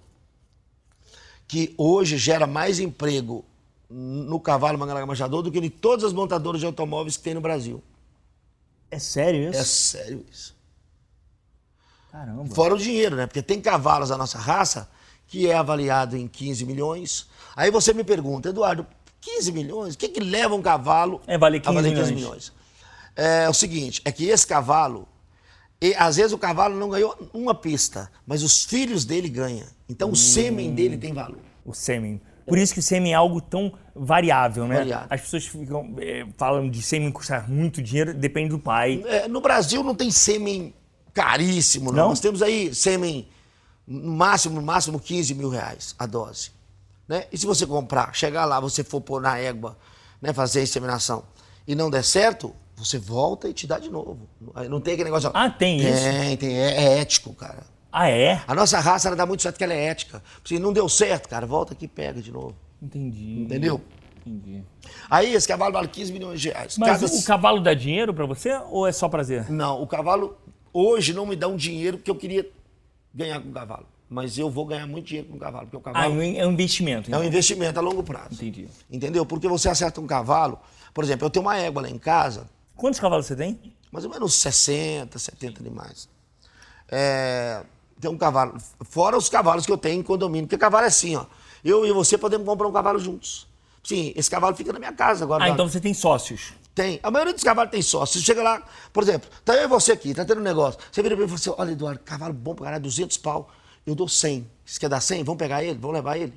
que 1.48 1.74
hoje 1.78 2.18
gera 2.18 2.48
mais 2.48 2.80
emprego 2.80 3.46
no 3.90 4.40
cavalo 4.40 4.78
Mangalaga 4.80 5.06
Machador 5.06 5.44
do 5.44 5.52
que 5.52 5.60
em 5.60 5.70
todas 5.70 6.04
as 6.06 6.14
montadoras 6.14 6.60
de 6.60 6.66
automóveis 6.66 7.18
que 7.18 7.24
tem 7.24 7.34
no 7.36 7.42
Brasil. 7.42 7.84
É 8.90 8.98
sério 9.00 9.50
isso? 9.50 9.60
É 9.60 9.64
sério 9.64 10.26
isso. 10.32 10.56
Caramba. 12.12 12.46
Fora 12.56 12.74
o 12.74 12.78
dinheiro, 12.78 13.16
né? 13.16 13.28
Porque 13.28 13.42
tem 13.42 13.62
cavalos 13.62 14.10
da 14.10 14.18
nossa 14.18 14.38
raça 14.40 14.90
que 15.28 15.48
é 15.50 15.56
avaliado 15.56 16.16
em 16.16 16.28
15 16.28 16.66
milhões. 16.66 17.28
Aí 17.56 17.70
você 17.70 17.94
me 17.94 18.04
pergunta, 18.04 18.50
Eduardo, 18.50 18.86
15 19.22 19.52
milhões? 19.52 19.96
O 19.96 19.98
que, 19.98 20.08
que 20.10 20.20
leva 20.20 20.56
um 20.56 20.62
cavalo 20.62 21.22
É 21.28 21.38
valer 21.38 21.62
a 21.66 21.72
valer 21.72 21.90
15 21.90 22.02
15 22.02 22.14
milhões? 22.16 22.54
É 23.16 23.50
o 23.50 23.54
seguinte, 23.54 24.02
é 24.04 24.12
que 24.12 24.26
esse 24.26 24.46
cavalo, 24.46 25.08
e, 25.82 25.94
às 25.96 26.18
vezes 26.18 26.34
o 26.34 26.38
cavalo 26.38 26.76
não 26.76 26.90
ganhou 26.90 27.16
uma 27.34 27.54
pista, 27.56 28.12
mas 28.26 28.44
os 28.44 28.64
filhos 28.66 29.06
dele 29.06 29.30
ganham. 29.30 29.68
Então 29.88 30.12
o 30.12 30.16
sêmen 30.16 30.70
Hum. 30.72 30.76
dele 30.76 30.98
tem 30.98 31.14
valor. 31.14 31.40
O 31.66 31.74
sêmen. 31.74 32.22
Por 32.48 32.58
isso 32.58 32.74
que 32.74 32.80
o 32.80 32.84
sêmen 32.84 33.14
é 33.14 33.16
algo 33.16 33.42
tão 33.42 33.74
variável, 33.96 34.68
né? 34.68 34.76
Variável. 34.78 35.08
As 35.10 35.22
pessoas 35.22 35.46
ficam 35.48 35.96
é, 35.98 36.26
falam 36.38 36.70
de 36.70 36.82
sêmen 36.82 37.12
custar 37.12 37.50
muito 37.50 37.82
dinheiro, 37.82 38.14
depende 38.14 38.50
do 38.50 38.60
pai. 38.60 39.04
É, 39.08 39.28
no 39.28 39.42
Brasil 39.42 39.84
não 39.84 39.96
tem 39.96 40.12
sêmen 40.12 40.74
caríssimo, 41.14 41.92
não. 41.92 42.04
Não? 42.04 42.10
Nós 42.10 42.20
temos 42.20 42.42
aí 42.44 42.74
sêmen 42.76 43.28
no 43.88 44.12
máximo, 44.12 44.56
no 44.56 44.62
máximo 44.62 45.00
15 45.00 45.34
mil 45.34 45.50
reais 45.50 45.96
a 45.98 46.06
dose. 46.06 46.52
Né? 47.08 47.26
E 47.32 47.38
se 47.38 47.46
você 47.46 47.66
comprar, 47.66 48.14
chegar 48.14 48.46
lá, 48.46 48.60
você 48.60 48.84
for 48.84 49.02
pôr 49.02 49.22
na 49.22 49.38
égua, 49.38 49.78
né, 50.22 50.34
fazer 50.34 50.60
a 50.60 50.64
inseminação 50.64 51.24
e 51.68 51.76
não 51.76 51.90
der 51.90 52.04
certo, 52.04 52.54
você 52.76 52.98
volta 52.98 53.48
e 53.48 53.54
te 53.54 53.66
dá 53.66 53.80
de 53.80 53.90
novo. 53.90 54.28
Não 54.70 54.80
tem 54.82 54.94
aquele 54.94 55.06
negócio. 55.10 55.32
Ah, 55.34 55.50
tem 55.50 55.78
isso? 55.80 56.04
Tem, 56.04 56.38
tem. 56.38 56.58
É, 56.60 56.72
é 56.84 57.00
ético, 57.00 57.34
cara. 57.34 57.64
Ah, 57.92 58.10
é? 58.10 58.42
A 58.48 58.54
nossa 58.54 58.80
raça 58.80 59.08
ela 59.08 59.16
dá 59.16 59.26
muito 59.26 59.42
certo 59.42 59.56
porque 59.56 59.64
ela 59.64 59.74
é 59.74 59.86
ética. 59.86 60.22
Se 60.44 60.60
não 60.60 60.74
deu 60.74 60.90
certo, 60.90 61.30
cara, 61.30 61.46
volta 61.46 61.74
aqui 61.74 61.86
e 61.86 61.88
pega 61.88 62.22
de 62.22 62.32
novo. 62.32 62.56
Entendi. 62.82 63.40
Entendeu? 63.42 63.80
Entendi. 64.26 64.64
Aí 65.10 65.34
esse 65.34 65.48
cavalo 65.48 65.72
vale 65.74 65.88
15 65.88 66.12
milhões 66.12 66.42
de 66.42 66.50
reais. 66.50 66.78
Mas 66.78 67.00
Cada- 67.02 67.06
o 67.14 67.24
cavalo 67.24 67.62
dá 67.62 67.74
dinheiro 67.74 68.14
pra 68.14 68.26
você 68.26 68.60
ou 68.70 68.86
é 68.86 68.92
só 68.92 69.08
prazer? 69.08 69.50
Não, 69.50 69.82
o 69.82 69.88
cavalo 69.88 70.38
hoje 70.74 71.14
não 71.14 71.26
me 71.26 71.36
dá 71.38 71.48
um 71.48 71.56
dinheiro 71.56 71.98
que 71.98 72.12
eu 72.12 72.16
queria 72.16 72.46
ganhar 73.14 73.40
com 73.40 73.50
o 73.50 73.54
cavalo. 73.54 73.86
Mas 74.10 74.38
eu 74.38 74.50
vou 74.50 74.66
ganhar 74.66 74.86
muito 74.86 75.06
dinheiro 75.08 75.30
com 75.30 75.38
o 75.38 75.40
cavalo, 75.40 75.66
porque 75.68 75.78
o 75.78 75.80
Ah, 75.80 75.94
cavalo 75.94 76.22
é 76.22 76.46
um 76.46 76.52
investimento. 76.52 77.10
é 77.10 77.14
um 77.16 77.20
então. 77.20 77.24
investimento 77.28 77.80
a 77.80 77.82
longo 77.82 78.04
prazo. 78.04 78.34
Entendi. 78.34 78.68
Entendeu? 78.92 79.26
Porque 79.26 79.48
você 79.48 79.68
acerta 79.70 80.00
um 80.02 80.06
cavalo, 80.06 80.60
por 80.94 81.04
exemplo, 81.04 81.26
eu 81.26 81.30
tenho 81.30 81.44
uma 81.46 81.58
égua 81.58 81.82
lá 81.82 81.90
em 81.90 81.98
casa, 81.98 82.48
Quantos 82.76 83.00
cavalos 83.00 83.26
você 83.26 83.36
tem? 83.36 83.76
mais 83.96 84.04
ou 84.04 84.12
menos 84.12 84.34
60, 84.34 85.18
70 85.18 85.62
animais. 85.62 86.10
É, 86.90 87.64
tem 87.98 88.12
um 88.12 88.18
cavalo, 88.18 88.58
fora 88.82 89.18
os 89.18 89.30
cavalos 89.30 89.66
que 89.66 89.72
eu 89.72 89.78
tenho 89.78 90.02
em 90.02 90.04
condomínio, 90.04 90.48
porque 90.48 90.58
cavalo 90.58 90.84
é 90.84 90.90
assim, 90.90 91.16
ó. 91.16 91.26
Eu 91.64 91.86
e 91.86 91.94
você 91.94 92.18
podemos 92.18 92.46
comprar 92.46 92.68
um 92.68 92.74
cavalo 92.74 93.00
juntos. 93.00 93.48
Sim, 93.82 94.12
esse 94.14 94.30
cavalo 94.30 94.54
fica 94.54 94.74
na 94.74 94.80
minha 94.80 94.92
casa 94.92 95.24
agora. 95.24 95.46
Ah, 95.46 95.48
lá. 95.48 95.54
então 95.54 95.70
você 95.70 95.80
tem 95.80 95.94
sócios. 95.94 96.54
Tem. 96.76 97.00
A 97.02 97.10
maioria 97.10 97.34
dos 97.34 97.44
cavalos 97.44 97.72
tem 97.72 97.82
sócio. 97.82 98.20
Você 98.20 98.26
chega 98.26 98.44
lá, 98.44 98.62
por 98.92 99.02
exemplo, 99.02 99.30
tá 99.46 99.56
eu 99.56 99.64
e 99.64 99.68
você 99.68 99.94
aqui, 99.94 100.14
tá 100.14 100.26
tendo 100.26 100.42
um 100.42 100.44
negócio. 100.44 100.78
Você 100.92 101.02
vira 101.02 101.16
pra 101.16 101.26
mim 101.26 101.34
e 101.34 101.38
fala 101.38 101.56
assim: 101.56 101.62
olha, 101.62 101.72
Eduardo, 101.72 102.00
cavalo 102.04 102.34
bom 102.34 102.54
pra 102.54 102.66
caralho, 102.66 102.84
200 102.84 103.18
pau. 103.20 103.50
eu 103.88 103.96
dou 103.96 104.10
100. 104.10 104.46
Você 104.66 104.78
quer 104.78 104.90
dar 104.90 105.00
100? 105.00 105.24
Vamos 105.24 105.40
pegar 105.40 105.64
ele? 105.64 105.80
Vamos 105.80 105.96
levar 105.96 106.18
ele? 106.18 106.34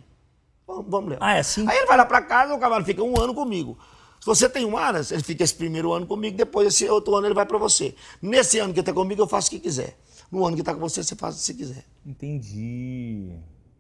Vamos, 0.65 0.87
vamos 0.89 1.11
levar. 1.11 1.27
Ah, 1.27 1.35
é 1.35 1.41
assim? 1.41 1.69
Aí 1.69 1.77
ele 1.77 1.87
vai 1.87 1.97
lá 1.97 2.07
pra 2.07 2.23
casa, 2.23 2.55
o 2.55 2.61
cavalo 2.61 2.85
fica 2.85 3.03
um 3.03 3.19
ano 3.21 3.35
comigo. 3.35 3.77
Se 4.21 4.27
você 4.27 4.49
tem 4.49 4.65
um 4.65 4.77
aras, 4.77 5.11
ele 5.13 5.23
fica 5.23 5.45
esse 5.45 5.55
primeiro 5.55 5.93
ano 5.93 6.07
comigo, 6.07 6.37
depois 6.37 6.69
esse 6.69 6.89
outro 6.89 7.15
ano 7.17 7.27
ele 7.27 7.35
vai 7.35 7.47
pra 7.47 7.57
você. 7.59 7.95
Nesse 8.21 8.59
ano 8.59 8.75
que 8.75 8.83
tá 8.83 8.93
comigo, 8.93 9.23
eu 9.23 9.27
faço 9.29 9.49
o 9.49 9.51
que 9.51 9.59
quiser. 9.61 9.97
No 10.31 10.45
ano 10.47 10.57
que 10.57 10.63
tá 10.63 10.75
com 10.75 10.81
você, 10.81 11.03
você 11.03 11.15
faz 11.17 11.35
o 11.35 11.39
que 11.39 11.45
você 11.45 11.55
quiser. 11.55 11.85
Entendi. 12.05 13.31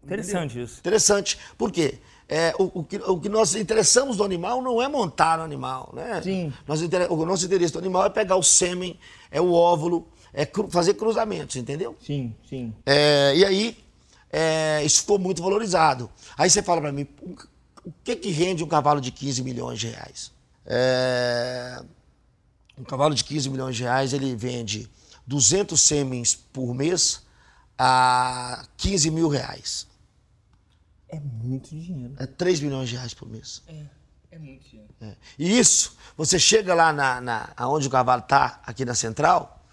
Interessante 0.02 0.60
isso. 0.62 0.78
Interessante. 0.78 1.38
Por 1.56 1.70
quê? 1.70 1.98
É, 2.28 2.54
o, 2.58 2.80
o 2.80 2.84
que, 2.84 2.96
o 2.96 3.18
que 3.20 3.28
nós 3.28 3.54
interessamos 3.54 4.16
do 4.16 4.24
animal 4.24 4.62
não 4.62 4.80
é 4.82 4.88
montar 4.88 5.38
o 5.40 5.42
animal, 5.42 5.90
né? 5.94 6.20
Sim. 6.22 6.52
Nós, 6.66 6.80
o 6.82 7.26
nosso 7.26 7.44
interesse 7.44 7.72
do 7.72 7.78
animal 7.78 8.04
é 8.06 8.10
pegar 8.10 8.36
o 8.36 8.42
sêmen, 8.42 8.98
é 9.30 9.40
o 9.40 9.52
óvulo, 9.52 10.06
é 10.32 10.46
cru- 10.46 10.68
fazer 10.70 10.94
cruzamentos, 10.94 11.56
entendeu? 11.56 11.96
Sim, 12.00 12.34
sim. 12.48 12.72
É, 12.86 13.34
e 13.36 13.44
aí, 13.44 13.76
é, 14.30 14.82
isso 14.84 15.00
ficou 15.00 15.18
muito 15.18 15.42
valorizado. 15.42 16.10
Aí 16.36 16.48
você 16.48 16.62
fala 16.62 16.80
pra 16.80 16.92
mim, 16.92 17.06
o, 17.88 17.92
que 18.04 18.16
que 18.16 18.30
rende 18.30 18.62
um 18.62 18.68
cavalo 18.68 19.00
de 19.00 19.10
15 19.10 19.42
milhões 19.42 19.80
de 19.80 19.88
reais? 19.88 20.32
É, 20.66 21.82
um 22.76 22.84
cavalo 22.84 23.14
de 23.14 23.24
15 23.24 23.48
milhões 23.48 23.76
de 23.76 23.82
reais, 23.82 24.12
ele 24.12 24.36
vende 24.36 24.88
200 25.26 25.80
sêmens 25.80 26.34
por 26.34 26.74
mês 26.74 27.22
a 27.78 28.66
15 28.76 29.10
mil 29.10 29.28
reais. 29.28 29.86
É 31.08 31.18
muito 31.18 31.70
dinheiro. 31.70 32.14
É 32.18 32.26
3 32.26 32.60
milhões 32.60 32.88
de 32.88 32.96
reais 32.96 33.14
por 33.14 33.28
mês. 33.28 33.62
É 34.30 34.38
muito 34.38 34.68
dinheiro. 34.68 34.92
É. 35.00 35.14
E 35.38 35.58
isso, 35.58 35.96
você 36.16 36.38
chega 36.38 36.74
lá 36.74 36.92
na, 36.92 37.20
na, 37.20 37.54
onde 37.60 37.86
o 37.86 37.90
cavalo 37.90 38.22
está, 38.22 38.60
aqui 38.66 38.84
na 38.84 38.94
central, 38.94 39.64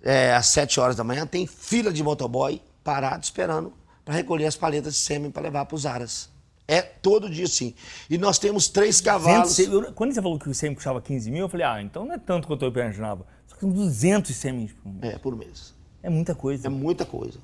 é, 0.00 0.32
às 0.34 0.46
7 0.48 0.78
horas 0.78 0.94
da 0.94 1.02
manhã, 1.02 1.26
tem 1.26 1.46
fila 1.46 1.92
de 1.92 2.02
motoboy 2.02 2.62
parado 2.84 3.24
esperando 3.24 3.72
para 4.04 4.14
recolher 4.14 4.46
as 4.46 4.56
paletas 4.56 4.94
de 4.94 5.00
sêmen 5.00 5.30
para 5.30 5.42
levar 5.42 5.66
para 5.66 5.74
os 5.74 5.84
aras. 5.84 6.30
É 6.70 6.82
todo 6.82 7.30
dia 7.30 7.46
sim. 7.48 7.74
E 8.10 8.18
nós 8.18 8.38
temos 8.38 8.68
três 8.68 9.00
cavalos. 9.00 9.48
200 9.56 9.72
eu- 9.86 9.92
quando 9.94 10.12
você 10.12 10.20
falou 10.20 10.38
que 10.38 10.50
o 10.50 10.54
sêmen 10.54 10.74
custava 10.74 11.00
15 11.00 11.30
mil, 11.30 11.40
eu 11.40 11.48
falei, 11.48 11.64
ah, 11.66 11.80
então 11.82 12.04
não 12.04 12.14
é 12.14 12.18
tanto 12.18 12.46
quanto 12.46 12.62
eu 12.64 12.70
imaginava. 12.70 13.26
Só 13.46 13.54
que 13.54 13.60
são 13.62 13.70
200 13.70 14.36
sêmens 14.36 14.72
por 14.74 14.92
mês. 14.92 15.14
É, 15.14 15.18
por 15.18 15.34
mês. 15.36 15.74
É 16.02 16.10
muita 16.10 16.34
coisa. 16.34 16.66
É 16.66 16.70
muita 16.70 17.04
coisa. 17.06 17.38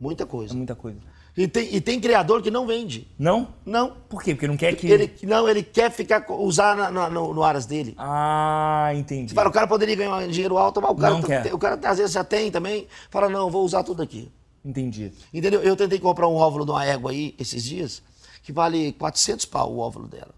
Muita 0.00 0.26
coisa. 0.26 0.52
É 0.52 0.56
muita 0.56 0.74
coisa. 0.74 0.98
E, 1.36 1.46
tem, 1.48 1.74
e 1.74 1.80
tem 1.80 1.98
criador 1.98 2.42
que 2.42 2.50
não 2.50 2.66
vende. 2.66 3.08
Não? 3.18 3.48
Não. 3.64 3.92
Por 4.08 4.22
quê? 4.22 4.34
Porque 4.34 4.46
não 4.48 4.56
quer 4.56 4.74
que... 4.74 4.86
Ele, 4.86 5.10
não, 5.22 5.48
ele 5.48 5.62
quer 5.62 5.90
ficar, 5.90 6.26
usar 6.30 6.76
na- 6.76 6.90
na- 6.90 7.08
no, 7.08 7.32
no 7.32 7.42
aras 7.42 7.64
dele. 7.64 7.94
Ah, 7.96 8.90
entendi. 8.94 9.32
Fala, 9.32 9.48
o 9.48 9.52
cara 9.52 9.66
poderia 9.66 9.94
ganhar 9.96 10.26
dinheiro 10.28 10.58
alto, 10.58 10.82
mas 10.82 10.90
o 10.90 10.94
cara, 10.96 11.14
Não 11.14 11.22
quer. 11.22 11.54
o 11.54 11.58
cara 11.58 11.80
às 11.88 11.96
vezes 11.98 12.12
já 12.12 12.22
tem 12.24 12.50
também. 12.50 12.86
Fala, 13.08 13.28
não, 13.30 13.48
vou 13.50 13.64
usar 13.64 13.82
tudo 13.82 14.02
aqui. 14.02 14.30
Entendi. 14.62 15.10
Entendeu? 15.32 15.62
Eu 15.62 15.74
tentei 15.74 15.98
comprar 15.98 16.28
um 16.28 16.34
óvulo 16.34 16.66
de 16.66 16.70
uma 16.72 16.84
égua 16.84 17.12
aí 17.12 17.34
esses 17.38 17.64
dias, 17.64 18.02
que 18.42 18.52
vale 18.52 18.92
400 18.94 19.44
pau 19.46 19.72
o 19.72 19.78
óvulo 19.78 20.08
dela. 20.08 20.34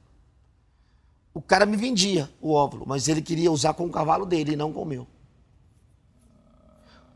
O 1.33 1.41
cara 1.43 1.67
me 1.67 1.77
vendia 1.77 2.31
o 2.41 2.53
óvulo, 2.53 2.85
mas 2.87 3.09
ele 3.09 3.21
queria 3.21 3.51
usar 3.51 3.75
com 3.75 3.85
o 3.87 3.91
cavalo 3.91 4.25
dele 4.25 4.53
e 4.53 4.57
não 4.57 4.73
com 4.73 4.83
o 4.83 4.87
meu. 4.87 5.07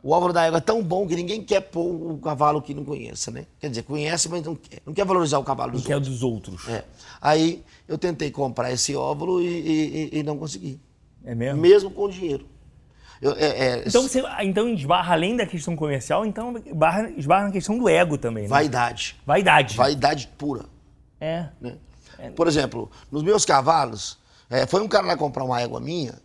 O 0.03 0.11
óvulo 0.13 0.33
da 0.33 0.45
égua 0.45 0.59
é 0.59 0.61
tão 0.61 0.83
bom 0.83 1.07
que 1.07 1.15
ninguém 1.17 1.43
quer 1.43 1.61
pôr 1.61 2.13
o 2.13 2.19
cavalo 2.19 2.63
que 2.63 2.73
não 2.73 2.85
conheça, 2.85 3.31
né? 3.33 3.47
Quer 3.61 3.69
dizer, 3.69 3.83
conhece, 3.83 4.29
mas 4.29 4.43
não 4.45 4.55
quer. 4.55 4.81
Não 4.87 4.95
quer 4.95 5.05
valorizar 5.05 5.39
o 5.39 5.45
cavalo 5.45 5.73
dos 5.73 5.89
é 5.91 5.95
outros. 5.95 6.13
dos 6.15 6.23
outros. 6.23 6.69
É. 6.69 6.85
Aí 7.21 7.65
eu 7.87 7.99
tentei 7.99 8.31
comprar 8.31 8.73
esse 8.73 8.95
óvulo 8.95 9.43
e, 9.43 9.47
e- 9.47 10.11
e- 10.15 10.19
e 10.19 10.23
não 10.23 10.39
consegui. 10.39 10.81
É 11.25 11.35
mesmo? 11.35 11.61
Mesmo 11.61 11.91
com 11.91 12.09
dinheiro. 12.09 12.47
Eu- 13.21 13.33
é- 13.33 13.81
é- 13.81 13.85
Então 13.89 14.03
você 14.03 14.23
então 14.43 14.69
esbarra 14.69 15.13
além 15.15 15.37
da 15.37 15.45
questão 15.45 15.75
comercial, 15.75 16.25
então 16.25 16.57
esbarra, 16.65 17.11
esbarra 17.17 17.47
na 17.47 17.51
questão 17.53 17.77
do 17.77 17.89
ego 17.89 18.17
também, 18.17 18.45
né? 18.45 18.49
Vaidade. 18.49 19.17
Vaidade. 19.27 19.77
Vaidade 19.77 20.29
pura. 20.39 20.65
É. 21.21 21.49
né? 21.61 21.77
Por 22.35 22.49
exemplo, 22.49 22.91
nos 23.11 23.23
meus 23.23 23.45
cavalos, 23.45 24.19
é, 24.51 24.67
foi 24.67 24.81
um 24.83 24.89
cara 24.89 25.07
lá 25.07 25.17
comprar 25.17 25.45
uma 25.45 25.61
égua 25.61 25.81
minha, 25.81 26.21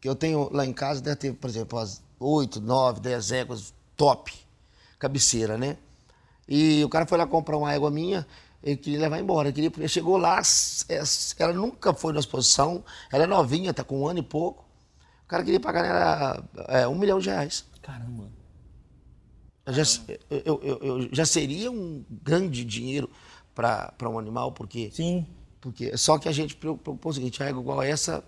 que 0.00 0.08
eu 0.08 0.14
tenho 0.14 0.48
lá 0.52 0.64
em 0.66 0.72
casa, 0.72 1.00
deve 1.00 1.16
ter, 1.16 1.32
por 1.34 1.48
exemplo, 1.48 1.78
umas 1.78 2.02
8, 2.18 2.60
9, 2.60 3.00
10 3.00 3.32
éguas 3.32 3.72
top, 3.96 4.32
cabeceira, 4.98 5.56
né? 5.56 5.76
E 6.48 6.82
o 6.84 6.88
cara 6.88 7.06
foi 7.06 7.16
lá 7.16 7.26
comprar 7.26 7.56
uma 7.56 7.72
égua 7.72 7.90
minha, 7.90 8.26
ele 8.62 8.76
queria 8.76 8.98
levar 9.00 9.18
embora. 9.20 9.48
Ele, 9.48 9.54
queria, 9.54 9.72
ele 9.76 9.88
chegou 9.88 10.16
lá, 10.16 10.40
é, 10.88 11.00
ela 11.38 11.52
nunca 11.52 11.94
foi 11.94 12.12
na 12.12 12.20
exposição, 12.20 12.84
ela 13.10 13.24
é 13.24 13.26
novinha, 13.26 13.72
tá 13.72 13.84
com 13.84 14.00
um 14.00 14.08
ano 14.08 14.18
e 14.18 14.22
pouco. 14.22 14.64
O 15.24 15.28
cara 15.28 15.44
queria 15.44 15.60
pagar 15.60 15.82
nela 15.82 16.44
é, 16.68 16.88
um 16.88 16.94
milhão 16.98 17.18
de 17.20 17.28
reais. 17.30 17.64
Caramba. 17.82 18.28
Eu 19.64 19.72
já, 19.72 19.82
eu- 20.28 20.60
eu- 20.62 20.78
eu 20.82 21.08
já 21.14 21.24
seria 21.24 21.70
um 21.70 22.04
grande 22.10 22.64
dinheiro 22.64 23.08
para 23.60 24.08
um 24.08 24.18
animal, 24.18 24.52
porque 24.52 24.90
Sim, 24.92 25.26
porque 25.60 25.96
só 25.96 26.18
que 26.18 26.28
a 26.28 26.32
gente 26.32 26.56
propôs 26.56 27.16
o 27.16 27.18
seguinte, 27.18 27.42
a 27.42 27.46
égua 27.46 27.60
igual 27.60 27.82
essa, 27.82 28.24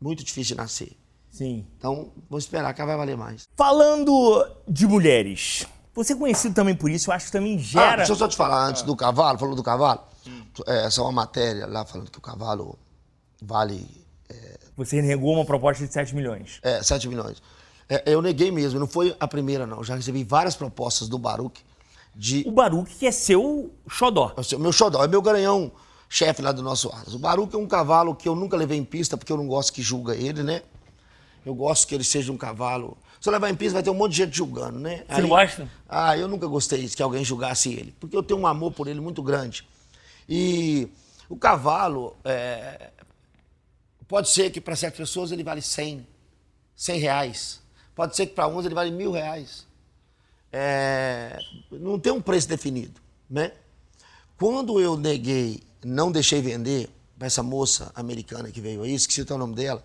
muito 0.00 0.24
difícil 0.24 0.54
de 0.56 0.62
nascer. 0.62 0.96
sim. 1.30 1.66
Então, 1.78 2.10
vamos 2.28 2.44
esperar 2.44 2.72
que 2.74 2.80
ela 2.80 2.88
vai 2.88 2.96
valer 2.96 3.16
mais. 3.16 3.46
Falando 3.56 4.46
de 4.66 4.86
mulheres, 4.86 5.66
você 5.94 6.12
é 6.12 6.16
conhecido 6.16 6.54
também 6.54 6.74
por 6.74 6.90
isso, 6.90 7.10
eu 7.10 7.14
acho 7.14 7.26
que 7.26 7.32
também 7.32 7.56
Ah, 7.56 7.58
gera. 7.58 7.96
deixa 7.98 8.12
eu 8.12 8.16
só 8.16 8.26
te 8.28 8.36
falar 8.36 8.66
antes 8.66 8.82
do 8.82 8.96
cavalo, 8.96 9.38
falou 9.38 9.54
do 9.54 9.62
cavalo. 9.62 10.00
É, 10.66 10.86
essa 10.86 11.00
é 11.00 11.04
uma 11.04 11.12
matéria 11.12 11.66
lá 11.66 11.84
falando 11.84 12.10
que 12.10 12.18
o 12.18 12.22
cavalo 12.22 12.78
vale 13.42 13.86
Você 14.76 14.96
renegou 14.96 15.34
uma 15.34 15.44
proposta 15.44 15.86
de 15.86 15.92
7 15.92 16.14
milhões. 16.14 16.58
é, 16.62 16.82
7 16.82 17.08
milhões. 17.08 17.42
É, 17.88 18.02
eu 18.06 18.22
neguei 18.22 18.50
mesmo, 18.50 18.78
não 18.78 18.86
foi 18.86 19.14
a 19.18 19.26
primeira 19.26 19.66
não. 19.66 19.82
Já 19.82 19.96
recebi 19.96 20.22
várias 20.24 20.54
propostas 20.56 21.08
do 21.08 21.18
Baruch 21.18 21.60
de 22.14 22.44
O 22.46 22.52
Baruque, 22.52 22.94
que 22.94 23.06
é 23.06 23.12
seu 23.12 23.72
xodó. 23.88 24.34
É 24.36 24.56
o 24.56 24.58
meu 24.58 24.72
xodó, 24.72 25.04
é 25.04 25.08
meu 25.08 25.22
garanhão 25.22 25.72
chefe 26.08 26.42
lá 26.42 26.50
do 26.50 26.60
nosso 26.60 26.90
Aras. 26.92 27.14
O 27.14 27.18
Baruch 27.18 27.54
é 27.54 27.58
um 27.58 27.66
cavalo 27.66 28.14
que 28.14 28.28
eu 28.28 28.34
nunca 28.34 28.56
levei 28.56 28.76
em 28.76 28.84
pista, 28.84 29.16
porque 29.16 29.32
eu 29.32 29.36
não 29.36 29.46
gosto 29.46 29.72
que 29.72 29.80
julga 29.80 30.14
ele, 30.14 30.42
né? 30.42 30.62
Eu 31.46 31.54
gosto 31.54 31.86
que 31.86 31.94
ele 31.94 32.04
seja 32.04 32.32
um 32.32 32.36
cavalo. 32.36 32.98
Se 33.20 33.28
eu 33.28 33.32
levar 33.32 33.48
em 33.48 33.54
pista, 33.54 33.74
vai 33.74 33.82
ter 33.82 33.90
um 33.90 33.94
monte 33.94 34.12
de 34.12 34.16
gente 34.18 34.36
julgando, 34.36 34.78
né? 34.78 35.04
Você 35.08 35.22
não 35.22 35.28
gosta? 35.28 35.68
Ah, 35.88 36.18
eu 36.18 36.26
nunca 36.26 36.46
gostei 36.46 36.86
que 36.88 37.02
alguém 37.02 37.24
julgasse 37.24 37.72
ele, 37.72 37.94
porque 38.00 38.16
eu 38.16 38.22
tenho 38.22 38.40
um 38.40 38.46
amor 38.46 38.72
por 38.72 38.88
ele 38.88 39.00
muito 39.00 39.22
grande. 39.22 39.66
E 40.28 40.88
o 41.28 41.36
cavalo, 41.36 42.16
é, 42.24 42.90
pode 44.08 44.28
ser 44.28 44.50
que 44.50 44.60
para 44.60 44.74
certas 44.74 44.98
pessoas 44.98 45.30
ele 45.30 45.44
vale 45.44 45.62
100, 45.62 46.06
100 46.74 46.98
reais. 46.98 47.60
Pode 47.94 48.16
ser 48.16 48.26
que 48.26 48.34
para 48.34 48.48
uns 48.48 48.66
ele 48.66 48.74
vale 48.74 48.90
mil 48.90 49.12
reais. 49.12 49.66
É, 50.52 51.38
não 51.70 51.98
tem 51.98 52.12
um 52.12 52.20
preço 52.20 52.48
definido, 52.48 53.00
né? 53.28 53.52
Quando 54.36 54.80
eu 54.80 54.96
neguei, 54.96 55.62
não 55.84 56.10
deixei 56.10 56.40
vender 56.40 56.88
para 57.16 57.26
essa 57.26 57.42
moça 57.42 57.92
americana 57.94 58.50
que 58.50 58.60
veio 58.60 58.82
aí, 58.82 58.94
esqueci 58.94 59.20
até 59.20 59.34
o 59.34 59.38
nome 59.38 59.54
dela, 59.54 59.82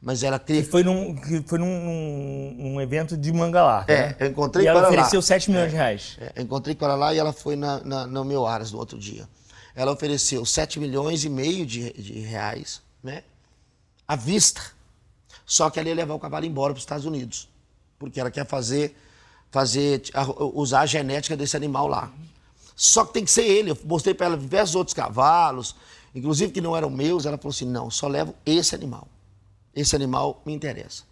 mas 0.00 0.22
ela 0.22 0.38
queria... 0.38 0.62
Que 0.62 0.70
foi 0.70 0.82
num, 0.82 1.14
que 1.14 1.42
foi 1.46 1.58
num, 1.58 1.84
num- 1.84 2.54
num 2.72 2.80
evento 2.80 3.16
de 3.16 3.32
Mangalá. 3.32 3.84
É, 3.86 4.08
né? 4.08 4.16
eu 4.20 4.26
encontrei 4.28 4.64
E 4.64 4.68
ela 4.68 4.80
com 4.80 4.86
ela 4.86 4.88
lá. 4.88 4.98
ofereceu 5.02 5.20
7 5.22 5.50
milhões 5.50 5.70
de 5.70 5.76
reais. 5.76 6.16
É, 6.20 6.32
eu 6.36 6.42
encontrei 6.44 6.74
com 6.74 6.84
ela 6.84 6.94
lá 6.94 7.14
e 7.14 7.18
ela 7.18 7.32
foi 7.32 7.54
na, 7.56 7.80
na- 7.84 8.06
no 8.06 8.24
meu 8.24 8.46
Aras 8.46 8.72
no 8.72 8.78
outro 8.78 8.98
dia. 8.98 9.28
Ela 9.74 9.92
ofereceu 9.92 10.44
7 10.44 10.80
milhões 10.80 11.24
e 11.24 11.28
meio 11.28 11.64
de, 11.66 11.92
de 11.92 12.18
reais, 12.20 12.80
né? 13.02 13.22
À 14.06 14.16
vista. 14.16 14.60
Só 15.44 15.68
que 15.70 15.78
ela 15.78 15.88
ia 15.88 15.94
levar 15.94 16.14
o 16.14 16.18
cavalo 16.18 16.44
embora 16.46 16.72
para 16.72 16.78
os 16.78 16.82
Estados 16.82 17.04
Unidos. 17.04 17.48
Porque 17.98 18.18
ela 18.18 18.30
quer 18.30 18.46
fazer, 18.46 18.96
fazer, 19.50 20.02
usar 20.54 20.80
a 20.80 20.86
genética 20.86 21.36
desse 21.36 21.56
animal 21.56 21.86
lá. 21.86 22.10
Só 22.76 23.04
que 23.04 23.12
tem 23.12 23.24
que 23.24 23.30
ser 23.30 23.44
ele. 23.44 23.70
Eu 23.70 23.78
mostrei 23.84 24.14
para 24.14 24.26
ela 24.26 24.36
diversos 24.36 24.76
outros 24.76 24.94
cavalos, 24.94 25.74
inclusive 26.14 26.52
que 26.52 26.60
não 26.60 26.76
eram 26.76 26.90
meus. 26.90 27.26
Ela 27.26 27.36
falou 27.36 27.50
assim: 27.50 27.66
não, 27.66 27.90
só 27.90 28.06
levo 28.06 28.34
esse 28.46 28.74
animal. 28.74 29.08
Esse 29.74 29.96
animal 29.96 30.40
me 30.46 30.52
interessa. 30.52 31.02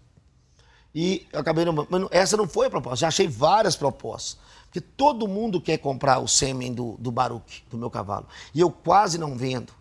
E 0.95 1.27
eu 1.33 1.41
acabei 1.41 1.65
não. 1.65 1.75
Mas 1.75 2.07
essa 2.11 2.37
não 2.37 2.49
foi 2.49 2.69
a 2.69 2.71
proposta. 2.71 2.97
Já 2.97 3.09
achei 3.09 3.29
várias 3.29 3.77
propostas. 3.77 4.39
Porque 4.65 4.81
todo 4.81 5.27
mundo 5.27 5.61
quer 5.61 5.79
comprar 5.79 6.19
o 6.19 6.29
sêmen 6.29 6.73
do, 6.73 6.97
do 6.99 7.11
Baruch, 7.11 7.65
do 7.71 7.77
meu 7.77 7.91
cavalo. 7.91 8.27
E 8.55 8.61
eu 8.61 8.71
quase 8.71 9.19
não 9.19 9.37
vendo. 9.37 9.73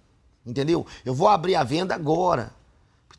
Entendeu? 0.46 0.86
Eu 1.04 1.14
vou 1.14 1.28
abrir 1.28 1.56
a 1.56 1.64
venda 1.64 1.96
agora. 1.96 2.54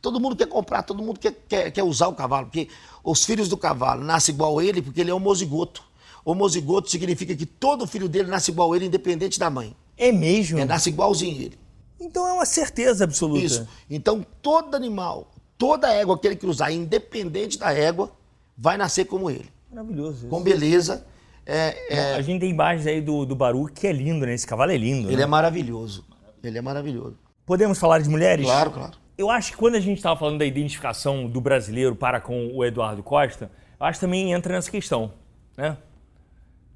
Todo 0.07 0.21
mundo 0.21 0.37
quer 0.37 0.47
comprar, 0.47 0.85
todo 0.85 1.03
mundo 1.03 1.19
quer, 1.19 1.35
quer, 1.49 1.69
quer 1.73 1.83
usar 1.83 2.07
o 2.07 2.13
cavalo. 2.13 2.47
Porque 2.47 2.69
os 3.03 3.25
filhos 3.25 3.49
do 3.49 3.57
cavalo 3.57 4.05
nascem 4.05 4.33
igual 4.33 4.63
ele, 4.63 4.81
porque 4.81 5.01
ele 5.01 5.11
é 5.11 5.15
homozigoto. 5.15 5.83
Homozigoto 6.25 6.89
significa 6.89 7.35
que 7.35 7.45
todo 7.45 7.89
filho 7.89 8.09
dele 8.09 8.31
nasce 8.31 8.53
igual 8.53 8.77
ele, 8.77 8.87
independente 8.87 9.37
da 9.37 9.51
mãe. 9.51 9.75
É 9.99 10.13
mesmo? 10.13 10.61
É, 10.61 10.65
nasce 10.65 10.91
igualzinho 10.91 11.43
ele. 11.43 11.59
Então 12.01 12.25
é 12.25 12.33
uma 12.33 12.47
certeza 12.47 13.03
absoluta. 13.03 13.45
Isso. 13.45 13.67
Então, 13.91 14.25
todo 14.41 14.77
animal, 14.77 15.29
toda 15.59 15.93
égua 15.93 16.17
que 16.17 16.29
ele 16.29 16.37
cruzar, 16.37 16.73
independente 16.73 17.59
da 17.59 17.73
égua, 17.73 18.13
vai 18.57 18.77
nascer 18.77 19.07
como 19.07 19.29
ele. 19.29 19.51
Maravilhoso. 19.69 20.19
isso. 20.19 20.29
Com 20.29 20.41
beleza. 20.41 21.05
É, 21.45 21.97
é, 21.97 22.15
A 22.15 22.23
gente 22.23 22.39
tem 22.39 22.51
imagens 22.51 22.87
aí 22.87 23.01
do, 23.01 23.27
do 23.27 23.35
Baruque, 23.35 23.81
que 23.81 23.87
é 23.89 23.93
lindo, 23.93 24.25
né? 24.25 24.35
Esse 24.35 24.47
cavalo 24.47 24.71
é 24.71 24.77
lindo. 24.77 25.09
ele 25.09 25.17
né? 25.17 25.25
é 25.25 25.27
maravilhoso. 25.27 26.05
Ele 26.45 26.59
é 26.59 26.63
maravilhoso. 26.63 27.19
Podemos 27.45 27.77
falar 27.77 27.99
de 27.99 28.09
mulheres? 28.09 28.47
Claro, 28.47 28.71
claro. 28.71 29.06
Eu 29.17 29.31
acho 29.31 29.53
que 29.53 29.57
quando 29.57 29.77
a 29.77 29.81
gente 29.81 29.97
estava 29.97 30.19
falando 30.19 30.39
da 30.39 30.45
identificação 30.45 31.27
do 31.27 31.41
brasileiro 31.41 31.97
para 31.97 32.21
com 32.21 32.49
o 32.55 32.65
Eduardo 32.65 33.03
Costa, 33.03 33.51
eu 33.79 33.87
acho 33.87 33.99
que 33.99 34.07
também 34.07 34.33
entra 34.33 34.55
nessa 34.55 34.71
questão, 34.71 35.13
né? 35.57 35.77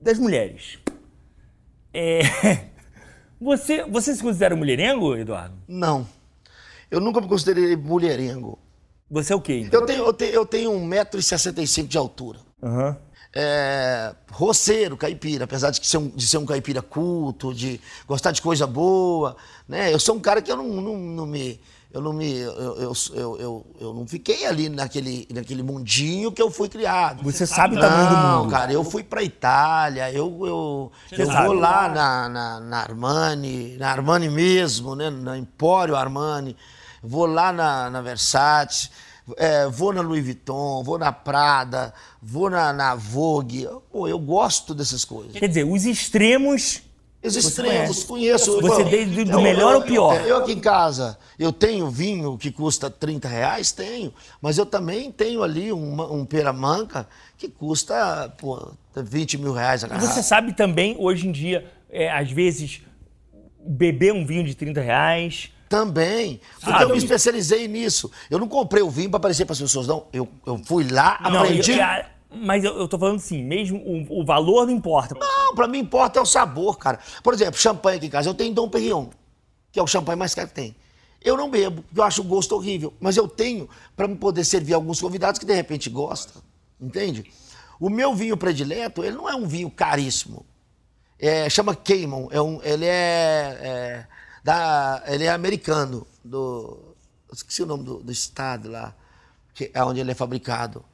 das 0.00 0.18
mulheres. 0.18 0.78
É, 1.92 2.20
Você, 3.40 3.82
você 3.84 4.14
se 4.14 4.22
considera 4.22 4.54
mulherengo, 4.54 5.16
Eduardo? 5.16 5.54
Não. 5.66 6.06
Eu 6.90 7.00
nunca 7.00 7.22
me 7.22 7.26
considerei 7.26 7.74
mulherengo. 7.74 8.58
Você 9.10 9.32
é 9.32 9.36
o 9.36 9.40
quê? 9.40 9.62
Então? 9.64 9.80
Eu 9.80 9.86
tenho, 9.86 10.04
eu 10.04 10.12
tenho, 10.12 10.32
eu 10.32 10.46
tenho 10.46 10.70
1,65m 10.72 11.86
de 11.86 11.96
altura. 11.96 12.38
Uhum. 12.60 12.94
É, 13.32 14.14
roceiro, 14.30 14.96
caipira, 14.96 15.44
apesar 15.44 15.70
de, 15.70 15.84
ser 15.86 15.96
um, 15.96 16.08
de 16.08 16.26
ser 16.26 16.36
um 16.36 16.44
caipira 16.44 16.82
culto, 16.82 17.54
de 17.54 17.80
gostar 18.06 18.32
de 18.32 18.42
coisa 18.42 18.66
boa, 18.66 19.36
né? 19.66 19.92
Eu 19.92 19.98
sou 19.98 20.16
um 20.16 20.20
cara 20.20 20.42
que 20.42 20.52
eu 20.52 20.56
não, 20.56 20.68
não, 20.68 20.98
não 20.98 21.26
me 21.26 21.58
eu 21.92 22.00
não 22.00 22.12
me 22.12 22.38
eu, 22.38 22.52
eu, 22.52 22.92
eu, 23.14 23.36
eu, 23.40 23.66
eu 23.80 23.94
não 23.94 24.06
fiquei 24.06 24.46
ali 24.46 24.68
naquele, 24.68 25.26
naquele 25.34 25.62
mundinho 25.62 26.30
que 26.30 26.40
eu 26.40 26.48
fui 26.48 26.68
criado. 26.68 27.22
Você 27.24 27.44
sabe 27.44 27.76
o 27.76 27.80
tamanho 27.80 28.08
do 28.08 28.16
mundo. 28.16 28.44
Não, 28.44 28.48
cara, 28.48 28.72
eu 28.72 28.84
fui 28.84 29.02
pra 29.02 29.24
Itália, 29.24 30.10
eu, 30.12 30.46
eu, 30.46 30.92
eu 31.10 31.26
vou 31.26 31.52
lá 31.52 31.88
na, 31.88 32.28
na, 32.28 32.60
na, 32.60 32.78
Armani, 32.78 33.76
na 33.76 33.90
Armani 33.90 34.30
mesmo, 34.30 34.94
né? 34.94 35.10
Na 35.10 35.36
Empório 35.36 35.96
Armani, 35.96 36.56
vou 37.02 37.26
lá 37.26 37.52
na, 37.52 37.90
na 37.90 38.00
Versace, 38.00 38.88
é, 39.36 39.66
vou 39.66 39.92
na 39.92 40.00
Louis 40.00 40.24
Vuitton, 40.24 40.84
vou 40.84 40.96
na 40.96 41.10
Prada, 41.10 41.92
vou 42.22 42.48
na, 42.48 42.72
na 42.72 42.94
Vogue. 42.94 43.68
Pô, 43.90 44.06
eu 44.06 44.18
gosto 44.18 44.76
dessas 44.76 45.04
coisas. 45.04 45.32
Quer 45.32 45.48
dizer, 45.48 45.64
os 45.64 45.84
extremos 45.84 46.82
os 47.22 47.36
extremos, 47.36 48.04
conheço. 48.04 48.60
Você 48.60 48.84
desde 48.84 49.24
do 49.24 49.40
melhor 49.40 49.74
ao 49.74 49.82
pior. 49.82 50.26
Eu 50.26 50.38
aqui 50.38 50.52
em 50.52 50.60
casa, 50.60 51.18
eu 51.38 51.52
tenho 51.52 51.90
vinho 51.90 52.38
que 52.38 52.50
custa 52.50 52.88
30 52.88 53.28
reais, 53.28 53.72
tenho, 53.72 54.12
mas 54.40 54.56
eu 54.56 54.64
também 54.64 55.12
tenho 55.12 55.42
ali 55.42 55.72
um, 55.72 56.00
um 56.14 56.24
peramanca 56.24 57.06
que 57.36 57.48
custa 57.48 58.32
pô, 58.38 58.72
20 58.96 59.38
mil 59.38 59.52
reais 59.52 59.84
a 59.84 59.88
garrafa. 59.88 60.06
Você 60.06 60.22
sabe 60.22 60.54
também, 60.54 60.96
hoje 60.98 61.28
em 61.28 61.32
dia, 61.32 61.70
é, 61.90 62.10
às 62.10 62.30
vezes, 62.30 62.80
beber 63.64 64.12
um 64.12 64.24
vinho 64.24 64.44
de 64.44 64.54
30 64.54 64.80
reais... 64.80 65.50
Também. 65.68 66.40
Porque 66.54 66.72
Sabe? 66.72 66.82
eu 66.82 66.88
me 66.88 66.98
especializei 66.98 67.68
nisso. 67.68 68.10
Eu 68.28 68.40
não 68.40 68.48
comprei 68.48 68.82
o 68.82 68.90
vinho 68.90 69.08
para 69.08 69.18
aparecer 69.18 69.44
para 69.44 69.52
as 69.52 69.60
pessoas, 69.60 69.86
não. 69.86 70.04
Eu, 70.12 70.28
eu 70.44 70.58
fui 70.64 70.82
lá, 70.90 71.20
não, 71.30 71.44
aprendi. 71.44 71.70
Eu, 71.70 71.78
eu, 71.78 72.04
mas 72.32 72.64
eu, 72.64 72.78
eu 72.78 72.88
tô 72.88 72.98
falando 72.98 73.16
assim, 73.16 73.42
mesmo 73.42 73.78
o, 73.78 74.20
o 74.20 74.24
valor 74.24 74.66
não 74.66 74.72
importa. 74.72 75.14
Não, 75.18 75.54
pra 75.54 75.66
mim 75.66 75.78
importa 75.78 76.18
é 76.18 76.22
o 76.22 76.26
sabor, 76.26 76.78
cara. 76.78 76.98
Por 77.22 77.34
exemplo, 77.34 77.58
champanhe 77.58 77.96
aqui 77.96 78.06
em 78.06 78.10
casa. 78.10 78.28
Eu 78.28 78.34
tenho 78.34 78.54
Dom 78.54 78.68
Perignon, 78.68 79.06
que 79.72 79.80
é 79.80 79.82
o 79.82 79.86
champanhe 79.86 80.18
mais 80.18 80.34
caro 80.34 80.48
que 80.48 80.54
tem. 80.54 80.76
Eu 81.22 81.36
não 81.36 81.50
bebo, 81.50 81.84
eu 81.94 82.02
acho 82.02 82.22
o 82.22 82.24
gosto 82.24 82.54
horrível. 82.54 82.94
Mas 83.00 83.16
eu 83.16 83.28
tenho 83.28 83.68
para 83.96 84.08
me 84.08 84.16
poder 84.16 84.44
servir 84.44 84.74
alguns 84.74 85.00
convidados 85.00 85.38
que 85.38 85.44
de 85.44 85.54
repente 85.54 85.90
gostam. 85.90 86.42
Entende? 86.80 87.30
O 87.78 87.90
meu 87.90 88.14
vinho 88.14 88.36
predileto, 88.36 89.04
ele 89.04 89.16
não 89.16 89.28
é 89.28 89.34
um 89.34 89.46
vinho 89.46 89.70
caríssimo. 89.70 90.46
É, 91.18 91.50
chama 91.50 91.74
Cayman. 91.74 92.28
É 92.30 92.40
um, 92.40 92.60
ele 92.62 92.86
é, 92.86 93.58
é, 93.60 94.06
da, 94.42 95.02
ele 95.06 95.24
é 95.24 95.30
americano. 95.30 96.06
Do, 96.24 96.94
esqueci 97.32 97.62
o 97.62 97.66
nome 97.66 97.84
do, 97.84 98.02
do 98.02 98.12
estado 98.12 98.70
lá, 98.70 98.94
que 99.52 99.70
é 99.74 99.84
onde 99.84 100.00
ele 100.00 100.10
é 100.10 100.14
fabricado. 100.14 100.84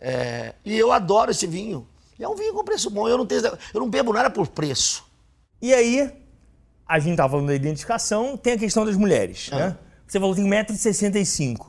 É, 0.00 0.54
e 0.64 0.76
eu 0.76 0.92
adoro 0.92 1.30
esse 1.30 1.46
vinho. 1.46 1.86
E 2.18 2.24
é 2.24 2.28
um 2.28 2.34
vinho 2.34 2.54
com 2.54 2.64
preço 2.64 2.90
bom. 2.90 3.08
Eu 3.08 3.18
não, 3.18 3.26
tenho, 3.26 3.42
eu 3.42 3.80
não 3.80 3.88
bebo 3.88 4.12
nada 4.12 4.30
por 4.30 4.48
preço. 4.48 5.04
E 5.60 5.72
aí, 5.74 6.12
a 6.86 6.98
gente 6.98 7.12
estava 7.12 7.30
falando 7.30 7.48
da 7.48 7.54
identificação, 7.54 8.36
tem 8.36 8.54
a 8.54 8.58
questão 8.58 8.84
das 8.84 8.96
mulheres. 8.96 9.50
Ah. 9.52 9.56
Né? 9.56 9.78
Você 10.06 10.20
falou 10.20 10.34
que 10.34 10.40
tem 10.40 10.50
1,65m. 10.50 11.66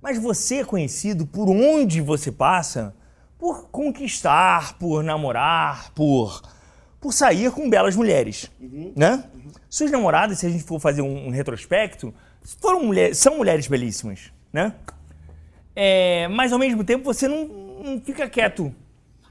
Mas 0.00 0.18
você 0.18 0.56
é 0.56 0.64
conhecido 0.64 1.26
por 1.26 1.48
onde 1.48 2.00
você 2.00 2.30
passa 2.30 2.94
por 3.38 3.68
conquistar, 3.70 4.76
por 4.78 5.02
namorar, 5.04 5.92
por, 5.92 6.42
por 7.00 7.12
sair 7.12 7.50
com 7.52 7.70
belas 7.70 7.94
mulheres. 7.94 8.50
Uhum. 8.60 8.92
Né? 8.96 9.24
Uhum. 9.32 9.52
Suas 9.70 9.90
namoradas, 9.90 10.40
se 10.40 10.46
a 10.46 10.50
gente 10.50 10.64
for 10.64 10.80
fazer 10.80 11.02
um, 11.02 11.28
um 11.28 11.30
retrospecto, 11.30 12.12
foram 12.60 12.84
mulheres, 12.84 13.18
são 13.18 13.36
mulheres 13.36 13.68
belíssimas. 13.68 14.32
Né? 14.52 14.74
É, 15.80 16.26
mas 16.26 16.52
ao 16.52 16.58
mesmo 16.58 16.82
tempo 16.82 17.04
você 17.04 17.28
não, 17.28 17.46
não 17.46 18.00
fica 18.00 18.28
quieto. 18.28 18.74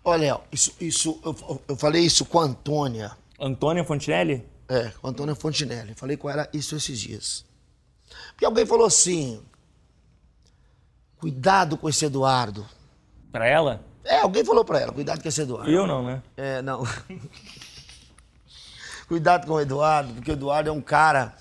Olha, 0.01 0.39
isso, 0.49 0.73
isso 0.79 1.19
eu, 1.21 1.61
eu, 1.67 1.75
falei 1.75 2.05
isso 2.05 2.23
com 2.23 2.39
a 2.39 2.45
Antônia. 2.45 3.11
Antônia 3.37 3.83
Fontinelli? 3.83 4.47
É, 4.69 4.89
com 4.91 5.07
a 5.07 5.09
Antônia 5.09 5.35
Fontinelli. 5.35 5.93
Falei 5.93 6.15
com 6.15 6.29
ela 6.29 6.47
isso 6.53 6.73
esses 6.73 6.97
dias. 6.97 7.45
Porque 8.29 8.45
alguém 8.45 8.65
falou 8.65 8.87
assim: 8.87 9.43
cuidado 11.17 11.77
com 11.77 11.89
esse 11.89 12.05
Eduardo. 12.05 12.65
Pra 13.29 13.45
ela? 13.45 13.83
É, 14.05 14.21
alguém 14.21 14.45
falou 14.45 14.63
pra 14.63 14.79
ela: 14.79 14.93
cuidado 14.93 15.21
com 15.21 15.27
esse 15.27 15.41
Eduardo. 15.41 15.69
Eu 15.69 15.85
não, 15.85 16.01
né? 16.01 16.23
É, 16.37 16.61
não. 16.61 16.87
cuidado 19.05 19.45
com 19.45 19.51
o 19.51 19.59
Eduardo, 19.59 20.13
porque 20.13 20.31
o 20.31 20.33
Eduardo 20.33 20.69
é 20.69 20.71
um 20.71 20.79
cara 20.79 21.35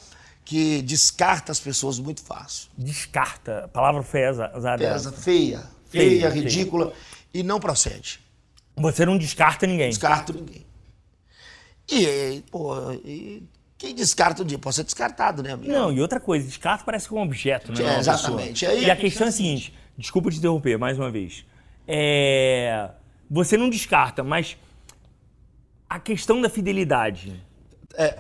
que 0.47 0.81
descarta 0.81 1.51
as 1.51 1.59
pessoas 1.59 1.99
muito 1.99 2.23
fácil. 2.23 2.71
Descarta. 2.79 3.65
A 3.65 3.69
palavra 3.69 4.03
feia 4.05 4.31
usada. 4.31 4.79
Pesa, 4.79 5.11
feia, 5.11 5.65
feia, 5.91 6.31
feia, 6.31 6.31
ridícula 6.31 6.87
feia. 6.87 6.97
e 7.35 7.43
não 7.43 7.59
procede. 7.59 8.21
Você 8.77 9.05
não 9.05 9.19
descarta 9.19 9.67
ninguém. 9.67 9.89
Descarto 9.89 10.33
ninguém. 10.33 10.65
E, 11.91 12.45
pô, 12.49 12.93
e 13.05 13.43
quem 13.77 13.93
descarta 13.93 14.45
um 14.45 14.47
dia 14.47 14.59
pode 14.59 14.77
ser 14.77 14.85
descartado, 14.85 15.43
né, 15.43 15.53
amigo? 15.53 15.73
Não, 15.73 15.93
e 15.93 16.01
outra 16.01 16.21
coisa, 16.21 16.47
descarta 16.47 16.85
parece 16.85 17.09
que 17.09 17.15
é 17.15 17.19
um 17.19 17.23
objeto, 17.23 17.73
né? 17.73 17.97
É, 17.97 17.99
exatamente. 17.99 18.65
Aí, 18.67 18.85
e 18.85 18.91
a 18.91 18.97
questão 18.97 19.27
é 19.27 19.31
a 19.31 19.33
seguinte, 19.33 19.75
desculpa 19.99 20.31
te 20.31 20.39
interromper 20.39 20.79
mais 20.79 20.97
uma 20.97 21.11
vez. 21.11 21.45
É, 21.89 22.91
você 23.29 23.57
não 23.57 23.69
descarta, 23.69 24.23
mas 24.23 24.57
a 25.91 25.99
questão 25.99 26.41
da 26.41 26.49
fidelidade. 26.49 27.43
É. 27.95 28.15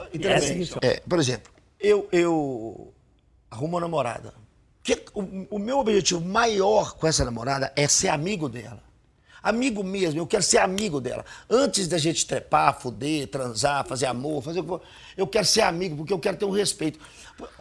É, 0.82 1.00
por 1.08 1.18
exemplo, 1.18 1.55
eu, 1.86 2.08
eu 2.10 2.92
arrumo 3.50 3.74
uma 3.74 3.80
namorada. 3.80 4.34
Que, 4.82 5.04
o, 5.14 5.56
o 5.56 5.58
meu 5.58 5.78
objetivo 5.78 6.20
maior 6.20 6.94
com 6.94 7.06
essa 7.06 7.24
namorada 7.24 7.72
é 7.76 7.88
ser 7.88 8.08
amigo 8.08 8.48
dela. 8.48 8.82
Amigo 9.42 9.84
mesmo, 9.84 10.18
eu 10.18 10.26
quero 10.26 10.42
ser 10.42 10.58
amigo 10.58 11.00
dela. 11.00 11.24
Antes 11.48 11.86
da 11.86 11.98
gente 11.98 12.26
trepar, 12.26 12.80
foder, 12.80 13.28
transar, 13.28 13.86
fazer 13.86 14.06
amor, 14.06 14.42
fazer 14.42 14.58
o 14.58 14.62
que 14.64 14.68
for, 14.68 14.82
eu 15.16 15.26
quero 15.26 15.46
ser 15.46 15.60
amigo, 15.60 15.96
porque 15.96 16.12
eu 16.12 16.18
quero 16.18 16.36
ter 16.36 16.44
um 16.44 16.50
respeito. 16.50 16.98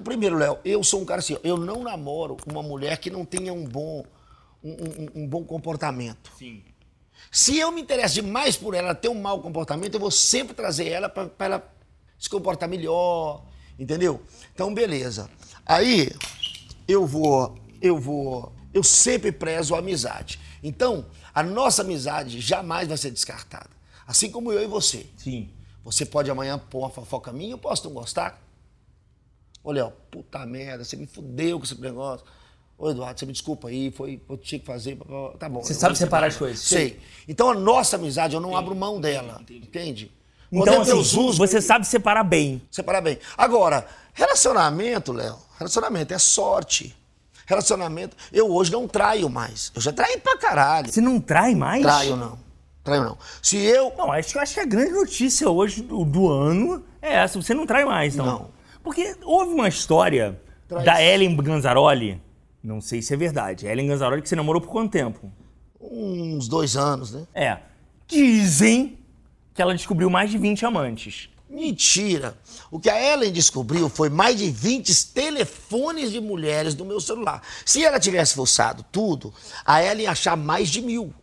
Primeiro, 0.03 0.35
Léo, 0.35 0.57
eu 0.65 0.83
sou 0.83 1.01
um 1.01 1.05
cara 1.05 1.19
assim, 1.19 1.37
eu 1.43 1.57
não 1.57 1.83
namoro 1.83 2.37
uma 2.47 2.63
mulher 2.63 2.97
que 2.97 3.11
não 3.11 3.23
tenha 3.23 3.53
um 3.53 3.63
bom, 3.65 4.03
um, 4.63 4.71
um, 4.71 5.23
um 5.23 5.27
bom 5.27 5.43
comportamento. 5.43 6.31
Sim. 6.39 6.63
Se 7.31 7.59
eu 7.59 7.71
me 7.71 7.81
interesso 7.81 8.15
demais 8.15 8.57
por 8.57 8.73
ela 8.73 8.95
ter 8.95 9.09
um 9.09 9.21
mau 9.21 9.39
comportamento, 9.39 9.93
eu 9.93 9.99
vou 9.99 10.09
sempre 10.09 10.55
trazer 10.55 10.87
ela 10.87 11.07
para 11.07 11.29
ela 11.45 11.75
se 12.17 12.29
comportar 12.29 12.67
melhor, 12.67 13.43
Entendeu? 13.77 14.21
Então, 14.53 14.73
beleza. 14.73 15.29
Aí 15.65 16.09
eu 16.87 17.05
vou, 17.05 17.57
eu 17.81 17.99
vou, 17.99 18.53
eu 18.73 18.83
sempre 18.83 19.31
prezo 19.31 19.75
a 19.75 19.79
amizade. 19.79 20.39
Então, 20.63 21.05
a 21.33 21.43
nossa 21.43 21.81
amizade 21.81 22.39
jamais 22.39 22.87
vai 22.87 22.97
ser 22.97 23.11
descartada. 23.11 23.69
Assim 24.07 24.29
como 24.29 24.51
eu 24.51 24.63
e 24.63 24.67
você. 24.67 25.05
Sim. 25.17 25.49
Você 25.83 26.05
pode 26.05 26.31
amanhã 26.31 26.57
pôr 26.57 26.79
uma 26.79 26.89
fofoca 26.89 27.31
minha, 27.31 27.51
eu 27.51 27.57
posso 27.57 27.87
não 27.87 27.93
gostar. 27.93 28.41
Ô, 29.63 29.71
Léo, 29.71 29.91
puta 30.09 30.45
merda, 30.45 30.83
você 30.83 30.95
me 30.95 31.07
fudeu 31.07 31.59
com 31.59 31.65
esse 31.65 31.79
negócio. 31.79 32.25
Ô, 32.77 32.89
Eduardo, 32.89 33.19
você 33.19 33.25
me 33.25 33.31
desculpa 33.31 33.67
aí, 33.67 33.89
foi, 33.91 34.21
eu 34.29 34.37
tinha 34.37 34.59
que 34.59 34.65
fazer. 34.65 34.97
Tá 35.39 35.47
bom. 35.47 35.63
Você 35.63 35.73
sabe 35.73 35.97
separar 35.97 36.27
as 36.27 36.37
coisas? 36.37 36.59
Sei. 36.59 36.99
Então, 37.27 37.49
a 37.49 37.55
nossa 37.55 37.95
amizade, 37.95 38.35
eu 38.35 38.41
não 38.41 38.49
Sim. 38.49 38.55
abro 38.55 38.75
mão 38.75 38.99
dela. 38.99 39.39
Entendi. 39.41 39.65
Entende? 39.65 40.11
Então, 40.51 40.81
assim, 40.81 40.93
usos, 40.93 41.37
você 41.37 41.61
sabe 41.61 41.85
separar 41.87 42.23
bem. 42.23 42.61
Separar 42.71 43.01
bem. 43.01 43.19
Agora, 43.37 43.85
relacionamento, 44.13 45.11
Léo, 45.11 45.37
relacionamento 45.57 46.13
é 46.13 46.19
sorte. 46.19 46.95
Relacionamento, 47.45 48.15
eu 48.33 48.51
hoje 48.51 48.71
não 48.71 48.87
traio 48.87 49.29
mais. 49.29 49.71
Eu 49.75 49.81
já 49.81 49.91
traí 49.91 50.17
pra 50.17 50.37
caralho. 50.37 50.91
Você 50.91 51.01
não 51.01 51.19
trai 51.19 51.53
mais? 51.53 51.83
Traio 51.83 52.15
não. 52.15 52.37
Traio 52.83 53.03
não. 53.03 53.17
Se 53.41 53.57
eu. 53.57 53.93
Não, 53.97 54.11
acho, 54.11 54.37
acho 54.39 54.53
que 54.53 54.59
a 54.59 54.65
grande 54.65 54.91
notícia 54.91 55.49
hoje 55.49 55.81
do, 55.81 56.03
do 56.03 56.31
ano 56.31 56.83
é 57.01 57.15
essa. 57.15 57.39
Você 57.41 57.53
não 57.53 57.65
trai 57.65 57.85
mais, 57.85 58.15
não. 58.15 58.25
Não. 58.25 58.49
Porque 58.83 59.15
houve 59.23 59.53
uma 59.53 59.67
história 59.67 60.39
Trai 60.67 60.83
da 60.83 61.03
Ellen 61.03 61.35
Ganzaroli. 61.35 62.21
Não 62.63 62.81
sei 62.81 63.01
se 63.01 63.13
é 63.13 63.17
verdade. 63.17 63.67
Ellen 63.67 63.87
Ganzaroli 63.87 64.21
que 64.21 64.29
você 64.29 64.35
namorou 64.35 64.61
por 64.61 64.69
quanto 64.69 64.91
tempo? 64.91 65.31
Uns 65.79 66.47
dois 66.47 66.75
anos, 66.75 67.11
né? 67.11 67.27
É. 67.33 67.57
Dizem 68.07 68.97
que 69.55 69.61
ela 69.61 69.73
descobriu 69.73 70.09
mais 70.09 70.29
de 70.29 70.37
20 70.37 70.65
amantes. 70.65 71.29
Mentira! 71.49 72.37
O 72.69 72.77
que 72.77 72.89
a 72.89 73.13
Ellen 73.13 73.31
descobriu 73.31 73.87
foi 73.87 74.09
mais 74.09 74.37
de 74.37 74.51
20 74.51 75.13
telefones 75.13 76.11
de 76.11 76.19
mulheres 76.19 76.75
no 76.75 76.83
meu 76.83 76.99
celular. 76.99 77.41
Se 77.65 77.83
ela 77.83 77.97
tivesse 77.97 78.35
forçado 78.35 78.85
tudo, 78.91 79.33
a 79.65 79.81
Ellen 79.81 80.03
ia 80.03 80.11
achar 80.11 80.35
mais 80.35 80.69
de 80.69 80.81
mil. 80.81 81.13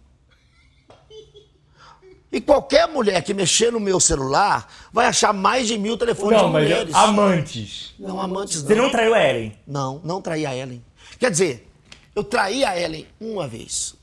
E 2.32 2.40
qualquer 2.40 2.88
mulher 2.88 3.22
que 3.22 3.34
mexer 3.34 3.70
no 3.70 3.78
meu 3.78 4.00
celular 4.00 4.66
vai 4.90 5.04
achar 5.04 5.34
mais 5.34 5.68
de 5.68 5.76
mil 5.76 5.98
telefones 5.98 6.40
não, 6.40 6.46
de 6.46 6.52
mulheres. 6.52 6.94
Amantes. 6.94 7.94
Não, 7.98 8.18
amantes 8.18 8.62
não. 8.62 8.68
Você 8.68 8.74
não 8.74 8.90
traiu 8.90 9.14
a 9.14 9.22
Ellen? 9.22 9.58
Não, 9.66 10.00
não 10.02 10.22
traí 10.22 10.46
a 10.46 10.56
Ellen. 10.56 10.82
Quer 11.18 11.30
dizer, 11.30 11.68
eu 12.14 12.24
traí 12.24 12.64
a 12.64 12.80
Ellen 12.80 13.06
uma 13.20 13.46
vez. 13.46 13.94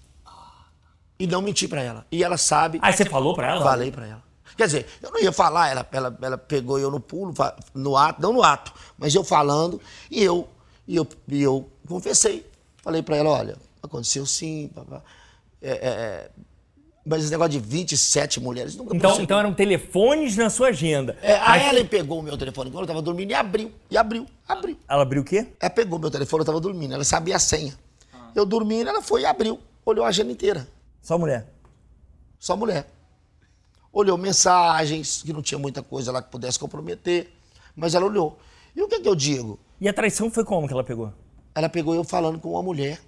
E 1.19 1.27
não 1.27 1.41
menti 1.41 1.67
pra 1.67 1.81
ela. 1.83 2.05
E 2.09 2.23
ela 2.23 2.37
sabe. 2.37 2.79
Ah, 2.81 2.93
você 2.93 3.03
falou 3.03 3.35
pra 3.35 3.49
ela? 3.49 3.61
Falei 3.61 3.91
pra 3.91 4.07
ela. 4.07 4.23
Quer 4.55 4.65
dizer, 4.65 4.85
eu 5.01 5.11
não 5.11 5.19
ia 5.19 5.31
falar, 5.31 5.69
ela, 5.69 5.87
ela, 5.91 6.17
ela 6.21 6.37
pegou 6.37 6.79
eu 6.79 6.89
no 6.89 6.99
pulo, 6.99 7.33
no 7.73 7.95
ato, 7.95 8.21
não 8.21 8.33
no 8.33 8.43
ato, 8.43 8.73
mas 8.97 9.15
eu 9.15 9.23
falando, 9.23 9.79
e 10.11 10.21
eu, 10.21 10.49
e 10.85 10.95
eu, 10.97 11.07
e 11.29 11.41
eu 11.41 11.69
confessei. 11.87 12.45
Falei 12.81 13.01
pra 13.01 13.15
ela, 13.15 13.29
olha, 13.29 13.57
aconteceu 13.81 14.25
sim, 14.25 14.69
papá. 14.73 15.01
É, 15.61 15.69
é, 15.71 15.77
é, 15.81 16.29
mas 17.05 17.21
esse 17.23 17.31
negócio 17.31 17.51
de 17.51 17.59
27 17.59 18.41
mulheres 18.41 18.75
nunca 18.75 18.95
Então, 18.95 19.21
então 19.21 19.39
eram 19.39 19.53
telefones 19.53 20.35
na 20.35 20.49
sua 20.49 20.69
agenda. 20.69 21.17
É, 21.21 21.35
a 21.35 21.49
Mas- 21.49 21.67
Ellen 21.71 21.85
pegou 21.85 22.19
o 22.19 22.23
meu 22.23 22.37
telefone 22.37 22.69
quando 22.69 22.83
eu 22.83 22.87
tava 22.87 23.01
dormindo 23.01 23.31
e 23.31 23.33
abriu, 23.33 23.71
e 23.89 23.97
abriu, 23.97 24.25
abriu. 24.47 24.77
Ela 24.89 25.03
abriu 25.03 25.21
o 25.21 25.25
quê? 25.25 25.47
Ela 25.59 25.69
pegou 25.69 25.99
meu 25.99 26.11
telefone, 26.11 26.41
eu 26.41 26.45
tava 26.45 26.59
dormindo, 26.59 26.93
ela 26.93 27.03
sabia 27.05 27.37
a 27.37 27.39
senha. 27.39 27.77
Eu 28.35 28.45
dormindo, 28.45 28.89
ela 28.89 29.01
foi 29.01 29.21
e 29.21 29.25
abriu, 29.25 29.57
olhou 29.85 30.03
a 30.03 30.09
agenda 30.09 30.31
inteira. 30.33 30.67
Só 31.01 31.17
mulher. 31.17 31.51
Só 32.39 32.55
mulher. 32.55 32.89
Olhou 33.91 34.17
mensagens, 34.17 35.23
que 35.23 35.33
não 35.33 35.41
tinha 35.41 35.57
muita 35.57 35.81
coisa 35.81 36.11
lá 36.11 36.21
que 36.21 36.29
pudesse 36.29 36.59
comprometer, 36.59 37.31
mas 37.75 37.95
ela 37.95 38.05
olhou. 38.05 38.39
E 38.75 38.81
o 38.81 38.87
que, 38.87 38.99
que 38.99 39.09
eu 39.09 39.15
digo? 39.15 39.59
E 39.81 39.87
a 39.87 39.93
traição 39.93 40.29
foi 40.29 40.43
como 40.43 40.67
que 40.67 40.73
ela 40.73 40.83
pegou? 40.83 41.13
Ela 41.55 41.67
pegou 41.69 41.95
eu 41.95 42.03
falando 42.03 42.39
com 42.39 42.51
uma 42.51 42.61
mulher. 42.61 43.01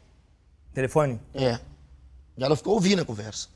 Telefone? 0.73 1.19
É. 1.33 1.59
E 2.37 2.43
ela 2.43 2.55
ficou 2.55 2.73
ouvindo 2.73 3.01
a 3.01 3.05
conversa. 3.05 3.47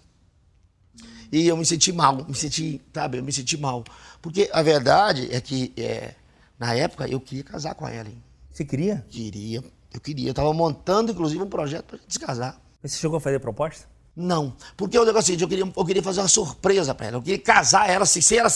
E 1.31 1.47
eu 1.47 1.57
me 1.57 1.65
senti 1.65 1.91
mal, 1.91 2.23
me 2.25 2.35
senti, 2.35 2.81
sabe, 2.93 3.17
eu 3.17 3.23
me 3.23 3.31
senti 3.31 3.57
mal. 3.57 3.83
Porque 4.21 4.49
a 4.53 4.61
verdade 4.61 5.33
é 5.33 5.41
que, 5.41 5.73
é, 5.75 6.13
na 6.57 6.73
época, 6.75 7.07
eu 7.07 7.19
queria 7.19 7.43
casar 7.43 7.73
com 7.75 7.85
a 7.85 7.93
Ellen. 7.93 8.21
Você 8.51 8.63
queria? 8.63 9.05
Queria, 9.09 9.63
eu 9.93 9.99
queria. 9.99 10.29
Eu 10.29 10.33
tava 10.33 10.53
montando, 10.53 11.11
inclusive, 11.11 11.41
um 11.41 11.49
projeto 11.49 11.85
pra 11.85 11.97
gente 11.97 12.13
se 12.13 12.19
casar. 12.19 12.61
Mas 12.81 12.93
Você 12.93 12.99
chegou 12.99 13.17
a 13.17 13.19
fazer 13.21 13.39
proposta? 13.39 13.85
Não. 14.15 14.55
Porque 14.77 14.97
o 14.97 15.03
negócio 15.05 15.19
é 15.19 15.35
o 15.35 15.37
seguinte, 15.37 15.41
eu 15.43 15.47
queria, 15.49 15.73
eu 15.75 15.85
queria 15.85 16.03
fazer 16.03 16.21
uma 16.21 16.27
surpresa 16.27 16.95
pra 16.95 17.07
ela. 17.07 17.17
Eu 17.17 17.21
queria 17.21 17.39
casar 17.39 17.89
ela, 17.89 18.03
assim, 18.03 18.21
sem 18.21 18.37
ela... 18.37 18.49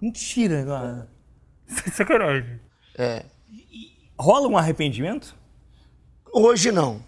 Mentira, 0.00 0.64
cara. 0.64 1.08
Sacanagem. 1.94 2.60
É, 2.96 3.24
Rola 4.18 4.48
um 4.48 4.56
arrependimento? 4.56 5.34
Hoje 6.32 6.72
não. 6.72 7.02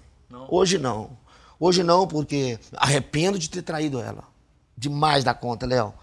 Hoje 0.48 0.78
não. 0.78 1.18
Hoje 1.58 1.82
não, 1.82 2.06
porque 2.06 2.58
arrependo 2.76 3.38
de 3.38 3.48
ter 3.50 3.62
traído 3.62 4.00
ela. 4.00 4.24
Demais 4.76 5.24
da 5.24 5.32
conta, 5.34 5.66
Léo. 5.66 5.94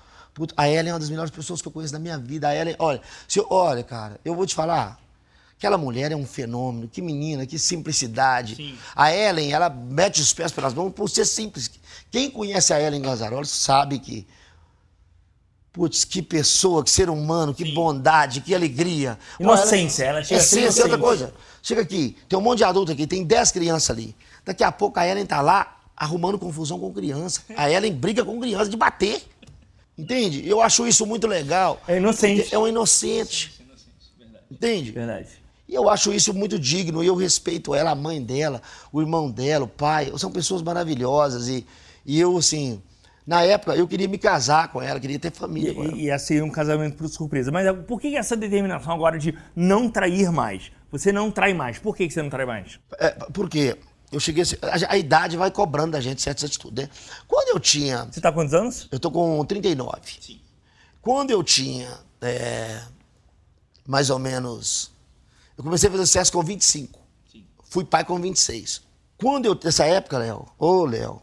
A 0.55 0.69
Ellen 0.69 0.91
é 0.91 0.93
uma 0.93 0.99
das 0.99 1.09
melhores 1.09 1.31
pessoas 1.31 1.61
que 1.61 1.67
eu 1.67 1.71
conheço 1.71 1.91
na 1.93 1.99
minha 1.99 2.17
vida. 2.17 2.47
A 2.47 2.55
Ellen, 2.55 2.75
olha, 2.79 3.01
se 3.27 3.39
eu- 3.39 3.47
olha, 3.49 3.83
cara, 3.83 4.19
eu 4.23 4.35
vou 4.35 4.45
te 4.45 4.55
falar. 4.55 4.97
Aquela 5.59 5.77
mulher 5.77 6.09
é 6.09 6.15
um 6.15 6.25
fenômeno, 6.25 6.87
que 6.87 7.01
menina, 7.01 7.45
que 7.45 7.59
simplicidade. 7.59 8.79
A 8.95 9.13
Ellen, 9.13 9.51
ela 9.51 9.69
mete 9.69 10.21
os 10.21 10.33
pés 10.33 10.53
pelas 10.53 10.73
mãos 10.73 10.89
por 10.93 11.09
ser 11.09 11.25
simples. 11.25 11.69
Quem 12.09 12.31
conhece 12.31 12.73
a 12.73 12.81
Ellen 12.81 13.01
Ganzaroli 13.01 13.45
sabe 13.45 13.99
que 13.99 14.25
Putz, 15.73 16.05
que 16.05 16.21
pessoa, 16.21 16.81
que 16.81 16.89
ser 16.89 17.09
humano, 17.09 17.53
que 17.53 17.73
bondade, 17.73 18.39
que 18.39 18.55
alegria. 18.55 19.19
Inocência, 19.37 20.05
ela 20.05 20.23
chega 20.23 20.39
a 20.39 20.43
ser 20.43 20.61
Essência 20.61 20.81
é 20.81 20.83
outra 20.85 20.97
coisa. 20.97 21.33
Chega 21.61 21.81
aqui, 21.81 22.15
tem 22.29 22.39
um 22.39 22.41
monte 22.41 22.59
de 22.59 22.63
adulto 22.63 22.93
aqui, 22.93 23.05
tem 23.05 23.25
10 23.25 23.51
crianças 23.51 23.89
ali. 23.89 24.15
Daqui 24.45 24.63
a 24.63 24.71
pouco 24.71 24.97
a 24.97 25.05
Ellen 25.05 25.25
tá 25.25 25.41
lá 25.41 25.77
arrumando 25.95 26.39
confusão 26.39 26.79
com 26.79 26.93
criança. 26.93 27.41
A 27.57 27.69
Ellen 27.69 27.93
briga 27.93 28.23
com 28.23 28.39
criança 28.39 28.69
de 28.69 28.77
bater. 28.77 29.21
Entende? 29.97 30.47
Eu 30.47 30.61
acho 30.61 30.87
isso 30.87 31.05
muito 31.05 31.27
legal. 31.27 31.81
É 31.85 31.97
inocente. 31.97 32.55
É 32.55 32.57
um 32.57 32.65
inocente. 32.65 33.61
Entende? 34.49 34.91
Verdade. 34.91 35.39
E 35.69 35.75
eu 35.75 35.87
acho 35.87 36.11
isso 36.11 36.33
muito 36.33 36.57
digno, 36.57 37.03
e 37.03 37.07
eu 37.07 37.15
respeito 37.15 37.75
ela, 37.75 37.91
a 37.91 37.95
mãe 37.95 38.19
dela, 38.19 38.59
o 38.91 38.99
irmão 39.01 39.29
dela, 39.29 39.65
o 39.65 39.67
pai. 39.67 40.11
São 40.17 40.31
pessoas 40.31 40.63
maravilhosas. 40.63 41.47
E, 41.47 41.63
e 42.03 42.19
eu, 42.19 42.35
assim, 42.35 42.81
na 43.27 43.43
época, 43.43 43.75
eu 43.75 43.87
queria 43.87 44.07
me 44.07 44.17
casar 44.17 44.71
com 44.71 44.81
ela, 44.81 44.99
queria 44.99 45.19
ter 45.19 45.31
família 45.31 45.75
com 45.75 45.83
ela. 45.83 45.95
E, 45.95 45.99
e 45.99 46.03
ia 46.05 46.17
ser 46.17 46.41
um 46.43 46.49
casamento 46.49 46.97
por 46.97 47.07
surpresa. 47.07 47.51
Mas 47.51 47.67
por 47.85 48.01
que 48.01 48.15
essa 48.17 48.35
determinação 48.35 48.91
agora 48.91 49.19
de 49.19 49.37
não 49.55 49.87
trair 49.87 50.31
mais? 50.31 50.71
Você 50.91 51.11
não 51.11 51.29
trai 51.29 51.53
mais. 51.53 51.77
Por 51.77 51.95
que 51.95 52.07
que 52.07 52.13
você 52.15 52.23
não 52.23 52.31
trai 52.31 52.47
mais? 52.47 52.79
É, 52.97 53.11
por 53.31 53.47
quê? 53.47 53.77
Eu 54.11 54.19
cheguei. 54.19 54.43
a- 54.63 54.93
A, 54.93 54.97
idade 54.97 55.37
vai 55.37 55.51
cobrando 55.51 55.91
da 55.91 56.01
gente 56.01 56.19
certas 56.19 56.45
atitudes, 56.45 56.83
né? 56.85 56.89
Quando 57.27 57.49
eu 57.49 57.59
tinha. 57.59 58.05
Você 58.11 58.19
tá 58.19 58.31
com 58.31 58.39
quantos 58.39 58.55
anos? 58.55 58.87
Eu 58.91 58.99
tô 58.99 59.11
com 59.11 59.45
39. 59.45 60.01
Sim. 60.19 60.39
Quando 60.99 61.29
eu 61.29 61.43
tinha. 61.43 61.87
é, 62.23 62.81
mais 63.87 64.09
ou 64.09 64.17
menos. 64.17 64.97
Eu 65.59 65.63
comecei 65.65 65.89
a 65.89 65.91
fazer 65.91 66.05
sucesso 66.05 66.31
com 66.31 66.41
25. 66.41 66.97
Fui 67.69 67.83
pai 67.83 68.05
com 68.05 68.17
26. 68.17 68.81
Quando 69.17 69.45
eu. 69.45 69.59
Nessa 69.61 69.83
época, 69.85 70.17
Léo, 70.17 70.45
ô 70.57 70.85
Léo, 70.85 71.21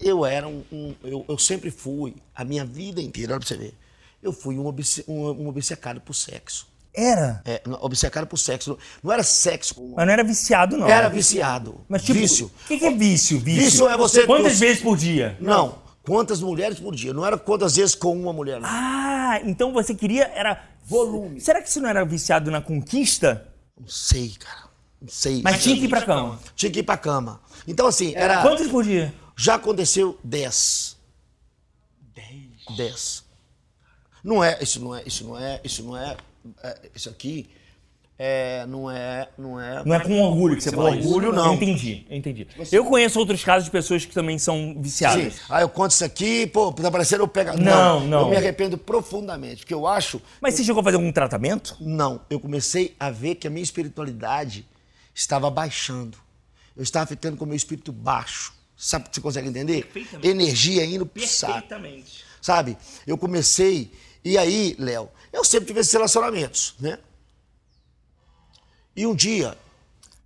eu 0.00 0.24
era 0.24 0.48
um. 0.48 0.64
um- 0.72 0.94
eu, 1.04 1.22
eu 1.28 1.36
sempre 1.36 1.70
fui, 1.70 2.16
a 2.34 2.44
minha 2.46 2.64
vida 2.64 3.02
inteira, 3.02 3.32
olha 3.34 3.40
pra 3.40 3.46
você 3.46 3.58
ver. 3.58 3.74
Eu 4.22 4.32
fui 4.32 4.58
um, 4.58 4.64
obce- 4.66 5.04
um, 5.06 5.28
um 5.28 5.48
obcecado 5.48 6.00
por 6.00 6.14
sexo. 6.14 6.66
Era. 6.94 7.42
É, 7.44 7.60
obcecado 7.82 8.26
por 8.26 8.38
sexo. 8.38 8.78
Não, 9.02 9.12
era 9.12 9.22
sexo 9.22 9.74
com. 9.74 9.92
Mas 9.96 10.06
não 10.06 10.12
era 10.14 10.24
viciado, 10.24 10.78
não. 10.78 10.88
Era 10.88 11.08
viciado. 11.10 11.78
Mas 11.90 12.02
tipo, 12.04 12.18
Vício. 12.18 12.46
O 12.64 12.68
que, 12.68 12.78
que 12.78 12.86
é 12.86 12.90
vício? 12.94 13.38
Vício, 13.38 13.64
Vício 13.64 13.88
é 13.90 13.96
você- 13.98 14.24
Quantas 14.26 14.58
vezes 14.58 14.82
por 14.82 14.96
dia? 14.96 15.36
Não. 15.38 15.78
Quantas 16.02 16.40
mulheres 16.40 16.80
por 16.80 16.94
dia? 16.94 17.12
Não 17.12 17.24
era 17.24 17.36
quantas 17.36 17.76
vezes 17.76 17.94
com 17.94 18.18
uma 18.18 18.32
mulher, 18.32 18.58
não. 18.60 18.68
Ah, 18.68 19.40
então 19.44 19.72
você 19.74 19.94
queria 19.94 20.24
era 20.34 20.71
volume. 20.84 21.40
Será 21.40 21.62
que 21.62 21.70
você 21.70 21.80
não 21.80 21.88
era 21.88 22.04
viciado 22.04 22.50
na 22.50 22.60
conquista? 22.60 23.48
Não 23.78 23.88
sei, 23.88 24.30
cara. 24.38 24.70
Não 25.00 25.08
sei. 25.08 25.42
Mas 25.42 25.62
tinha 25.62 25.76
que 25.76 25.84
ir 25.84 25.88
pra 25.88 26.02
cama. 26.02 26.40
Tinha 26.54 26.70
que 26.70 26.78
ir 26.80 26.82
pra 26.82 26.96
cama. 26.96 27.40
Então, 27.66 27.86
assim, 27.86 28.14
era. 28.14 28.42
Quantas 28.42 28.68
por 28.68 28.84
dia? 28.84 29.14
Já 29.36 29.54
aconteceu 29.54 30.18
10. 30.22 30.96
10? 32.14 32.76
10. 32.76 33.24
Não 34.22 34.44
é, 34.44 34.58
isso 34.62 34.80
não 34.80 34.94
é, 34.94 35.02
isso 35.04 35.24
não 35.24 35.38
é, 35.38 35.60
isso 35.64 35.82
não 35.82 35.96
é, 35.96 36.16
é, 36.62 36.90
isso 36.94 37.08
aqui 37.10 37.50
é, 38.18 38.64
não 38.66 38.90
é, 38.90 39.28
não 39.36 39.60
é. 39.60 39.82
Não 39.84 39.94
é 39.94 40.00
com 40.00 40.20
orgulho 40.20 40.56
que 40.56 40.62
você 40.62 40.70
fala 40.70 40.96
isso. 40.96 41.08
orgulho, 41.08 41.32
não. 41.32 41.46
Eu 41.46 41.52
entendi, 41.54 42.06
eu 42.08 42.16
entendi. 42.16 42.46
Eu 42.70 42.84
conheço 42.84 43.18
outros 43.18 43.42
casos 43.42 43.64
de 43.64 43.70
pessoas 43.70 44.04
que 44.04 44.12
também 44.12 44.38
são 44.38 44.76
viciadas. 44.78 45.34
Sim. 45.34 45.40
Ah, 45.48 45.62
eu 45.62 45.68
conto 45.68 45.92
isso 45.92 46.04
aqui, 46.04 46.46
pô, 46.46 46.72
tá 46.72 46.90
parecendo 46.90 47.24
eu 47.24 47.28
pego. 47.28 47.56
Não, 47.58 48.06
não. 48.06 48.20
Eu 48.22 48.28
me 48.28 48.36
arrependo 48.36 48.78
profundamente, 48.78 49.58
porque 49.58 49.74
eu 49.74 49.86
acho 49.86 50.20
Mas 50.40 50.54
você 50.54 50.64
chegou 50.64 50.80
a 50.80 50.84
fazer 50.84 50.96
algum 50.96 51.10
tratamento? 51.10 51.76
Não, 51.80 52.20
eu 52.30 52.38
comecei 52.38 52.94
a 53.00 53.10
ver 53.10 53.36
que 53.36 53.46
a 53.46 53.50
minha 53.50 53.62
espiritualidade 53.62 54.66
estava 55.14 55.50
baixando. 55.50 56.18
Eu 56.76 56.82
estava 56.82 57.06
ficando 57.06 57.36
com 57.36 57.44
o 57.44 57.48
meu 57.48 57.56
espírito 57.56 57.92
baixo. 57.92 58.52
Sabe, 58.76 59.08
você 59.10 59.20
consegue 59.20 59.48
entender? 59.48 59.90
Energia 60.22 60.84
indo 60.84 61.06
pro 61.06 61.26
saco. 61.26 61.68
Sabe? 62.40 62.76
Eu 63.06 63.16
comecei. 63.16 63.92
E 64.24 64.38
aí, 64.38 64.76
Léo, 64.78 65.08
eu 65.32 65.44
sempre 65.44 65.66
tive 65.66 65.80
esses 65.80 65.92
relacionamentos, 65.92 66.74
né? 66.80 66.98
E 68.96 69.06
um 69.06 69.14
dia, 69.14 69.56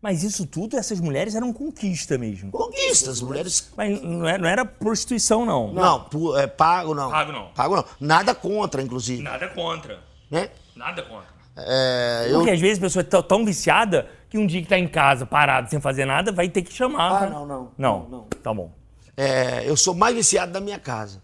Mas 0.03 0.23
isso 0.23 0.47
tudo, 0.47 0.77
essas 0.77 1.01
mulheres 1.01 1.35
eram 1.35 1.53
conquista 1.53 2.17
mesmo. 2.19 2.51
conquistas, 2.53 3.21
mulheres. 3.21 3.71
Mas 3.77 4.01
não 4.03 4.29
era, 4.29 4.39
não 4.39 4.49
era 4.49 4.65
prostituição, 4.65 5.45
não. 5.45 5.73
Não, 5.73 6.01
pu- 6.05 6.37
é, 6.37 6.47
pago 6.47 6.95
não. 6.95 7.11
Pago 7.11 7.33
não. 7.33 7.47
Pago 7.55 7.77
não. 7.77 7.85
Nada 7.99 8.35
contra, 8.35 8.83
inclusive. 8.83 9.23
Nada 9.23 9.49
contra. 9.49 9.99
Né? 10.31 10.51
Nada 10.77 11.03
contra. 11.03 11.27
É, 11.57 12.27
eu 12.29 12.37
Porque 12.39 12.51
às 12.51 12.61
vezes 12.61 12.79
a 12.79 12.81
pessoa 12.83 13.01
é 13.01 13.05
tão- 13.05 13.23
tão 13.23 13.45
viciada 13.45 14.09
que 14.29 14.37
um 14.37 14.47
dia 14.47 14.61
que 14.63 14.69
tá 14.69 14.79
em 14.79 14.87
casa, 14.87 15.25
parado, 15.25 15.71
sem 15.71 15.81
fazer 15.81 16.05
nada, 16.05 16.31
vai 16.31 16.49
ter 16.49 16.63
que 16.63 16.73
chamar. 16.73 17.11
Ah, 17.11 17.19
pra- 17.19 17.31
não, 17.31 17.47
não. 17.47 17.73
Não, 17.79 18.09
Não, 18.09 18.23
tá 18.43 18.53
bom. 18.53 18.71
é, 19.17 19.63
eu 19.69 19.77
sou 19.77 19.95
mais 19.95 20.15
viciado 20.15 20.53
da 20.53 20.61
minha 20.61 20.79
casa. 20.79 21.23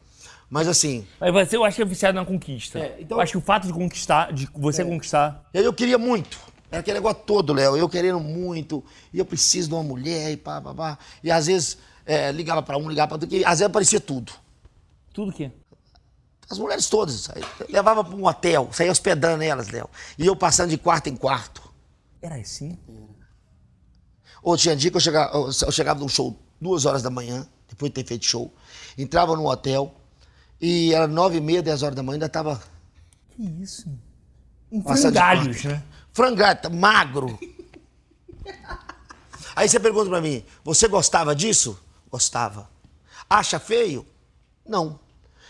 Mas 0.48 0.66
assim, 0.68 1.06
Mas 1.20 1.32
você, 1.32 1.56
eu 1.56 1.64
acho 1.64 1.76
que 1.76 1.82
é 1.82 1.84
viciado 1.84 2.16
na 2.18 2.24
conquista. 2.24 2.78
É, 2.78 2.96
então- 3.00 3.18
Eu 3.18 3.22
acho 3.22 3.32
que 3.32 3.38
o 3.38 3.42
fato 3.42 3.66
de 3.66 3.72
conquistar, 3.72 4.32
de 4.32 4.48
você 4.54 4.84
conquistar. 4.84 5.44
E 5.54 5.58
aí 5.58 5.64
eu 5.64 5.72
queria 5.72 5.98
muito. 5.98 6.38
Era 6.72 6.80
aquele 6.80 6.94
negócio 6.98 7.22
todo, 7.26 7.52
Léo. 7.52 7.76
Eu 7.76 7.86
querendo 7.86 8.18
muito. 8.18 8.82
E 9.12 9.18
eu 9.18 9.26
preciso 9.26 9.68
de 9.68 9.74
uma 9.74 9.82
mulher 9.82 10.30
e 10.32 10.38
pá, 10.38 10.58
pá, 10.58 10.72
pá. 10.74 10.98
E 11.22 11.30
às 11.30 11.46
vezes 11.46 11.76
é, 12.06 12.32
ligava 12.32 12.62
pra 12.62 12.78
um, 12.78 12.88
ligava 12.88 13.08
pra 13.08 13.16
outro. 13.16 13.28
E 13.36 13.44
às 13.44 13.50
vezes 13.58 13.62
aparecia 13.66 14.00
tudo. 14.00 14.32
Tudo 15.12 15.30
que. 15.32 15.50
As 16.48 16.58
mulheres 16.58 16.88
todas. 16.88 17.28
Levava 17.68 18.02
pra 18.02 18.16
um 18.16 18.26
hotel, 18.26 18.70
saía 18.72 18.90
hospedando 18.90 19.42
elas, 19.42 19.68
Léo. 19.68 19.88
E 20.18 20.26
eu 20.26 20.34
passando 20.34 20.70
de 20.70 20.78
quarto 20.78 21.08
em 21.08 21.14
quarto. 21.16 21.62
Era 22.22 22.36
assim? 22.36 22.78
Ou 24.42 24.56
tinha 24.56 24.74
dia 24.74 24.90
que 24.90 24.96
eu 24.96 25.00
chegava, 25.00 25.36
eu 25.36 25.52
chegava 25.70 26.00
num 26.00 26.08
show 26.08 26.36
duas 26.60 26.86
horas 26.86 27.02
da 27.02 27.10
manhã, 27.10 27.46
depois 27.68 27.90
de 27.90 27.94
ter 28.02 28.06
feito 28.08 28.24
show. 28.24 28.52
Entrava 28.96 29.36
no 29.36 29.46
hotel. 29.46 29.94
E 30.60 30.94
era 30.94 31.06
nove 31.06 31.36
e 31.36 31.40
meia, 31.40 31.62
dez 31.62 31.82
horas 31.82 31.94
da 31.96 32.02
manhã, 32.02 32.14
ainda 32.16 32.28
tava 32.28 32.62
Que 33.30 33.42
isso? 33.62 33.86
Frangalhos, 34.84 35.60
quarto. 35.60 35.68
né? 35.68 35.82
Frangata, 36.12 36.68
magro. 36.68 37.38
Aí 39.54 39.68
você 39.68 39.78
pergunta 39.78 40.08
pra 40.08 40.20
mim, 40.20 40.44
você 40.64 40.88
gostava 40.88 41.34
disso? 41.34 41.78
Gostava. 42.10 42.68
Acha 43.28 43.58
feio? 43.58 44.06
Não. 44.66 44.98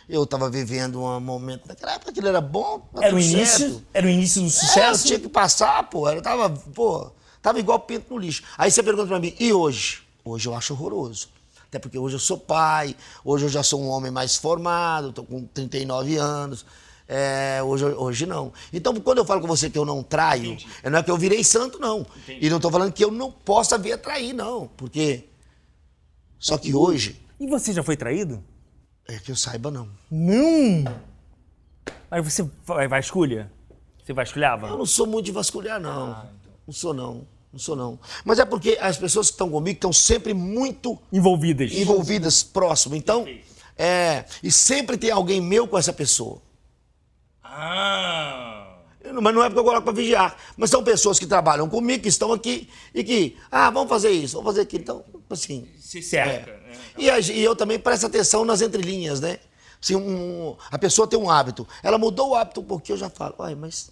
Eu 0.09 0.27
tava 0.27 0.51
vivendo 0.51 1.01
um 1.03 1.21
momento, 1.21 1.67
naquela 1.67 1.93
época 1.95 2.11
aquilo 2.11 2.29
era 2.29 2.41
bom, 2.41 2.87
Era 3.01 3.15
o 3.15 3.19
início? 3.19 3.71
certo. 3.71 3.85
Era 3.95 4.07
o 4.07 4.11
início 4.11 4.41
do 4.43 4.49
É, 4.49 4.51
sucesso? 4.51 5.07
tinha 5.07 5.19
que 5.21 5.29
passar, 5.29 5.83
pô. 5.85 6.09
Eu 6.11 6.21
tava, 6.21 6.51
pô, 6.51 7.11
tava 7.41 7.59
igual 7.61 7.79
pinto 7.81 8.13
no 8.13 8.19
lixo. 8.19 8.43
Aí 8.59 8.71
você 8.71 8.83
pergunta 8.83 9.07
pra 9.09 9.21
mim, 9.21 9.35
e 9.39 9.53
hoje? 9.53 10.03
Hoje 10.25 10.49
eu 10.49 10.55
acho 10.55 10.73
horroroso. 10.75 11.29
Até 11.69 11.79
porque 11.79 11.99
hoje 11.99 12.17
eu 12.17 12.21
sou 12.21 12.37
pai, 12.37 12.95
hoje 13.25 13.47
eu 13.47 13.49
já 13.49 13.63
sou 13.63 13.81
um 13.81 13.89
homem 13.89 14.11
mais 14.11 14.37
formado, 14.37 15.09
estou 15.11 15.25
com 15.25 15.45
39 15.47 16.17
anos. 16.17 16.67
É, 17.09 17.63
hoje, 17.63 17.85
hoje 17.85 18.27
não. 18.27 18.53
Então, 18.73 18.95
quando 18.97 19.19
eu 19.19 19.25
falo 19.25 19.41
com 19.41 19.47
você 19.47 19.69
que 19.69 19.79
eu 19.79 19.85
não 19.85 20.03
traio, 20.03 20.57
não 20.85 20.99
é 20.99 21.03
que 21.03 21.11
eu 21.11 21.19
virei 21.19 21.43
santo, 21.45 21.79
não. 21.79 22.07
Entendi. 22.23 22.47
E 22.47 22.51
não 22.51 22.57
estou 22.57 22.71
falando 22.71 22.93
que 22.93 23.05
eu 23.05 23.11
não 23.11 23.31
possa 23.31 23.77
vir 23.77 23.93
a 23.93 23.99
trair, 23.99 24.33
não. 24.33 24.69
Porque. 24.77 25.29
Só 26.39 26.57
que 26.57 26.75
hoje. 26.75 27.21
E 27.39 27.47
você 27.47 27.73
já 27.73 27.83
foi 27.83 27.97
traído? 27.97 28.43
É 29.07 29.19
que 29.19 29.31
eu 29.31 29.37
saiba, 29.37 29.71
não. 29.71 29.89
Não! 30.11 30.85
Mas 32.11 32.25
você 32.25 32.49
vai 32.65 32.87
vasculha? 32.87 33.51
Você 34.03 34.13
vasculhava? 34.13 34.69
Eu 34.69 34.79
não 34.79 34.87
sou 34.87 35.07
muito 35.07 35.27
de 35.27 35.33
vasculhar, 35.33 35.81
não. 35.81 36.13
Ah, 36.13 36.27
então. 36.41 36.53
Não 36.67 36.75
sou, 36.75 36.95
não. 36.95 37.27
Não 37.53 37.59
sou, 37.59 37.77
não. 37.77 37.99
Mas 38.25 38.39
é 38.39 38.45
porque 38.45 38.79
as 38.81 38.97
pessoas 38.97 39.27
que 39.27 39.35
estão 39.35 39.51
comigo 39.51 39.77
estão 39.77 39.93
sempre 39.93 40.33
muito... 40.33 40.99
Envolvidas. 41.13 41.73
Envolvidas, 41.73 42.43
próximo. 42.43 42.95
Então, 42.95 43.27
é... 43.77 44.25
E 44.43 44.51
sempre 44.51 44.97
tem 44.97 45.11
alguém 45.11 45.41
meu 45.41 45.69
com 45.69 45.77
essa 45.77 45.93
pessoa. 45.93 46.41
Ah... 47.55 48.69
Mas 49.21 49.35
não 49.35 49.43
é 49.43 49.49
porque 49.49 49.61
eu 49.61 49.65
coloco 49.65 49.83
para 49.83 49.93
vigiar. 49.93 50.37
Mas 50.57 50.71
são 50.71 50.83
pessoas 50.83 51.19
que 51.19 51.27
trabalham 51.27 51.69
comigo, 51.69 52.03
que 52.03 52.09
estão 52.09 52.33
aqui 52.33 52.69
e 52.95 53.03
que, 53.03 53.37
ah, 53.51 53.69
vamos 53.71 53.89
fazer 53.89 54.11
isso, 54.11 54.37
vamos 54.37 54.51
fazer 54.51 54.63
aquilo. 54.63 54.83
Então, 54.83 55.05
assim. 55.29 55.69
Se 55.79 56.01
cerca. 56.01 56.51
É. 56.51 57.09
Né? 57.09 57.21
E, 57.21 57.33
e, 57.33 57.43
eu 57.43 57.57
também 57.57 57.79
presto 57.79 58.07
atenção 58.07 58.45
nas 58.45 58.63
entrelinhas, 58.63 59.21
né? 59.21 59.39
Se 59.81 59.97
um, 59.97 60.57
a 60.71 60.79
pessoa 60.79 61.09
tem 61.09 61.19
um 61.19 61.29
hábito, 61.29 61.67
ela 61.83 61.99
mudou 61.99 62.31
o 62.31 62.35
hábito 62.37 62.61
um 62.61 62.65
pouquinho, 62.65 62.95
eu 62.95 63.01
já 63.01 63.11
falo, 63.11 63.35
ai, 63.41 63.57
mas 63.57 63.91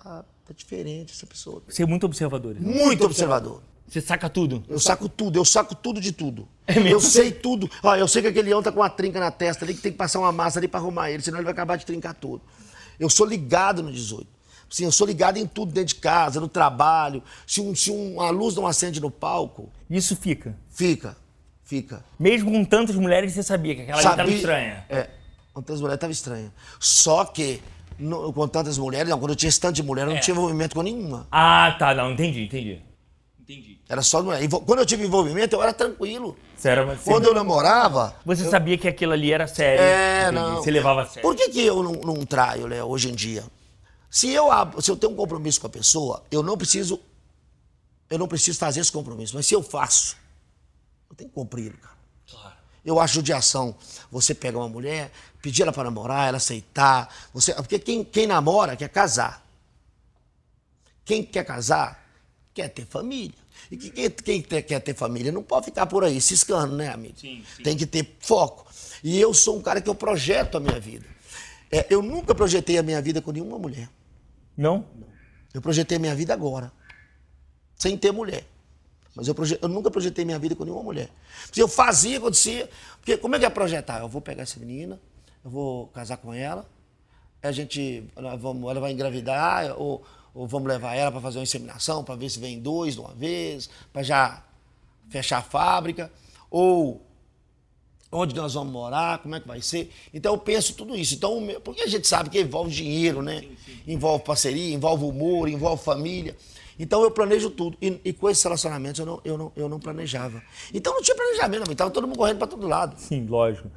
tá, 0.00 0.24
tá 0.46 0.54
diferente 0.54 1.12
essa 1.12 1.26
pessoa. 1.26 1.60
Você 1.66 1.82
é 1.82 1.86
muito 1.86 2.06
observador. 2.06 2.54
Muito, 2.54 2.84
muito 2.84 3.04
observador. 3.04 3.60
Você 3.88 4.02
saca 4.02 4.28
tudo? 4.28 4.62
Eu 4.68 4.78
saco 4.78 5.08
tudo, 5.08 5.38
eu 5.38 5.44
saco 5.44 5.74
tudo 5.74 6.00
de 6.00 6.12
tudo. 6.12 6.46
É 6.66 6.74
mesmo? 6.74 6.90
Eu 6.90 7.00
sei 7.00 7.32
tudo. 7.32 7.70
Ó, 7.82 7.96
eu 7.96 8.06
sei 8.06 8.20
que 8.20 8.28
aquele 8.28 8.50
leão 8.50 8.62
tá 8.62 8.70
com 8.70 8.80
uma 8.80 8.90
trinca 8.90 9.18
na 9.18 9.30
testa 9.30 9.64
ali, 9.64 9.72
que 9.72 9.80
tem 9.80 9.90
que 9.90 9.96
passar 9.96 10.18
uma 10.18 10.30
massa 10.30 10.58
ali 10.58 10.68
para 10.68 10.78
arrumar 10.78 11.10
ele, 11.10 11.22
senão 11.22 11.38
ele 11.38 11.44
vai 11.44 11.52
acabar 11.52 11.76
de 11.76 11.86
trincar 11.86 12.14
tudo. 12.14 12.42
Eu 13.00 13.08
sou 13.08 13.26
ligado 13.26 13.82
no 13.82 13.90
18. 13.90 14.26
Sim, 14.68 14.84
eu 14.84 14.92
sou 14.92 15.06
ligado 15.06 15.38
em 15.38 15.46
tudo 15.46 15.72
dentro 15.72 15.94
de 15.94 16.00
casa, 16.00 16.38
no 16.40 16.48
trabalho. 16.48 17.22
Se, 17.46 17.60
um, 17.60 17.74
se 17.74 17.90
uma 17.90 18.28
luz 18.28 18.54
não 18.54 18.66
acende 18.66 19.00
no 19.00 19.10
palco. 19.10 19.72
Isso 19.88 20.14
fica? 20.14 20.54
Fica, 20.68 21.16
fica. 21.64 22.04
Mesmo 22.18 22.52
com 22.52 22.62
tantas 22.66 22.94
mulheres, 22.94 23.32
você 23.32 23.42
sabia 23.42 23.74
que 23.74 23.82
aquela 23.82 23.98
estava 23.98 24.30
estranha? 24.30 24.84
É, 24.90 25.08
com 25.54 25.62
tantas 25.62 25.80
mulheres 25.80 25.96
estava 25.96 26.12
estranha. 26.12 26.52
Só 26.78 27.24
que, 27.24 27.62
no, 27.98 28.30
com 28.34 28.46
tantas 28.46 28.76
mulheres, 28.76 29.08
não, 29.08 29.18
quando 29.18 29.30
eu 29.30 29.36
tinha 29.36 29.48
esse 29.48 29.58
tanto 29.58 29.76
de 29.76 29.82
mulher, 29.82 30.02
eu 30.02 30.10
não 30.10 30.16
é. 30.16 30.20
tinha 30.20 30.34
envolvimento 30.34 30.74
com 30.74 30.82
nenhuma. 30.82 31.26
Ah, 31.32 31.74
tá, 31.78 31.94
não, 31.94 32.12
entendi, 32.12 32.44
entendi. 32.44 32.87
Entendi. 33.48 33.80
Era 33.88 34.02
só 34.02 34.22
mulher. 34.22 34.46
Quando 34.46 34.80
eu 34.80 34.84
tive 34.84 35.06
envolvimento, 35.06 35.56
eu 35.56 35.62
era 35.62 35.72
tranquilo. 35.72 36.36
Sério, 36.54 36.86
mas 36.86 37.00
Quando 37.00 37.24
eu 37.24 37.34
namorava. 37.34 38.14
Você 38.26 38.44
eu... 38.44 38.50
sabia 38.50 38.76
que 38.76 38.86
aquilo 38.86 39.12
ali 39.14 39.32
era 39.32 39.48
sério? 39.48 39.82
É, 39.82 40.24
entendi. 40.24 40.34
não. 40.34 40.56
Você 40.56 40.70
levava 40.70 41.02
a 41.02 41.06
sério. 41.06 41.22
Por 41.22 41.34
que, 41.34 41.48
que 41.48 41.64
eu 41.64 41.82
não, 41.82 41.92
não 41.92 42.26
traio, 42.26 42.66
Léo, 42.66 42.86
hoje 42.86 43.08
em 43.08 43.14
dia? 43.14 43.42
Se 44.10 44.28
eu, 44.28 44.48
se 44.82 44.90
eu 44.90 44.96
tenho 44.98 45.14
um 45.14 45.16
compromisso 45.16 45.62
com 45.62 45.66
a 45.66 45.70
pessoa, 45.70 46.22
eu 46.30 46.42
não 46.42 46.58
preciso. 46.58 47.00
Eu 48.10 48.18
não 48.18 48.28
preciso 48.28 48.58
fazer 48.58 48.80
esse 48.80 48.92
compromisso. 48.92 49.34
Mas 49.34 49.46
se 49.46 49.54
eu 49.54 49.62
faço, 49.62 50.18
eu 51.08 51.16
tenho 51.16 51.30
que 51.30 51.34
cumprir, 51.34 51.72
cara. 51.72 51.96
Claro. 52.30 52.56
Eu 52.84 53.00
acho 53.00 53.14
judiação. 53.14 53.74
Você 54.12 54.34
pega 54.34 54.58
uma 54.58 54.68
mulher, 54.68 55.10
pedir 55.40 55.62
ela 55.62 55.72
para 55.72 55.84
namorar, 55.84 56.28
ela 56.28 56.36
aceitar. 56.36 57.08
Você, 57.32 57.54
porque 57.54 57.78
quem, 57.78 58.04
quem 58.04 58.26
namora 58.26 58.76
quer 58.76 58.90
casar. 58.90 59.42
Quem 61.02 61.22
quer 61.22 61.44
casar 61.44 62.07
quer 62.58 62.68
ter 62.68 62.84
família. 62.84 63.38
E 63.70 63.76
quem, 63.76 64.10
quem 64.10 64.42
quer 64.42 64.80
ter 64.80 64.94
família 64.94 65.30
não 65.30 65.42
pode 65.42 65.66
ficar 65.66 65.86
por 65.86 66.02
aí 66.02 66.20
ciscando, 66.20 66.74
né, 66.76 66.88
amigo? 66.88 67.18
Sim, 67.18 67.44
sim. 67.56 67.62
Tem 67.62 67.76
que 67.76 67.86
ter 67.86 68.16
foco. 68.18 68.66
E 69.02 69.18
eu 69.20 69.32
sou 69.32 69.56
um 69.56 69.62
cara 69.62 69.80
que 69.80 69.88
eu 69.88 69.94
projeto 69.94 70.56
a 70.56 70.60
minha 70.60 70.80
vida. 70.80 71.06
É, 71.70 71.86
eu 71.88 72.02
nunca 72.02 72.34
projetei 72.34 72.78
a 72.78 72.82
minha 72.82 73.00
vida 73.00 73.22
com 73.22 73.30
nenhuma 73.30 73.58
mulher. 73.58 73.88
Não? 74.56 74.84
Eu 75.54 75.60
projetei 75.60 75.98
minha 75.98 76.14
vida 76.14 76.34
agora, 76.34 76.72
sem 77.76 77.96
ter 77.96 78.10
mulher. 78.10 78.44
Mas 79.14 79.28
eu, 79.28 79.34
eu 79.62 79.68
nunca 79.68 79.90
projetei 79.90 80.24
minha 80.24 80.38
vida 80.38 80.56
com 80.56 80.64
nenhuma 80.64 80.82
mulher. 80.82 81.08
Se 81.52 81.60
eu 81.60 81.68
fazia, 81.68 82.18
acontecia. 82.18 82.68
Porque 82.96 83.16
como 83.16 83.36
é 83.36 83.38
que 83.38 83.44
é 83.44 83.50
projetar? 83.50 84.00
Eu 84.00 84.08
vou 84.08 84.20
pegar 84.20 84.42
essa 84.42 84.58
menina, 84.58 85.00
eu 85.44 85.50
vou 85.50 85.86
casar 85.88 86.16
com 86.16 86.34
ela, 86.34 86.68
a 87.42 87.52
gente, 87.52 88.04
vamos, 88.40 88.68
ela 88.68 88.80
vai 88.80 88.92
engravidar, 88.92 89.80
ou, 89.80 90.04
ou 90.38 90.46
vamos 90.46 90.68
levar 90.68 90.94
ela 90.94 91.10
para 91.10 91.20
fazer 91.20 91.38
uma 91.38 91.42
inseminação, 91.42 92.04
para 92.04 92.14
ver 92.14 92.30
se 92.30 92.38
vem 92.38 92.60
dois 92.60 92.94
de 92.94 93.00
uma 93.00 93.12
vez, 93.12 93.68
para 93.92 94.04
já 94.04 94.40
fechar 95.08 95.38
a 95.38 95.42
fábrica, 95.42 96.12
ou 96.48 97.04
onde 98.12 98.36
nós 98.36 98.54
vamos 98.54 98.72
morar, 98.72 99.18
como 99.18 99.34
é 99.34 99.40
que 99.40 99.48
vai 99.48 99.60
ser. 99.60 99.90
Então 100.14 100.34
eu 100.34 100.38
penso 100.38 100.74
tudo 100.74 100.94
isso. 100.94 101.16
Então, 101.16 101.44
porque 101.64 101.82
a 101.82 101.88
gente 101.88 102.06
sabe 102.06 102.30
que 102.30 102.40
envolve 102.40 102.70
dinheiro, 102.70 103.20
né? 103.20 103.40
Sim, 103.40 103.56
sim. 103.66 103.92
Envolve 103.92 104.24
parceria, 104.24 104.72
envolve 104.72 105.04
humor, 105.06 105.48
envolve 105.48 105.82
família. 105.82 106.36
Então 106.78 107.02
eu 107.02 107.10
planejo 107.10 107.50
tudo. 107.50 107.76
E, 107.82 108.00
e, 108.04 108.12
com 108.12 108.30
esses 108.30 108.44
relacionamentos 108.44 109.00
eu 109.00 109.06
não, 109.06 109.20
eu, 109.24 109.36
não, 109.36 109.52
eu 109.56 109.68
não 109.68 109.80
planejava. 109.80 110.40
Então 110.72 110.94
não 110.94 111.02
tinha 111.02 111.16
planejamento, 111.16 111.72
estava 111.72 111.90
todo 111.90 112.06
mundo 112.06 112.16
correndo 112.16 112.38
para 112.38 112.46
todo 112.46 112.64
lado. 112.64 112.94
Sim, 112.96 113.26
lógico. 113.26 113.68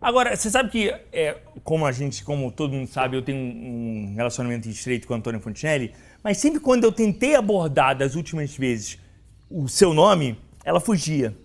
Agora, 0.00 0.34
você 0.34 0.48
sabe 0.48 0.70
que, 0.70 0.88
é, 1.12 1.36
como 1.62 1.84
a 1.84 1.92
gente, 1.92 2.24
como 2.24 2.50
todo 2.50 2.72
mundo 2.72 2.88
sabe, 2.88 3.16
eu 3.16 3.22
tenho 3.22 3.38
um 3.38 4.14
relacionamento 4.16 4.66
estreito 4.68 5.06
com 5.06 5.12
o 5.12 5.16
Antônio 5.16 5.40
Fontinelli, 5.40 5.94
mas 6.22 6.38
sempre 6.38 6.58
quando 6.58 6.84
eu 6.84 6.92
tentei 6.92 7.34
abordar 7.34 7.96
das 7.96 8.14
últimas 8.14 8.56
vezes 8.56 8.98
o 9.50 9.68
seu 9.68 9.92
nome, 9.92 10.38
ela 10.64 10.80
fugia. 10.80 11.36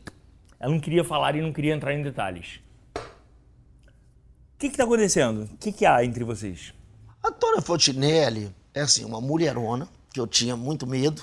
Ela 0.57 0.71
não 0.71 0.79
queria 0.79 1.03
falar 1.03 1.35
e 1.35 1.41
não 1.41 1.51
queria 1.51 1.73
entrar 1.73 1.93
em 1.93 2.01
detalhes. 2.01 2.61
O 2.95 4.57
que 4.57 4.67
está 4.67 4.85
acontecendo? 4.85 5.49
O 5.53 5.57
que, 5.57 5.71
que 5.71 5.85
há 5.85 6.03
entre 6.05 6.23
vocês? 6.23 6.73
A 7.21 7.31
Tônia 7.31 7.61
Fontinelli 7.61 8.55
é 8.73 8.81
assim, 8.81 9.03
uma 9.03 9.19
mulherona, 9.19 9.87
que 10.13 10.19
eu 10.19 10.25
tinha 10.25 10.55
muito 10.55 10.87
medo. 10.87 11.21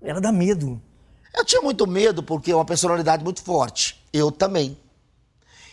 Ela 0.00 0.20
dá 0.20 0.32
medo. 0.32 0.80
Eu 1.36 1.44
tinha 1.44 1.60
muito 1.60 1.86
medo 1.86 2.22
porque 2.22 2.50
é 2.52 2.54
uma 2.54 2.64
personalidade 2.64 3.22
muito 3.22 3.42
forte. 3.42 4.02
Eu 4.12 4.32
também. 4.32 4.78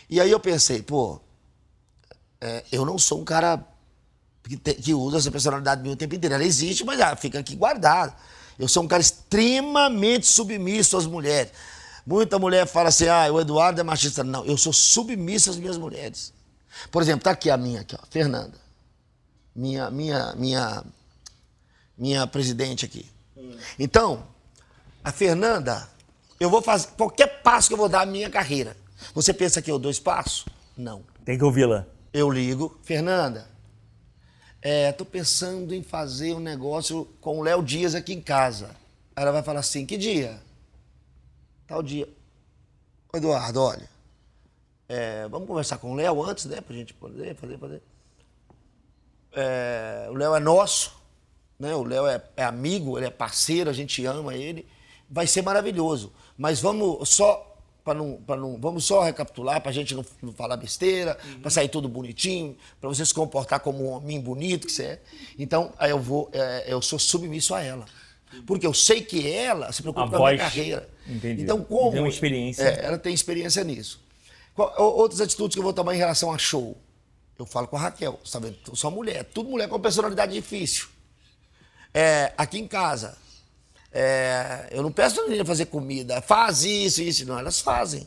E 0.08 0.20
aí 0.20 0.30
eu 0.30 0.40
pensei, 0.40 0.82
pô, 0.82 1.20
é, 2.40 2.64
eu 2.72 2.84
não 2.84 2.98
sou 2.98 3.20
um 3.20 3.24
cara 3.24 3.62
que, 4.42 4.56
te, 4.56 4.74
que, 4.74 4.94
usa 4.94 5.18
essa 5.18 5.30
personalidade 5.30 5.82
minha 5.82 5.94
o 5.94 5.96
tempo 5.96 6.14
inteiro. 6.14 6.34
Ela 6.34 6.44
existe, 6.44 6.84
mas 6.84 6.98
ela 6.98 7.16
fica 7.16 7.38
aqui 7.38 7.54
guardada. 7.54 8.14
Eu 8.58 8.66
sou 8.66 8.82
um 8.82 8.88
cara 8.88 9.00
extremamente 9.00 10.26
submisso 10.26 10.96
às 10.96 11.06
mulheres. 11.06 11.52
Muita 12.06 12.38
mulher 12.38 12.66
fala 12.66 12.88
assim, 12.88 13.06
ah, 13.06 13.30
o 13.30 13.40
Eduardo 13.40 13.80
é 13.80 13.84
machista. 13.84 14.24
Não, 14.24 14.44
eu 14.44 14.56
sou 14.56 14.72
submisso 14.72 15.50
às 15.50 15.56
minhas 15.56 15.76
mulheres. 15.76 16.32
Por 16.90 17.02
exemplo, 17.02 17.24
tá 17.24 17.30
aqui 17.30 17.50
a 17.50 17.56
minha, 17.56 17.82
aqui, 17.82 17.94
ó, 17.94 18.06
Fernanda. 18.10 18.58
Minha, 19.54 19.90
minha, 19.90 20.34
minha, 20.36 20.84
minha 21.96 22.26
presidente 22.26 22.84
aqui. 22.84 23.06
Então, 23.78 24.26
a 25.04 25.12
Fernanda, 25.12 25.88
eu 26.40 26.48
vou 26.48 26.62
fazer 26.62 26.88
qualquer 26.96 27.42
passo 27.42 27.68
que 27.68 27.74
eu 27.74 27.78
vou 27.78 27.88
dar 27.88 28.06
na 28.06 28.12
minha 28.12 28.30
carreira. 28.30 28.76
Você 29.14 29.32
pensa 29.32 29.62
que 29.62 29.70
eu 29.70 29.78
dou 29.78 29.90
espaço? 29.90 30.46
Não. 30.76 31.02
Tem 31.24 31.38
que 31.38 31.44
ouvi-la. 31.44 31.86
Eu 32.12 32.30
ligo, 32.30 32.78
Fernanda. 32.82 33.48
É, 34.60 34.90
tô 34.92 35.04
pensando 35.04 35.74
em 35.74 35.82
fazer 35.82 36.34
um 36.34 36.40
negócio 36.40 37.06
com 37.20 37.38
o 37.38 37.42
Léo 37.42 37.62
Dias 37.62 37.94
aqui 37.94 38.12
em 38.12 38.20
casa. 38.20 38.70
Ela 39.14 39.30
vai 39.30 39.42
falar 39.42 39.60
assim: 39.60 39.86
que 39.86 39.96
dia? 39.96 40.40
tal 41.68 41.82
dia. 41.82 42.08
Eduardo, 43.14 43.62
olha, 43.62 43.88
é, 44.88 45.28
vamos 45.28 45.46
conversar 45.46 45.78
com 45.78 45.92
o 45.92 45.94
Léo 45.94 46.22
antes, 46.24 46.46
né? 46.46 46.60
Pra 46.60 46.74
gente 46.74 46.94
poder 46.94 47.34
fazer, 47.36 47.58
fazer. 47.58 47.82
É, 49.32 50.08
o 50.10 50.14
Léo 50.14 50.34
é 50.34 50.40
nosso, 50.40 50.96
né? 51.58 51.74
O 51.74 51.84
Léo 51.84 52.06
é, 52.06 52.22
é, 52.36 52.44
amigo, 52.44 52.98
ele 52.98 53.06
é 53.06 53.10
parceiro, 53.10 53.70
a 53.70 53.72
gente 53.72 54.04
ama 54.06 54.34
ele. 54.34 54.66
Vai 55.08 55.26
ser 55.26 55.42
maravilhoso. 55.42 56.12
Mas 56.36 56.60
vamos 56.60 57.08
só. 57.08 57.44
Pra 57.88 57.94
não, 57.94 58.16
pra 58.16 58.36
não, 58.36 58.60
vamos 58.60 58.84
só 58.84 59.02
recapitular 59.02 59.62
para 59.62 59.70
a 59.70 59.72
gente 59.72 59.94
não, 59.94 60.04
não, 60.20 60.30
falar 60.30 60.58
besteira, 60.58 61.16
uhum. 61.24 61.40
para 61.40 61.50
sair 61.50 61.70
tudo 61.70 61.88
bonitinho, 61.88 62.54
para 62.78 62.86
você 62.86 63.02
se 63.06 63.14
comportar 63.14 63.60
como 63.60 63.82
um 63.82 63.92
homem 63.92 64.20
bonito 64.20 64.66
que 64.66 64.72
você 64.74 64.82
é. 64.82 65.02
Então, 65.38 65.72
aí 65.78 65.90
eu 65.90 65.98
vou, 65.98 66.28
é, 66.34 66.66
eu 66.68 66.82
sou 66.82 66.98
submisso 66.98 67.54
a 67.54 67.62
ela. 67.62 67.86
Porque 68.46 68.66
eu 68.66 68.74
sei 68.74 69.00
que 69.00 69.26
ela 69.26 69.72
se 69.72 69.80
preocupa 69.80 70.04
a 70.04 70.10
com 70.10 70.16
a 70.16 70.18
voz... 70.18 70.34
minha 70.34 70.44
carreira. 70.44 70.88
Entendi. 71.06 71.42
Então, 71.44 71.64
como. 71.64 71.92
Tem 71.92 72.00
uma 72.00 72.10
experiência. 72.10 72.62
É, 72.62 72.84
ela 72.84 72.98
tem 72.98 73.14
experiência 73.14 73.64
nisso. 73.64 74.02
Qual, 74.54 74.70
outras 74.78 75.22
atitudes 75.22 75.54
que 75.54 75.58
eu 75.58 75.64
vou 75.64 75.72
tomar 75.72 75.94
em 75.94 75.98
relação 75.98 76.30
a 76.30 76.36
show? 76.36 76.76
Eu 77.38 77.46
falo 77.46 77.68
com 77.68 77.76
a 77.76 77.80
Raquel, 77.80 78.20
você 78.22 78.38
tá 78.38 78.48
sou 78.74 78.90
mulher, 78.90 79.24
tudo 79.24 79.48
mulher 79.48 79.66
com 79.66 79.80
personalidade 79.80 80.34
difícil. 80.34 80.88
É, 81.94 82.34
aqui 82.36 82.58
em 82.58 82.68
casa, 82.68 83.16
é, 83.92 84.68
eu 84.70 84.82
não 84.82 84.92
peço 84.92 85.20
a 85.20 85.24
menina 85.24 85.44
fazer 85.44 85.66
comida, 85.66 86.20
faz 86.20 86.64
isso, 86.64 87.02
isso, 87.02 87.26
não, 87.26 87.38
elas 87.38 87.60
fazem. 87.60 88.06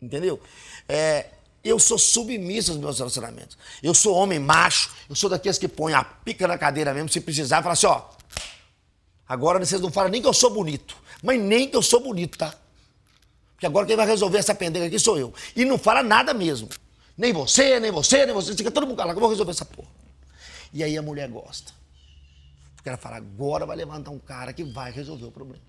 Entendeu? 0.00 0.40
É, 0.88 1.26
eu 1.62 1.78
sou 1.78 1.98
submisso 1.98 2.72
aos 2.72 2.80
meus 2.80 2.98
relacionamentos. 2.98 3.58
Eu 3.82 3.92
sou 3.92 4.14
homem 4.14 4.38
macho, 4.38 4.90
eu 5.08 5.14
sou 5.14 5.28
daqueles 5.28 5.58
que 5.58 5.68
põem 5.68 5.94
a 5.94 6.04
pica 6.04 6.46
na 6.46 6.56
cadeira 6.56 6.94
mesmo, 6.94 7.08
se 7.08 7.20
precisar, 7.20 7.62
fala 7.62 7.72
assim, 7.72 7.86
ó, 7.86 8.02
agora 9.28 9.58
vocês 9.58 9.80
não 9.80 9.90
falam 9.90 10.10
nem 10.10 10.22
que 10.22 10.28
eu 10.28 10.34
sou 10.34 10.50
bonito. 10.50 10.96
Mas 11.22 11.40
nem 11.40 11.68
que 11.68 11.76
eu 11.76 11.82
sou 11.82 12.00
bonito, 12.00 12.38
tá? 12.38 12.54
Porque 13.52 13.66
agora 13.66 13.86
quem 13.86 13.96
vai 13.96 14.06
resolver 14.06 14.38
essa 14.38 14.54
pendeira 14.54 14.86
aqui 14.86 14.98
sou 15.00 15.18
eu. 15.18 15.34
E 15.56 15.64
não 15.64 15.76
fala 15.76 16.00
nada 16.00 16.32
mesmo. 16.32 16.68
Nem 17.16 17.32
você, 17.32 17.80
nem 17.80 17.90
você, 17.90 18.24
nem 18.24 18.32
você. 18.32 18.54
Fica 18.54 18.70
todo 18.70 18.86
mundo 18.86 18.96
calado, 18.96 19.16
eu 19.16 19.20
vou 19.20 19.28
resolver 19.28 19.50
essa 19.50 19.64
porra. 19.64 19.88
E 20.72 20.84
aí 20.84 20.96
a 20.96 21.02
mulher 21.02 21.28
gosta. 21.28 21.72
Porque 22.88 22.90
ela 22.90 22.96
fala, 22.96 23.16
agora 23.16 23.66
vai 23.66 23.76
levantar 23.76 24.10
um 24.10 24.18
cara 24.18 24.52
que 24.52 24.64
vai 24.64 24.90
resolver 24.90 25.26
o 25.26 25.30
problema. 25.30 25.62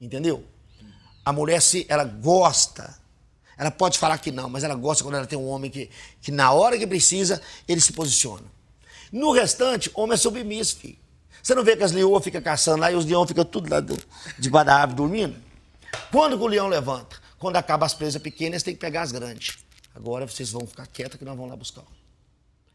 Entendeu? 0.00 0.44
A 1.24 1.32
mulher, 1.32 1.60
se 1.62 1.86
ela 1.88 2.04
gosta, 2.04 2.98
ela 3.56 3.70
pode 3.70 3.98
falar 3.98 4.18
que 4.18 4.32
não, 4.32 4.48
mas 4.48 4.64
ela 4.64 4.74
gosta 4.74 5.04
quando 5.04 5.16
ela 5.16 5.26
tem 5.26 5.38
um 5.38 5.46
homem 5.48 5.70
que, 5.70 5.90
que 6.20 6.32
na 6.32 6.52
hora 6.52 6.76
que 6.76 6.86
precisa, 6.86 7.40
ele 7.68 7.80
se 7.80 7.92
posiciona. 7.92 8.44
No 9.12 9.32
restante, 9.32 9.90
homem 9.94 10.14
é 10.14 10.16
submisso, 10.16 10.76
filho. 10.78 10.98
Você 11.42 11.54
não 11.54 11.62
vê 11.62 11.76
que 11.76 11.84
as 11.84 11.92
leoas 11.92 12.24
ficam 12.24 12.42
caçando 12.42 12.80
lá 12.80 12.90
e 12.90 12.94
os 12.96 13.04
leões 13.04 13.28
ficam 13.28 13.44
tudo 13.44 13.70
lá 13.70 13.80
do, 13.80 13.96
debaixo 14.38 14.66
da 14.66 14.74
árvore 14.76 14.96
dormindo? 14.96 15.36
Quando 16.10 16.36
que 16.36 16.42
o 16.42 16.48
leão 16.48 16.66
levanta? 16.66 17.16
Quando 17.38 17.56
acaba 17.56 17.86
as 17.86 17.94
presas 17.94 18.20
pequenas, 18.20 18.62
têm 18.62 18.74
que 18.74 18.80
pegar 18.80 19.02
as 19.02 19.12
grandes. 19.12 19.58
Agora 19.94 20.26
vocês 20.26 20.50
vão 20.50 20.66
ficar 20.66 20.86
quietos 20.86 21.16
que 21.16 21.24
nós 21.24 21.36
vamos 21.36 21.50
lá 21.50 21.56
buscar. 21.56 21.84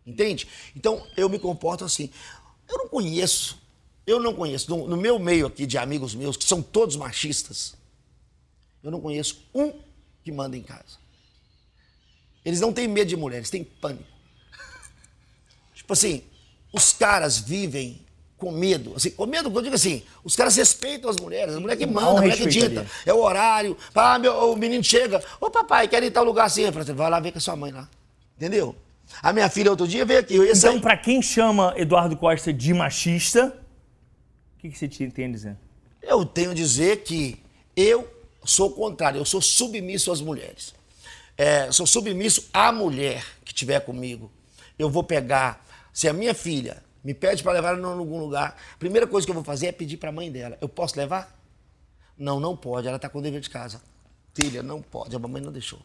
Entende? 0.06 0.48
Então, 0.76 1.06
eu 1.16 1.30
me 1.30 1.40
comporto 1.40 1.86
assim. 1.86 2.10
Eu 2.70 2.78
não 2.78 2.88
conheço, 2.88 3.60
eu 4.06 4.20
não 4.20 4.34
conheço, 4.34 4.70
no, 4.70 4.88
no 4.88 4.98
meu 4.98 5.20
meio 5.20 5.48
aqui 5.48 5.66
de 5.66 5.78
amigos 5.78 6.16
meus, 6.16 6.38
que 6.38 6.44
são 6.44 6.62
todos 6.62 6.96
machistas, 6.96 7.76
eu 8.84 8.92
não 8.92 9.00
conheço 9.00 9.42
um 9.54 9.74
que 10.24 10.32
manda 10.32 10.58
em 10.58 10.62
casa. 10.62 11.02
Eles 12.44 12.60
não 12.60 12.74
têm 12.74 12.88
medo 12.88 13.08
de 13.08 13.16
mulher, 13.16 13.38
eles 13.38 13.50
têm 13.50 13.64
pânico. 13.64 14.04
Tipo 15.74 15.94
assim, 15.94 16.24
os 16.72 16.92
caras 16.92 17.38
vivem 17.38 18.04
com 18.44 18.52
medo. 18.52 18.94
Assim, 18.96 19.12
com 19.12 19.26
medo, 19.26 19.50
eu 19.54 19.62
digo 19.62 19.76
assim, 19.76 20.04
os 20.24 20.36
caras 20.36 20.56
respeitam 20.58 21.10
as 21.10 21.16
mulheres, 21.16 21.56
a 21.56 21.60
mulher 21.60 21.78
que 21.78 21.86
manda, 21.86 22.10
a 22.10 22.22
mulher 22.22 22.36
que 22.36 22.46
dita. 22.46 22.86
É 23.06 23.14
o 23.14 23.20
horário. 23.20 23.78
Ah, 23.96 24.20
meu, 24.20 24.52
o 24.52 24.58
menino 24.58 24.84
chega, 24.84 25.24
ô 25.40 25.50
papai, 25.50 25.88
quer 25.88 26.04
ir 26.04 26.08
em 26.08 26.12
tal 26.12 26.26
lugar 26.26 26.46
assim? 26.46 26.64
Eu 26.64 26.74
falo 26.74 26.84
assim, 26.84 26.94
vai 26.94 27.10
lá 27.10 27.20
ver 27.22 27.32
com 27.32 27.38
a 27.38 27.42
sua 27.42 27.56
mãe 27.56 27.72
lá. 27.72 27.88
Entendeu? 28.36 28.76
A 29.22 29.32
minha 29.32 29.50
filha 29.50 29.70
outro 29.72 29.88
dia 29.88 30.06
veio 30.06 30.20
aqui, 30.20 30.36
Então, 30.36 30.80
pra 30.82 30.98
quem 30.98 31.22
chama 31.22 31.74
Eduardo 31.78 32.16
Costa 32.18 32.52
de 32.52 32.74
machista, 32.74 33.48
o 34.58 34.60
que, 34.60 34.70
que 34.70 34.78
você 34.78 34.88
te- 34.88 35.10
tem 35.10 35.26
a 35.26 35.32
dizer? 35.32 35.58
Eu 36.02 36.26
tenho 36.26 36.52
a 36.52 36.54
dizer 36.54 37.04
que 37.04 37.42
eu 37.76 38.08
sou 38.44 38.70
o 38.70 38.74
contrário, 38.74 39.20
eu 39.20 39.26
sou 39.26 39.42
submisso 39.42 40.12
às 40.12 40.20
mulheres. 40.22 40.74
É, 41.38 41.72
sou 41.72 41.86
submisso 41.88 42.50
à 42.54 42.72
mulher 42.72 43.26
que 43.46 43.52
estiver 43.54 43.80
comigo. 43.82 44.32
Eu 44.78 44.90
vou 44.90 45.04
pegar, 45.04 45.66
se 45.94 46.08
a 46.08 46.14
minha 46.14 46.34
filha 46.34 46.84
me 47.04 47.14
pede 47.14 47.42
para 47.44 47.54
levar 47.54 47.70
ela 47.70 47.80
em 47.80 47.84
algum 48.00 48.20
lugar, 48.20 48.58
a 48.74 48.78
primeira 48.78 49.08
coisa 49.08 49.26
que 49.26 49.32
eu 49.32 49.36
vou 49.36 49.44
fazer 49.44 49.68
é 49.68 49.72
pedir 49.72 49.98
para 49.98 50.10
a 50.10 50.12
mãe 50.12 50.32
dela: 50.32 50.58
eu 50.62 50.68
posso 50.70 50.98
levar? 50.98 51.40
Não, 52.18 52.40
não 52.40 52.56
pode, 52.56 52.88
ela 52.88 52.98
está 52.98 53.10
com 53.10 53.20
o 53.20 53.22
dever 53.22 53.42
de 53.42 53.50
casa. 53.50 53.82
Filha, 54.34 54.62
não 54.64 54.82
pode, 54.82 55.16
a 55.16 55.20
mamãe 55.20 55.42
não 55.42 55.52
deixou. 55.52 55.80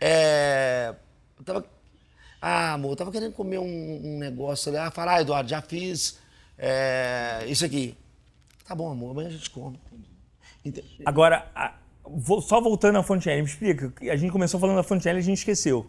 É, 0.00 0.94
eu 1.38 1.44
tava, 1.44 1.64
ah, 2.46 2.72
amor, 2.74 2.90
eu 2.92 2.96
tava 2.96 3.10
querendo 3.12 3.32
comer 3.32 3.58
um, 3.58 4.00
um 4.04 4.18
negócio 4.18 4.68
ali. 4.70 4.78
Ah, 4.78 4.90
fala, 4.90 5.14
ah, 5.16 5.20
Eduardo, 5.22 5.48
já 5.48 5.62
fiz 5.62 6.18
é, 6.58 7.44
isso 7.46 7.64
aqui. 7.64 7.96
Tá 8.66 8.74
bom, 8.74 8.90
amor, 8.90 9.10
amanhã 9.12 9.28
a 9.28 9.32
gente 9.32 9.48
come. 9.50 9.78
Agora, 11.04 11.46
a- 11.54 11.74
vou- 12.04 12.40
só 12.42 12.60
voltando 12.60 12.98
à 12.98 13.02
Fontenelle, 13.02 13.42
me 13.42 13.48
explica. 13.48 13.92
A 14.10 14.16
gente 14.16 14.30
começou 14.32 14.58
falando 14.60 14.76
da 14.76 14.82
Fontenelle 14.82 15.18
e 15.20 15.22
a 15.22 15.24
gente 15.24 15.38
esqueceu. 15.38 15.86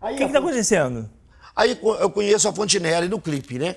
O 0.00 0.06
que, 0.08 0.18
tá 0.20 0.28
Fon- 0.28 0.38
acontecendo? 0.38 1.08
aí 1.54 1.78
eu 2.00 2.10
conheço 2.10 2.48
a 2.48 2.52
Fontinelli 2.52 3.08
no 3.08 3.20
clipe, 3.20 3.58
né? 3.58 3.76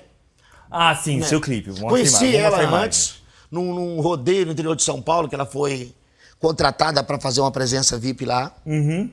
Ah, 0.70 0.94
sim, 0.96 1.22
seu 1.22 1.40
clipe. 1.40 1.68
Mostra 1.70 1.88
Conheci 1.88 2.24
imagem, 2.24 2.40
ela 2.40 2.82
antes, 2.84 3.22
num, 3.50 3.72
num 3.74 4.00
rodeio 4.00 4.46
no 4.46 4.52
interior 4.52 4.74
de 4.74 4.82
São 4.82 5.00
Paulo, 5.00 5.28
que 5.28 5.34
ela 5.34 5.46
foi 5.46 5.94
contratada 6.40 7.02
para 7.04 7.20
fazer 7.20 7.40
uma 7.40 7.52
presença 7.52 7.96
VIP 7.98 8.24
lá. 8.24 8.52
Uhum. 8.66 9.10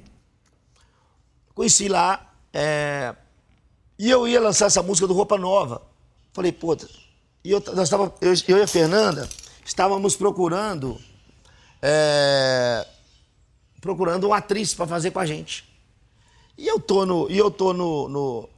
Conheci 1.53 1.87
lá. 1.87 2.32
É, 2.53 3.15
E 3.97 4.09
eu 4.09 4.27
ia 4.27 4.39
lançar 4.39 4.67
essa 4.67 4.83
música 4.83 5.07
do 5.07 5.13
Roupa 5.13 5.37
Nova. 5.37 5.81
Falei, 6.33 6.51
puta. 6.51 6.87
E 7.43 7.51
eu, 7.51 7.63
nós 7.75 7.89
tava, 7.89 8.13
eu, 8.21 8.33
eu 8.47 8.57
e 8.57 8.61
a 8.61 8.67
Fernanda 8.67 9.27
estávamos 9.65 10.15
procurando. 10.15 10.99
é, 11.81 12.85
procurando 13.81 14.25
uma 14.27 14.37
atriz 14.37 14.73
para 14.73 14.87
fazer 14.87 15.11
com 15.11 15.19
a 15.19 15.25
gente. 15.25 15.67
E 16.57 16.67
eu 16.67 16.79
tô 16.79 17.05
no. 17.05 17.29
E 17.29 17.37
eu 17.37 17.51
tô 17.51 17.73
no. 17.73 18.07
no- 18.07 18.49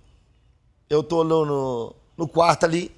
eu 0.90 1.02
tô 1.02 1.24
no, 1.24 1.44
no, 1.46 1.96
no 2.16 2.28
quarto 2.28 2.64
ali, 2.66 2.96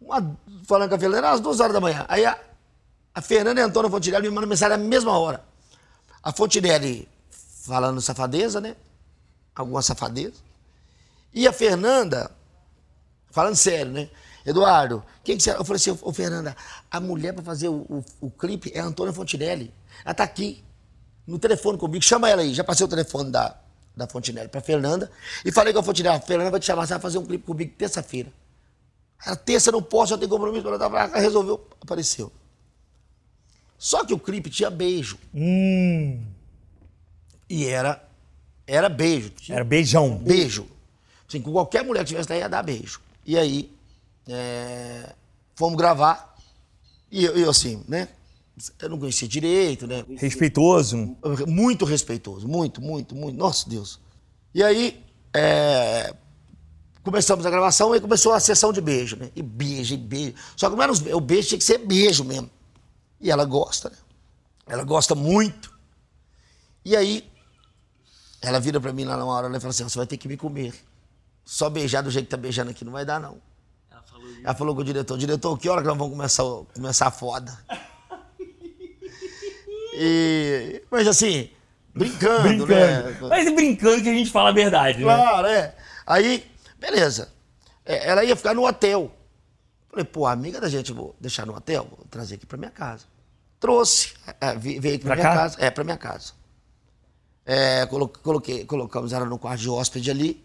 uma- 0.00 0.34
falando 0.66 0.88
com 0.88 0.94
a 0.94 0.98
Fernanda, 0.98 1.30
às 1.30 1.40
duas 1.40 1.60
horas 1.60 1.74
da 1.74 1.80
manhã. 1.80 2.06
Aí 2.08 2.24
a, 2.24 2.38
a 3.14 3.20
Fernanda 3.20 3.60
e 3.60 3.62
a 3.62 3.66
Antônia 3.66 3.90
Fontinelli 3.90 4.28
me 4.28 4.34
mandam 4.34 4.48
mensagem 4.48 4.78
na 4.78 4.82
mesma 4.82 5.18
hora. 5.18 5.44
A 6.22 6.32
Fontinelli 6.32 7.06
falando 7.66 8.00
safadeza, 8.00 8.60
né? 8.62 8.74
Alguma 9.54 9.82
safadeza. 9.82 10.40
E 11.32 11.46
a 11.46 11.52
Fernanda, 11.52 12.30
falando 13.30 13.56
sério, 13.56 13.92
né? 13.92 14.08
Eduardo, 14.44 15.04
quem 15.22 15.36
que 15.36 15.42
você... 15.42 15.50
Eu 15.50 15.64
falei 15.64 15.76
assim, 15.76 15.96
ô 16.02 16.12
Fernanda, 16.12 16.56
a 16.90 17.00
mulher 17.00 17.32
para 17.32 17.42
fazer 17.42 17.68
o, 17.68 17.86
o, 17.88 18.04
o 18.20 18.30
clipe 18.30 18.72
é 18.74 18.80
a 18.80 18.84
Antônia 18.84 19.12
Fontinelli. 19.12 19.72
Ela 20.04 20.14
tá 20.14 20.24
aqui, 20.24 20.64
no 21.26 21.38
telefone 21.38 21.78
comigo, 21.78 22.02
chama 22.04 22.28
ela 22.28 22.42
aí. 22.42 22.52
Já 22.52 22.64
passei 22.64 22.84
o 22.84 22.88
telefone 22.88 23.30
da, 23.30 23.56
da 23.96 24.06
Fontinelli 24.06 24.48
pra 24.48 24.60
Fernanda 24.60 25.10
e 25.44 25.52
falei 25.52 25.72
com 25.72 25.78
a 25.78 25.82
Fontinelli, 25.82 26.16
a 26.16 26.20
Fernanda 26.20 26.50
vai 26.50 26.60
te 26.60 26.66
chamar, 26.66 26.86
você 26.86 26.94
vai 26.94 27.00
fazer 27.00 27.18
um 27.18 27.24
clipe 27.24 27.44
comigo 27.44 27.72
terça-feira. 27.76 28.32
Ela, 29.24 29.36
terça 29.36 29.68
eu 29.68 29.72
não 29.74 29.82
posso, 29.82 30.12
eu 30.12 30.18
tenho 30.18 30.30
compromisso, 30.30 30.66
ela 30.66 30.78
tava 30.78 31.06
resolveu, 31.18 31.64
apareceu. 31.80 32.32
Só 33.78 34.04
que 34.04 34.14
o 34.14 34.18
clipe 34.18 34.50
tinha 34.50 34.70
beijo. 34.70 35.18
E 37.48 37.66
era, 37.66 38.08
era 38.66 38.88
beijo. 38.88 39.32
Era 39.48 39.64
beijão. 39.64 40.16
beijo. 40.16 40.66
Assim, 41.28 41.40
com 41.40 41.52
qualquer 41.52 41.84
mulher 41.84 42.00
que 42.00 42.08
tivesse 42.08 42.30
lá 42.30 42.36
ia 42.36 42.48
dar 42.48 42.62
beijo. 42.62 43.00
E 43.24 43.38
aí, 43.38 43.72
é, 44.28 45.12
fomos 45.54 45.76
gravar. 45.76 46.36
E 47.10 47.24
eu, 47.24 47.36
eu, 47.36 47.50
assim, 47.50 47.82
né? 47.88 48.08
Eu 48.80 48.90
não 48.90 48.98
conhecia 48.98 49.26
direito, 49.26 49.86
né? 49.86 50.04
Respeitoso. 50.16 51.16
Muito 51.46 51.84
respeitoso, 51.84 52.46
muito, 52.46 52.80
muito, 52.80 53.14
muito. 53.14 53.36
Nossa 53.36 53.68
Deus. 53.68 53.98
E 54.54 54.62
aí, 54.62 55.02
é, 55.34 56.14
começamos 57.02 57.44
a 57.46 57.50
gravação 57.50 57.94
e 57.94 58.00
começou 58.00 58.32
a 58.32 58.40
sessão 58.40 58.72
de 58.72 58.80
beijo, 58.80 59.16
né? 59.16 59.30
E 59.34 59.42
beijo, 59.42 59.94
e 59.94 59.96
beijo. 59.96 60.34
Só 60.56 60.68
que 60.68 60.76
não 60.76 60.82
era 60.82 60.92
os, 60.92 61.00
o 61.00 61.20
beijo 61.20 61.48
tinha 61.48 61.58
que 61.58 61.64
ser 61.64 61.78
beijo 61.78 62.24
mesmo. 62.24 62.50
E 63.20 63.30
ela 63.30 63.44
gosta, 63.44 63.90
né? 63.90 63.96
Ela 64.66 64.84
gosta 64.84 65.14
muito. 65.14 65.72
E 66.84 66.96
aí, 66.96 67.24
ela 68.42 68.58
vira 68.60 68.80
pra 68.80 68.92
mim 68.92 69.04
lá 69.04 69.16
numa 69.16 69.32
hora 69.32 69.48
né, 69.48 69.56
e 69.56 69.60
fala 69.60 69.70
assim: 69.70 69.84
você 69.84 69.96
vai 69.98 70.06
ter 70.06 70.16
que 70.16 70.28
me 70.28 70.36
comer. 70.36 70.74
Só 71.44 71.70
beijar 71.70 72.02
do 72.02 72.10
jeito 72.10 72.26
que 72.26 72.30
tá 72.30 72.36
beijando 72.36 72.70
aqui 72.70 72.84
não 72.84 72.92
vai 72.92 73.04
dar, 73.04 73.18
não. 73.20 73.36
Ela 74.44 74.54
falou 74.54 74.74
com 74.74 74.80
o 74.80 74.84
diretor: 74.84 75.16
diretor, 75.18 75.56
que 75.58 75.68
hora 75.68 75.80
que 75.80 75.86
nós 75.88 75.96
vamos 75.96 76.12
começar, 76.14 76.42
começar 76.74 77.06
a 77.06 77.10
foda? 77.10 77.56
E, 79.94 80.82
mas 80.90 81.06
assim, 81.06 81.50
brincando, 81.94 82.66
né? 82.66 83.02
Brincando. 83.02 83.28
Mas 83.28 83.54
brincando 83.54 84.02
que 84.02 84.08
a 84.08 84.14
gente 84.14 84.30
fala 84.30 84.48
a 84.50 84.52
verdade, 84.52 84.98
né? 84.98 85.04
Claro, 85.04 85.46
é. 85.46 85.74
Aí, 86.06 86.44
beleza. 86.78 87.30
É, 87.84 88.08
ela 88.08 88.24
ia 88.24 88.34
ficar 88.36 88.54
no 88.54 88.66
hotel. 88.66 89.12
Falei, 89.90 90.04
pô, 90.04 90.26
amiga 90.26 90.60
da 90.60 90.68
gente, 90.68 90.92
vou 90.92 91.14
deixar 91.20 91.44
no 91.46 91.54
hotel, 91.54 91.86
vou 91.90 92.06
trazer 92.10 92.36
aqui 92.36 92.46
pra 92.46 92.56
minha 92.56 92.70
casa. 92.70 93.04
Trouxe, 93.60 94.14
é, 94.40 94.56
vi- 94.56 94.80
veio 94.80 94.94
aqui 94.96 95.04
pra, 95.04 95.14
Pra 95.14 95.22
minha 95.22 95.34
cá? 95.34 95.40
casa. 95.42 95.56
É, 95.60 95.70
pra 95.70 95.84
minha 95.84 95.96
casa. 95.98 96.32
É, 97.44 97.86
colo- 97.86 98.08
coloquei, 98.08 98.64
colocamos 98.64 99.12
ela 99.12 99.24
no 99.26 99.38
quarto 99.38 99.60
de 99.60 99.68
hóspede 99.70 100.10
ali. 100.10 100.42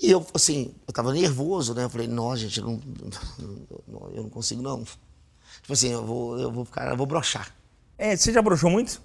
E 0.00 0.10
eu, 0.10 0.26
assim, 0.34 0.74
eu 0.86 0.92
tava 0.92 1.12
nervoso, 1.12 1.74
né? 1.74 1.84
Eu 1.84 1.90
falei, 1.90 2.08
nossa, 2.08 2.38
gente, 2.42 2.58
eu 2.60 2.66
não, 2.66 2.80
não- 3.86 4.10
eu 4.14 4.22
não 4.24 4.30
consigo, 4.30 4.60
não. 4.62 4.82
Tipo 4.84 5.72
assim, 5.72 5.90
eu 5.90 6.04
vou, 6.04 6.38
eu 6.38 6.50
vou 6.50 6.64
ficar, 6.64 6.90
eu 6.90 6.96
vou 6.96 7.06
brochar. 7.06 7.54
É, 7.96 8.16
você 8.16 8.32
já 8.32 8.42
broxou 8.42 8.70
muito? 8.70 9.00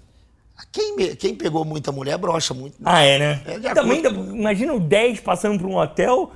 Quem, 0.72 1.16
quem 1.16 1.34
pegou 1.34 1.64
muita 1.64 1.90
mulher, 1.92 2.16
brocha 2.18 2.52
muito. 2.54 2.74
né? 2.74 2.84
Ah, 2.84 3.02
é, 3.02 3.18
né? 3.18 3.42
É, 3.46 3.74
Também, 3.74 4.00
acordo 4.00 4.36
imagina 4.36 4.74
o 4.74 4.80
10 4.80 5.20
passando 5.20 5.58
por 5.58 5.68
um 5.68 5.76
hotel, 5.76 6.32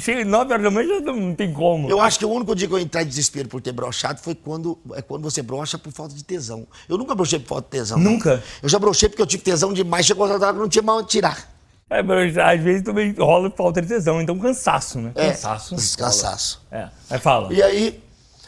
chega 0.00 0.24
9 0.24 0.52
horas 0.52 0.64
da 0.64 0.70
manhã, 0.70 0.88
já 1.04 1.12
não 1.12 1.34
tem 1.34 1.52
como. 1.52 1.88
Eu 1.90 2.00
acho 2.00 2.18
que 2.18 2.24
o 2.24 2.30
único 2.30 2.54
dia 2.54 2.68
que 2.68 2.74
eu 2.74 2.78
entrei 2.78 3.04
em 3.04 3.06
desespero 3.06 3.48
por 3.48 3.60
ter 3.60 3.72
brochado 3.72 4.20
foi 4.20 4.34
quando, 4.34 4.78
é 4.94 5.02
quando 5.02 5.22
você 5.22 5.42
brocha 5.42 5.78
por 5.78 5.92
falta 5.92 6.14
de 6.14 6.24
tesão. 6.24 6.66
Eu 6.88 6.98
nunca 6.98 7.14
brochei 7.14 7.38
por 7.38 7.48
falta 7.48 7.64
de 7.64 7.70
tesão. 7.70 7.98
Nunca? 7.98 8.42
Eu 8.62 8.68
já 8.68 8.78
brochei 8.78 9.08
porque 9.08 9.22
eu 9.22 9.26
tive 9.26 9.42
tesão 9.42 9.72
demais, 9.72 10.06
chegou 10.06 10.26
a 10.26 10.30
hora 10.30 10.52
que 10.52 10.58
não 10.58 10.68
tinha 10.68 10.82
mais 10.82 10.98
onde 11.00 11.08
tirar. 11.08 11.52
É, 11.90 12.02
mas 12.02 12.38
às 12.38 12.60
vezes 12.60 12.82
também 12.82 13.12
rola 13.12 13.50
falta 13.50 13.82
de 13.82 13.88
tesão, 13.88 14.20
então 14.20 14.38
cansaço, 14.38 14.98
né? 14.98 15.12
É, 15.14 15.28
Cansaço. 15.28 15.74
esse 15.74 15.96
cansaço. 15.96 16.62
É, 16.70 16.88
aí 17.10 17.18
fala. 17.18 17.52
E 17.52 17.62
aí, 17.62 18.02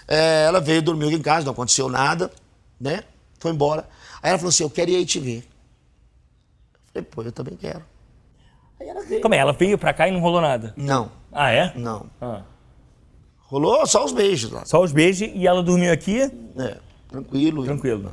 é, 0.08 0.44
ela 0.46 0.60
veio, 0.60 0.80
dormiu 0.80 1.08
aqui 1.08 1.16
em 1.18 1.22
casa, 1.22 1.44
não 1.44 1.52
aconteceu 1.52 1.88
nada, 1.90 2.30
né? 2.80 3.02
Foi 3.38 3.50
embora. 3.52 3.86
Aí 4.24 4.30
ela 4.30 4.38
falou 4.38 4.48
assim, 4.48 4.62
eu 4.62 4.70
quero 4.70 4.90
ir 4.90 4.96
aí 4.96 5.04
te 5.04 5.20
ver. 5.20 5.44
Eu 5.44 6.80
falei, 6.94 7.08
pô, 7.10 7.22
eu 7.22 7.30
também 7.30 7.56
quero. 7.56 7.82
Aí 8.80 8.88
ela 8.88 9.02
veio. 9.04 9.20
Como 9.20 9.34
é? 9.34 9.38
Ela 9.38 9.52
veio 9.52 9.76
pra 9.76 9.92
cá 9.92 10.08
e 10.08 10.10
não 10.10 10.20
rolou 10.20 10.40
nada? 10.40 10.72
Não, 10.78 11.12
Ah, 11.30 11.50
é? 11.50 11.74
não. 11.76 12.06
Ah. 12.18 12.40
Rolou 13.42 13.86
só 13.86 14.02
os 14.02 14.12
beijos 14.12 14.50
lá. 14.50 14.64
Só 14.64 14.82
os 14.82 14.92
beijos 14.92 15.28
e 15.34 15.46
ela 15.46 15.62
dormiu 15.62 15.92
aqui, 15.92 16.22
É, 16.56 16.78
tranquilo. 17.08 17.64
tranquilo. 17.64 18.12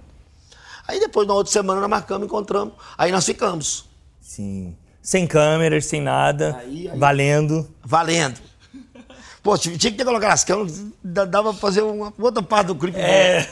Aí 0.86 1.00
depois, 1.00 1.26
na 1.26 1.34
outra 1.34 1.50
semana, 1.54 1.80
nós 1.80 1.90
marcamos, 1.90 2.26
encontramos. 2.28 2.74
Aí 2.98 3.10
nós 3.10 3.26
ficamos. 3.26 3.86
Sim. 4.20 4.76
Sem 5.02 5.26
câmeras, 5.26 5.86
sem 5.86 6.02
nada. 6.02 6.58
Aí, 6.60 6.90
aí. 6.90 7.00
Valendo. 7.00 7.68
Valendo. 7.84 8.38
Pô, 9.42 9.58
tinha 9.58 9.78
que 9.78 9.92
ter 9.94 10.04
colocado 10.04 10.32
as 10.34 10.44
câmeras, 10.44 10.84
dava 11.04 11.52
pra 11.54 11.54
fazer 11.54 11.82
uma 11.82 12.14
outra 12.20 12.44
parte 12.44 12.68
do 12.68 12.76
clipe. 12.76 13.00
É. 13.00 13.48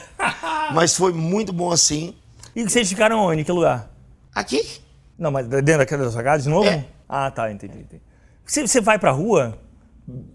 Mas 0.73 0.95
foi 0.95 1.13
muito 1.13 1.53
bom 1.53 1.71
assim. 1.71 2.13
E 2.59 2.63
vocês 2.69 2.89
ficaram 2.89 3.19
onde? 3.19 3.41
Em 3.41 3.43
que 3.45 3.51
lugar? 3.53 3.89
Aqui? 4.35 4.61
Não, 5.17 5.31
mas 5.31 5.47
dentro 5.47 5.77
daquela 5.77 6.03
da 6.03 6.11
sua 6.11 6.21
casa 6.21 6.43
de 6.43 6.49
novo? 6.49 6.67
É. 6.67 6.85
Ah, 7.07 7.31
tá, 7.31 7.49
entendi. 7.49 7.79
entendi. 7.79 8.01
Você, 8.45 8.67
você 8.67 8.81
vai 8.81 8.99
pra 8.99 9.11
rua? 9.11 9.57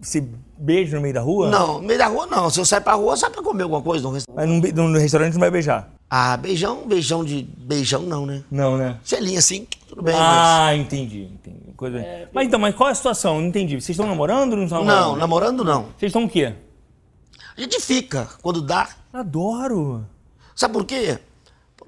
Você 0.00 0.26
beija 0.56 0.96
no 0.96 1.02
meio 1.02 1.12
da 1.12 1.20
rua? 1.20 1.50
Não, 1.50 1.82
no 1.82 1.86
meio 1.86 1.98
da 1.98 2.06
rua 2.06 2.26
não. 2.26 2.48
Se 2.48 2.58
eu 2.58 2.64
sair 2.64 2.80
pra 2.80 2.94
rua, 2.94 3.14
sai 3.14 3.28
pra 3.28 3.42
comer 3.42 3.64
alguma 3.64 3.82
coisa 3.82 4.04
no 4.04 4.14
restaurante. 4.14 4.62
Mas 4.62 4.72
no, 4.72 4.88
no 4.88 4.98
restaurante 4.98 5.34
não 5.34 5.40
vai 5.40 5.50
beijar? 5.50 5.90
Ah, 6.08 6.34
beijão, 6.38 6.86
beijão 6.86 7.22
de. 7.22 7.42
Beijão 7.42 8.00
não, 8.02 8.24
né? 8.24 8.42
Não, 8.50 8.78
né? 8.78 8.98
Selinho 9.04 9.38
assim, 9.38 9.66
tudo 9.86 10.02
bem, 10.02 10.14
Ah, 10.16 10.74
entendi, 10.74 11.24
entendi. 11.24 11.74
Coisa... 11.76 12.02
Mas 12.32 12.46
então, 12.46 12.58
mas 12.58 12.74
qual 12.74 12.88
é 12.88 12.92
a 12.92 12.94
situação? 12.94 13.38
Não 13.38 13.48
entendi. 13.48 13.74
Vocês 13.74 13.90
estão 13.90 14.06
namorando 14.06 14.52
ou 14.52 14.56
não 14.56 14.64
estão 14.64 14.82
mas. 14.82 14.86
namorando? 14.86 15.10
Não, 15.10 15.16
namorando 15.18 15.64
não. 15.64 15.82
Vocês 15.98 16.08
estão 16.08 16.24
o 16.24 16.28
quê? 16.28 16.54
A 17.54 17.60
gente 17.60 17.80
fica 17.80 18.28
quando 18.40 18.62
dá. 18.62 18.88
Adoro. 19.12 20.06
Sabe 20.54 20.72
por 20.72 20.86
quê? 20.86 21.18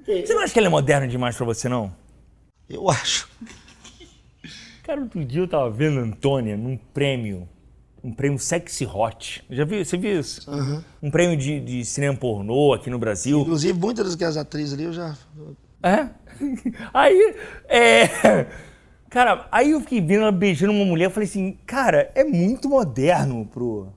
Você 0.07 0.33
não 0.33 0.41
acha 0.41 0.53
que 0.53 0.59
ela 0.59 0.67
é 0.67 0.71
moderna 0.71 1.07
demais 1.07 1.35
pra 1.35 1.45
você, 1.45 1.67
não? 1.67 1.93
Eu 2.69 2.89
acho. 2.89 3.29
Cara, 4.83 5.01
outro 5.01 5.23
dia 5.25 5.41
eu 5.41 5.47
tava 5.47 5.69
vendo 5.69 5.99
a 5.99 6.03
Antônia 6.03 6.55
num 6.55 6.77
prêmio. 6.77 7.47
Um 8.01 8.13
prêmio 8.13 8.39
Sexy 8.39 8.85
Hot. 8.85 9.43
Já 9.49 9.65
viu? 9.65 9.83
Você 9.83 9.97
viu 9.97 10.19
isso? 10.19 10.49
Um 11.03 11.11
prêmio 11.11 11.35
de, 11.35 11.59
de 11.59 11.83
cinema 11.83 12.15
pornô 12.15 12.71
aqui 12.71 12.89
no 12.89 12.97
Brasil. 12.97 13.41
Inclusive, 13.41 13.77
muitas 13.77 14.05
das 14.05 14.15
que 14.15 14.23
as 14.23 14.37
atrizes 14.37 14.73
ali 14.73 14.83
eu 14.83 14.93
já. 14.93 15.17
É? 15.83 16.09
Aí, 16.93 17.35
é. 17.67 18.47
Cara, 19.09 19.47
aí 19.51 19.71
eu 19.71 19.79
fiquei 19.79 20.01
vendo 20.01 20.23
ela 20.23 20.31
beijando 20.33 20.73
uma 20.73 20.83
mulher, 20.83 21.05
eu 21.05 21.11
falei 21.11 21.29
assim, 21.29 21.57
cara, 21.65 22.11
é 22.13 22.25
muito 22.25 22.67
moderno 22.67 23.45
pro. 23.45 23.87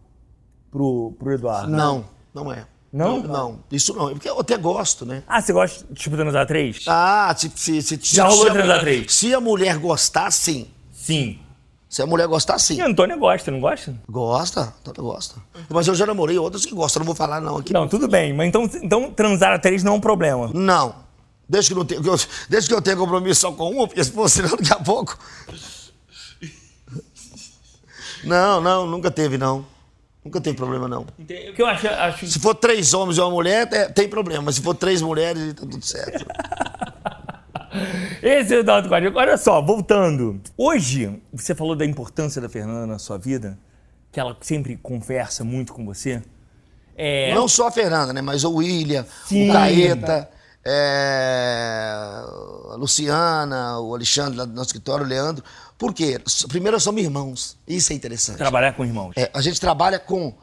pro, 0.71 1.13
pro 1.19 1.33
Eduardo. 1.33 1.69
Não, 1.69 2.05
não 2.33 2.53
é. 2.53 2.65
Não? 2.93 3.21
Não, 3.23 3.61
isso 3.71 3.95
não. 3.95 4.09
É 4.11 4.13
Porque 4.13 4.29
eu 4.29 4.41
até 4.41 4.57
gosto, 4.57 5.07
né? 5.07 5.23
Ah, 5.29 5.41
você 5.41 5.53
gosta, 5.53 5.85
tipo, 5.95 6.17
transar 6.17 6.45
três? 6.47 6.83
Ah, 6.89 7.33
se, 7.39 7.51
se, 7.55 7.81
se, 7.83 8.01
Já 8.03 8.29
se, 8.29 8.31
rolou 8.31 8.47
se 8.47 8.53
transar 8.53 8.67
mulher- 8.67 8.81
três? 8.81 9.15
Se 9.15 9.33
a 9.33 9.41
mulher 9.41 9.79
gostar, 9.79 10.31
sim. 10.33 10.67
Sim. 10.93 11.39
Se 11.89 12.03
a 12.03 12.07
mulher 12.07 12.27
gostar, 12.29 12.59
sim. 12.59 12.77
E 12.77 12.81
a 12.81 12.87
Antônia 12.87 13.17
gosta, 13.17 13.51
não 13.51 13.61
gosta? 13.61 13.95
Gosta, 14.09 14.75
toda 14.85 15.03
gosta. 15.03 15.37
Mas 15.69 15.87
eu 15.89 15.95
já 15.95 16.05
namorei 16.07 16.37
outras 16.39 16.65
que 16.67 16.75
gostam, 16.75 17.01
não 17.01 17.07
vou 17.07 17.15
falar 17.15 17.41
não 17.41 17.57
aqui. 17.59 17.73
Não, 17.73 17.87
tudo 17.89 18.07
bem, 18.09 18.33
mas 18.33 18.49
então, 18.49 18.69
então 18.83 19.11
transar 19.13 19.53
a 19.53 19.59
três 19.59 19.83
não 19.85 19.93
é 19.93 19.97
um 19.97 20.01
problema. 20.01 20.51
Não. 20.55 20.95
Desde 21.49 21.71
que, 21.71 21.77
não 21.77 21.85
tenha, 21.85 22.01
desde 22.49 22.69
que 22.69 22.75
eu 22.75 22.81
tenha 22.81 22.97
compromisso 22.97 23.41
só 23.41 23.51
com 23.53 23.71
uma, 23.71 23.89
porque 23.89 24.05
se 24.05 24.13
fosse 24.13 24.37
senão 24.37 24.51
daqui 24.57 24.73
a 24.73 24.77
pouco. 24.79 25.19
Não, 28.25 28.61
não, 28.61 28.87
nunca 28.87 29.11
teve, 29.11 29.37
não. 29.39 29.65
Nunca 30.25 30.41
teve 30.41 30.57
problema, 30.57 30.87
não. 30.87 31.03
O 31.19 31.25
que 31.25 31.55
eu 31.59 31.67
acho, 31.67 31.87
acho 31.89 32.27
Se 32.27 32.39
for 32.39 32.55
três 32.55 32.93
homens 32.93 33.17
e 33.17 33.21
uma 33.21 33.31
mulher, 33.31 33.67
é- 33.73 33.89
tem 33.89 34.09
problema. 34.09 34.43
Mas 34.43 34.57
se 34.57 34.61
for 34.63 34.75
três 34.75 35.01
mulheres, 35.01 35.55
tá 35.55 35.61
tudo 35.61 35.83
certo. 35.85 36.27
Esse 38.23 38.55
é 38.55 38.57
o 38.59 38.61
Eduardo 38.61 38.89
Guardião. 38.89 39.13
Olha 39.15 39.37
só, 39.39 39.63
voltando. 39.63 40.41
Hoje, 40.59 41.21
você 41.33 41.55
falou 41.55 41.75
da 41.75 41.87
importância 41.87 42.41
da 42.41 42.49
Fernanda 42.49 42.87
na 42.87 42.99
sua 42.99 43.17
vida, 43.17 43.59
que 44.13 44.21
ela 44.21 44.37
sempre 44.41 44.77
conversa 44.77 45.43
muito 45.45 45.73
com 45.73 45.85
você. 45.87 46.23
É, 46.97 47.33
Não 47.35 47.49
só 47.49 47.69
a 47.69 47.71
Fernanda, 47.71 48.13
né? 48.13 48.21
Mas 48.21 48.45
o 48.45 48.57
William, 48.57 49.07
Sim. 49.25 49.49
o 49.49 49.53
Caeta, 49.55 50.29
é, 50.63 51.93
a 52.73 52.75
Luciana, 52.77 53.79
o 53.79 53.95
Alexandre 53.95 54.37
lá 54.37 54.45
do 54.45 54.53
nosso 54.53 54.69
escritório, 54.69 55.07
o 55.07 55.09
Leandro. 55.09 55.43
Por 55.81 55.95
quê? 55.95 56.21
Primeiro, 56.47 56.79
somos 56.79 57.03
irmãos. 57.03 57.57
Isso 57.67 57.91
é 57.95 57.97
interessante. 57.97 58.37
trabalhar 58.37 58.75
com 58.75 58.85
irmãos. 58.85 59.15
É, 59.17 59.31
a 59.33 59.41
gente 59.41 59.59
trabalha 59.59 59.99
com 59.99 60.35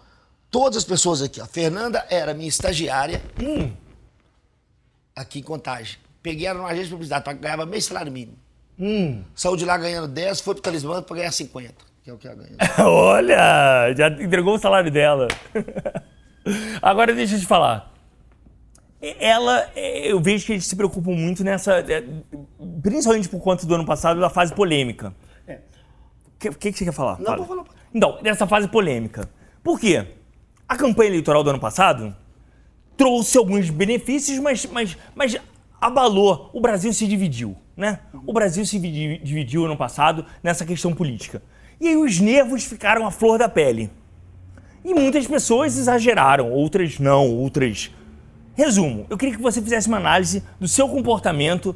todas 0.50 0.78
as 0.78 0.84
pessoas 0.84 1.22
aqui. 1.22 1.40
A 1.40 1.46
Fernanda 1.46 2.04
era 2.10 2.34
minha 2.34 2.50
estagiária 2.50 3.22
Hum. 3.40 3.72
aqui 5.16 5.38
em 5.38 5.44
Contagem. 5.44 6.00
Peguei 6.24 6.48
ela 6.48 6.58
numa 6.58 6.70
agência 6.70 6.86
de 6.88 6.92
publicidade, 6.94 7.38
ganhava 7.40 7.68
meio 7.68 7.82
salário 7.84 8.12
mínimo. 8.12 8.36
Hum. 8.80 9.24
Saiu 9.36 9.56
de 9.56 9.64
lá 9.64 9.78
ganhando 9.78 10.08
10, 10.08 10.42
foi 10.42 10.56
pro 10.56 10.64
Talismã 10.64 11.04
pra 11.04 11.16
ganhar 11.18 11.32
50, 11.32 11.74
que 12.04 12.10
é 12.10 12.14
o 12.14 12.18
que 12.18 12.28
ela 12.28 12.36
ganha. 12.36 12.56
Olha, 12.90 13.94
já 13.96 14.08
entregou 14.10 14.56
o 14.56 14.60
salário 14.60 14.90
dela. 14.92 15.28
Agora 16.82 17.14
deixa 17.14 17.36
eu 17.36 17.40
te 17.40 17.46
falar. 17.46 17.94
Ela, 19.20 19.70
eu 19.76 20.20
vejo 20.20 20.48
que 20.48 20.54
eles 20.54 20.66
se 20.66 20.76
preocupam 20.76 21.12
muito 21.12 21.44
nessa. 21.44 21.76
é, 21.80 22.04
Principalmente 22.82 23.30
por 23.30 23.40
conta 23.40 23.68
do 23.68 23.76
ano 23.76 23.86
passado, 23.86 24.20
da 24.20 24.32
fase 24.32 24.52
polêmica. 24.56 25.14
O 26.38 26.40
que, 26.40 26.52
que, 26.52 26.72
que 26.72 26.78
você 26.78 26.86
quer 26.86 26.92
falar? 26.92 27.18
Não, 27.18 27.26
Fala. 27.26 27.38
vou 27.38 27.46
falar. 27.48 27.64
Então, 27.94 28.20
dessa 28.22 28.46
fase 28.46 28.68
polêmica. 28.68 29.28
Por 29.64 29.80
quê? 29.80 30.06
A 30.70 30.76
campanha 30.76 31.10
eleitoral 31.10 31.44
do 31.44 31.50
ano 31.50 31.60
passado 31.60 32.16
trouxe 32.96 33.38
alguns 33.38 33.70
benefícios, 33.70 34.38
mas, 34.40 34.66
mas, 34.68 34.98
mas 35.16 35.38
abalou. 35.82 36.50
O 36.54 36.62
Brasil 36.62 36.94
se 36.94 37.08
dividiu, 37.08 37.56
né? 37.76 38.00
O 38.26 38.34
Brasil 38.34 38.66
se 38.66 38.78
divi- 38.80 39.18
dividiu 39.24 39.66
ano 39.66 39.76
passado 39.78 40.26
nessa 40.44 40.66
questão 40.66 40.94
política. 40.94 41.42
E 41.80 41.88
aí 41.88 41.98
os 41.98 42.20
nervos 42.20 42.66
ficaram 42.66 43.06
à 43.06 43.12
flor 43.12 43.40
da 43.40 43.50
pele. 43.50 43.90
E 44.84 44.94
muitas 44.94 45.26
pessoas 45.28 45.78
exageraram, 45.78 46.52
outras 46.52 47.00
não, 47.00 47.28
outras. 47.36 47.92
Resumo, 48.56 49.06
eu 49.10 49.18
queria 49.18 49.36
que 49.36 49.42
você 49.42 49.62
fizesse 49.62 49.88
uma 49.88 49.98
análise 49.98 50.44
do 50.60 50.68
seu 50.68 50.88
comportamento 50.88 51.76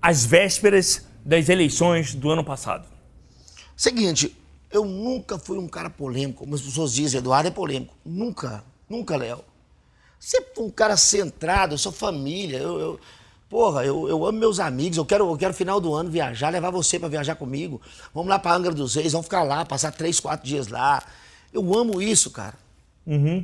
às 0.00 0.24
vésperas 0.24 1.06
das 1.24 1.48
eleições 1.48 2.14
do 2.14 2.30
ano 2.30 2.42
passado. 2.44 2.86
Seguinte, 3.76 4.36
eu 4.70 4.84
nunca 4.84 5.38
fui 5.38 5.58
um 5.58 5.68
cara 5.68 5.90
polêmico, 5.90 6.40
como 6.40 6.54
as 6.54 6.60
pessoas 6.62 6.92
dizem, 6.92 7.18
Eduardo 7.18 7.48
é 7.48 7.50
polêmico. 7.50 7.94
Nunca, 8.04 8.64
nunca, 8.88 9.16
Léo. 9.16 9.40
Sempre 10.18 10.52
fui 10.54 10.64
um 10.64 10.70
cara 10.70 10.96
centrado, 10.96 11.74
eu 11.74 11.78
sou 11.78 11.92
família, 11.92 12.58
eu, 12.58 12.78
eu- 12.80 13.00
porra, 13.50 13.84
eu, 13.84 14.08
eu 14.08 14.24
amo 14.26 14.38
meus 14.38 14.58
amigos, 14.58 14.96
eu 14.96 15.04
quero, 15.04 15.30
eu 15.30 15.36
quero 15.36 15.52
final 15.54 15.80
do 15.80 15.92
ano 15.94 16.10
viajar, 16.10 16.50
levar 16.50 16.70
você 16.70 16.98
pra 16.98 17.08
viajar 17.08 17.36
comigo. 17.36 17.80
Vamos 18.12 18.28
lá 18.30 18.38
pra 18.38 18.54
Angra 18.54 18.72
dos 18.72 18.94
Reis, 18.94 19.12
vamos 19.12 19.26
ficar 19.26 19.42
lá, 19.42 19.64
passar 19.64 19.92
três, 19.92 20.18
quatro 20.18 20.46
dias 20.46 20.68
lá. 20.68 21.02
Eu 21.52 21.76
amo 21.78 22.00
isso, 22.02 22.30
cara. 22.30 22.54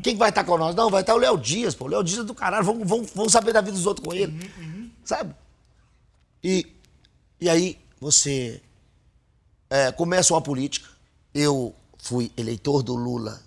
Quem 0.02 0.14
que 0.14 0.18
vai 0.18 0.30
estar 0.30 0.42
com 0.42 0.56
nós? 0.56 0.74
Não, 0.74 0.88
vai 0.90 1.02
estar 1.02 1.14
o 1.14 1.18
Léo 1.18 1.36
Dias, 1.36 1.74
pô. 1.74 1.84
O 1.84 1.88
Léo 1.88 2.02
Dias 2.02 2.20
é 2.20 2.24
do 2.24 2.34
caralho, 2.34 2.64
vamos, 2.64 2.88
vamos, 2.88 3.10
vamos 3.14 3.30
saber 3.30 3.52
da 3.52 3.60
vida 3.60 3.76
dos 3.76 3.84
outros 3.86 4.04
com 4.06 4.14
ele. 4.14 4.32
Sabe? 5.04 5.34
E, 6.42 6.66
e 7.40 7.48
aí 7.48 7.78
você 8.00 8.60
é, 9.70 9.94
uma 10.30 10.42
política. 10.42 10.88
Eu 11.32 11.74
fui 11.98 12.32
eleitor 12.36 12.82
do 12.82 12.94
Lula 12.94 13.40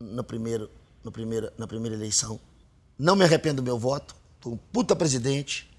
no 0.00 0.24
primeiro, 0.24 0.70
no 1.04 1.12
primeiro, 1.12 1.52
na 1.58 1.66
primeira 1.66 1.94
eleição. 1.94 2.40
Não 2.98 3.14
me 3.14 3.24
arrependo 3.24 3.60
do 3.60 3.64
meu 3.64 3.78
voto. 3.78 4.16
Foi 4.40 4.52
um 4.52 4.56
puta 4.72 4.96
presidente. 4.96 5.70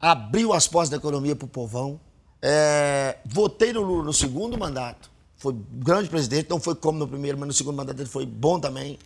Abriu 0.00 0.52
as 0.52 0.66
portas 0.66 0.90
da 0.90 0.96
economia 0.96 1.36
pro 1.36 1.46
povão. 1.46 2.00
É, 2.42 3.18
votei 3.24 3.72
no 3.72 3.82
Lula 3.82 4.04
no 4.04 4.12
segundo 4.12 4.58
mandato. 4.58 5.10
Foi 5.36 5.54
grande 5.72 6.08
presidente. 6.08 6.50
Não 6.50 6.60
foi 6.60 6.74
como 6.74 6.98
no 6.98 7.06
primeiro, 7.06 7.38
mas 7.38 7.46
no 7.46 7.54
segundo 7.54 7.76
mandato 7.76 7.96
dele 7.96 8.08
foi 8.08 8.26
bom 8.26 8.58
também. 8.58 8.98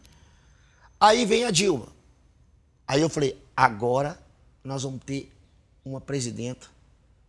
Aí 0.99 1.27
vem 1.27 1.45
a 1.45 1.51
Dilma. 1.51 1.89
Aí 2.87 3.01
eu 3.01 3.09
falei, 3.09 3.39
agora 3.57 4.19
nós 4.63 4.83
vamos 4.83 5.01
ter 5.05 5.31
uma 5.85 6.01
presidenta, 6.01 6.67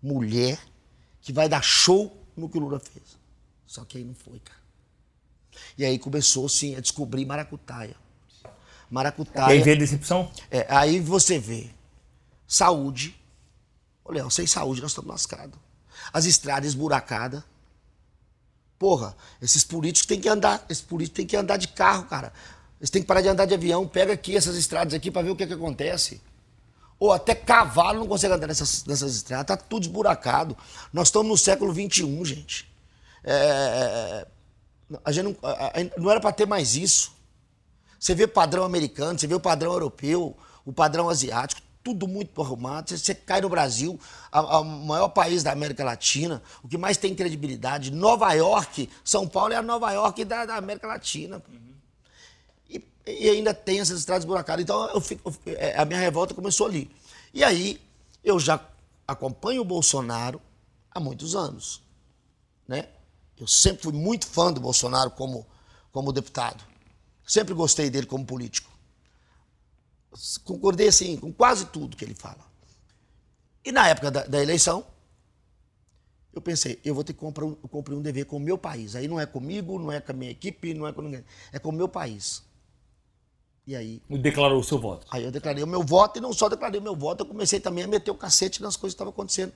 mulher, 0.01 0.59
que 1.21 1.33
vai 1.33 1.49
dar 1.49 1.61
show 1.61 2.15
no 2.35 2.49
que 2.49 2.57
o 2.57 2.61
Lula 2.61 2.79
fez. 2.79 3.17
Só 3.65 3.83
que 3.83 3.97
aí 3.97 4.03
não 4.03 4.13
foi, 4.13 4.39
cara. 4.39 4.59
E 5.77 5.85
aí 5.85 5.97
começou, 5.97 6.47
sim, 6.49 6.75
a 6.75 6.79
descobrir 6.79 7.25
maracutaia. 7.25 7.95
E 8.43 8.93
Maracutaia. 8.93 9.47
aí 9.47 9.61
veio 9.61 9.75
a 9.75 9.79
decepção? 9.79 10.31
É, 10.51 10.65
aí 10.69 10.99
você 10.99 11.39
vê 11.39 11.69
saúde. 12.47 13.15
Ô, 14.03 14.11
Léo, 14.11 14.29
sem 14.29 14.45
saúde 14.45 14.81
nós 14.81 14.91
estamos 14.91 15.09
lascados. 15.09 15.57
As 16.13 16.25
estradas 16.25 16.69
esburacadas. 16.69 17.43
Porra, 18.77 19.15
esses 19.41 19.63
políticos 19.63 20.05
têm 20.05 20.19
que 20.19 20.27
andar, 20.27 20.63
esses 20.69 20.83
políticos 20.83 21.15
têm 21.15 21.25
que 21.25 21.35
andar 21.35 21.57
de 21.57 21.69
carro, 21.69 22.05
cara. 22.05 22.31
Eles 22.79 22.89
têm 22.89 23.01
que 23.01 23.07
parar 23.07 23.21
de 23.21 23.29
andar 23.29 23.45
de 23.45 23.53
avião. 23.53 23.87
Pega 23.87 24.13
aqui 24.13 24.35
essas 24.35 24.55
estradas 24.57 24.93
aqui 24.93 25.09
para 25.09 25.21
ver 25.21 25.29
o 25.31 25.35
que, 25.35 25.47
que 25.47 25.53
acontece. 25.53 26.21
Ou 26.99 27.11
até 27.11 27.35
cavalo 27.35 27.99
não 27.99 28.07
consegue 28.07 28.33
andar 28.33 28.47
nessas, 28.47 28.85
nessas 28.85 29.15
estradas. 29.15 29.45
Tá 29.45 29.57
tudo 29.57 29.83
esburacado. 29.83 30.55
Nós 30.93 31.09
estamos 31.09 31.27
no 31.27 31.37
século 31.37 31.73
XXI, 31.73 32.23
gente. 32.25 32.71
É, 33.23 34.25
a 35.03 35.11
gente 35.11 35.23
não, 35.25 35.35
a- 35.43 35.73
não 35.97 36.11
era 36.11 36.19
para 36.19 36.31
ter 36.31 36.45
mais 36.47 36.75
isso. 36.75 37.13
Você 37.99 38.13
vê 38.13 38.27
padrão 38.27 38.63
americano, 38.63 39.17
você 39.17 39.27
vê 39.27 39.33
o 39.33 39.39
padrão 39.39 39.73
europeu, 39.73 40.37
o 40.63 40.71
padrão 40.71 41.09
asiático, 41.09 41.61
tudo 41.83 42.07
muito 42.07 42.41
arrumado. 42.41 42.89
Você, 42.89 42.97
você 42.97 43.15
cai 43.15 43.41
no 43.41 43.49
Brasil, 43.49 43.99
o 44.31 44.63
maior 44.63 45.09
país 45.09 45.43
da 45.43 45.51
América 45.51 45.83
Latina, 45.83 46.41
o 46.63 46.67
que 46.67 46.77
mais 46.77 46.97
tem 46.97 47.13
credibilidade. 47.15 47.91
Nova 47.91 48.31
York, 48.33 48.89
São 49.03 49.27
Paulo 49.27 49.53
é 49.53 49.57
a 49.57 49.61
Nova 49.61 49.91
York 49.91 50.23
da, 50.23 50.45
da 50.45 50.55
América 50.55 50.87
Latina. 50.87 51.39
pô. 51.39 51.51
E, 53.05 53.29
ainda 53.29 53.53
tem 53.53 53.79
essas 53.79 53.99
estradas 53.99 54.25
buracadas. 54.25 54.63
Então 54.63 54.89
eu 54.89 55.01
fico- 55.01 55.33
é, 55.45 55.77
a 55.77 55.85
minha 55.85 55.99
revolta 55.99 56.33
começou 56.33 56.67
ali. 56.67 56.89
E 57.33 57.43
aí, 57.43 57.81
eu 58.23 58.39
já 58.39 58.59
acompanho 59.07 59.61
o 59.61 59.65
Bolsonaro 59.65 60.41
há 60.91 60.99
muitos 60.99 61.35
anos. 61.35 61.83
Né? 62.67 62.87
Eu 63.37 63.47
sempre 63.47 63.83
fui 63.83 63.93
muito 63.93 64.25
fã 64.27 64.51
do 64.51 64.59
Bolsonaro 64.59 65.11
como, 65.11 65.45
como 65.91 66.11
deputado. 66.11 66.63
Sempre 67.25 67.53
gostei 67.53 67.89
dele 67.89 68.07
como 68.07 68.25
político. 68.25 68.71
Concordei, 70.43 70.87
assim, 70.87 71.17
com 71.17 71.31
quase 71.31 71.65
tudo 71.65 71.97
que 71.97 72.05
ele 72.05 72.15
fala. 72.15 72.45
E 73.63 73.71
na 73.71 73.87
época 73.87 74.09
da, 74.09 74.23
da 74.23 74.41
eleição, 74.41 74.85
eu 76.33 76.41
pensei, 76.41 76.79
eu 76.83 76.95
vou 76.95 77.03
ter 77.03 77.13
que 77.13 77.19
comprar 77.19 77.45
um, 77.45 77.55
cumprir 77.55 77.95
um 77.95 78.01
dever 78.01 78.25
com 78.25 78.37
o 78.37 78.39
meu 78.39 78.57
país. 78.57 78.95
Aí 78.95 79.07
não 79.07 79.19
é 79.19 79.25
comigo, 79.25 79.77
não 79.79 79.91
é 79.91 79.99
com 79.99 80.11
a 80.11 80.15
minha 80.15 80.31
equipe, 80.31 80.73
não 80.73 80.87
é 80.87 80.93
com 80.93 81.01
ninguém. 81.01 81.23
É 81.51 81.59
com 81.59 81.69
o 81.69 81.73
meu 81.73 81.87
país. 81.89 82.43
E 83.67 83.75
aí. 83.75 84.01
Declarou 84.09 84.59
o 84.59 84.63
seu 84.63 84.77
voto. 84.77 85.07
Aí 85.09 85.23
eu 85.23 85.31
declarei 85.31 85.63
o 85.63 85.67
meu 85.67 85.83
voto 85.83 86.19
e 86.19 86.21
não 86.21 86.31
só 86.31 86.47
declarei 86.47 86.79
o 86.79 86.83
meu 86.83 86.95
voto, 86.95 87.21
eu 87.21 87.25
comecei 87.25 87.59
também 87.59 87.83
a 87.83 87.87
meter 87.87 88.11
o 88.11 88.15
cacete 88.15 88.61
nas 88.61 88.75
coisas 88.75 88.93
que 88.93 88.97
estavam 88.97 89.11
acontecendo. 89.11 89.53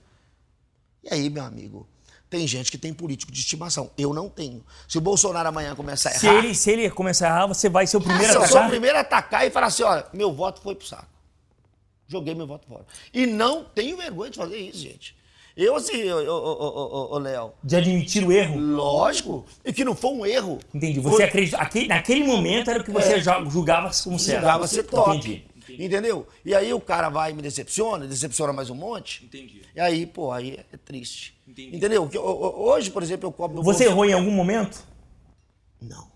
E 1.03 1.13
aí, 1.13 1.29
meu 1.29 1.43
amigo, 1.43 1.87
tem 2.29 2.45
gente 2.47 2.71
que 2.71 2.77
tem 2.77 2.93
político 2.93 3.31
de 3.31 3.39
estimação. 3.39 3.91
Eu 3.97 4.13
não 4.13 4.29
tenho. 4.29 4.63
Se 4.87 4.97
o 4.97 5.01
Bolsonaro 5.01 5.49
amanhã 5.49 5.75
começar 5.75 6.09
a 6.09 6.11
errar. 6.13 6.19
Se 6.19 6.27
ele, 6.27 6.55
se 6.55 6.71
ele 6.71 6.89
começar 6.89 7.27
a 7.27 7.29
errar, 7.29 7.47
você 7.47 7.69
vai 7.69 7.87
ser 7.87 7.97
o 7.97 8.01
primeiro 8.01 8.33
a 8.33 8.35
eu 8.35 8.41
atacar? 8.41 8.51
sou 8.51 8.65
o 8.65 8.69
primeiro 8.69 8.97
a 8.97 9.01
atacar 9.01 9.47
e 9.47 9.51
falar 9.51 9.67
assim: 9.67 9.83
olha, 9.83 10.05
meu 10.13 10.33
voto 10.33 10.61
foi 10.61 10.75
pro 10.75 10.85
saco. 10.87 11.07
Joguei 12.07 12.33
meu 12.33 12.47
voto 12.47 12.67
fora. 12.67 12.85
E 13.13 13.27
não 13.27 13.63
tenho 13.63 13.95
vergonha 13.95 14.31
de 14.31 14.37
fazer 14.37 14.57
isso, 14.57 14.79
gente. 14.79 15.15
Eu, 15.61 15.75
assim, 15.75 16.09
ô, 16.09 17.17
Léo. 17.19 17.51
De 17.61 17.75
admitir 17.75 18.25
o 18.25 18.31
erro? 18.31 18.57
Lógico. 18.59 19.45
E 19.65 19.73
que 19.73 19.83
não 19.83 19.93
foi 19.93 20.11
um 20.11 20.25
erro. 20.25 20.57
Entendi. 20.73 20.99
Você 21.01 21.23
acredita. 21.23 21.57
Aquele, 21.57 21.87
naquele 21.87 22.23
momento 22.23 22.69
era 22.71 22.79
o 22.79 22.83
que 22.83 22.91
você 22.91 23.15
É. 23.15 23.19
já 23.21 23.43
julgava 23.43 23.91
como 24.03 24.17
certo. 24.17 24.39
Jogava 24.41 24.67
ser 24.67 24.83
top. 24.83 25.17
Entendi. 25.17 25.43
Entendeu? 25.83 26.25
E 26.45 26.55
aí 26.55 26.73
o 26.73 26.79
cara 26.79 27.09
vai 27.09 27.31
e 27.31 27.33
me 27.33 27.41
decepciona, 27.41 28.07
decepciona 28.07 28.53
mais 28.53 28.69
um 28.69 28.75
monte. 28.75 29.25
Entendi. 29.25 29.61
E 29.75 29.79
aí, 29.79 30.05
pô, 30.05 30.31
aí 30.31 30.59
é 30.71 30.77
triste. 30.77 31.35
Entendi. 31.47 31.75
Entendeu? 31.75 32.09
Hoje, 32.57 32.89
por 32.89 33.03
exemplo, 33.03 33.27
eu 33.27 33.31
cobro 33.31 33.57
Você 33.57 33.83
Bolsonaro- 33.85 33.91
errou 33.91 34.05
em 34.05 34.13
algum 34.13 34.31
momento? 34.31 34.81
Não. 35.81 36.07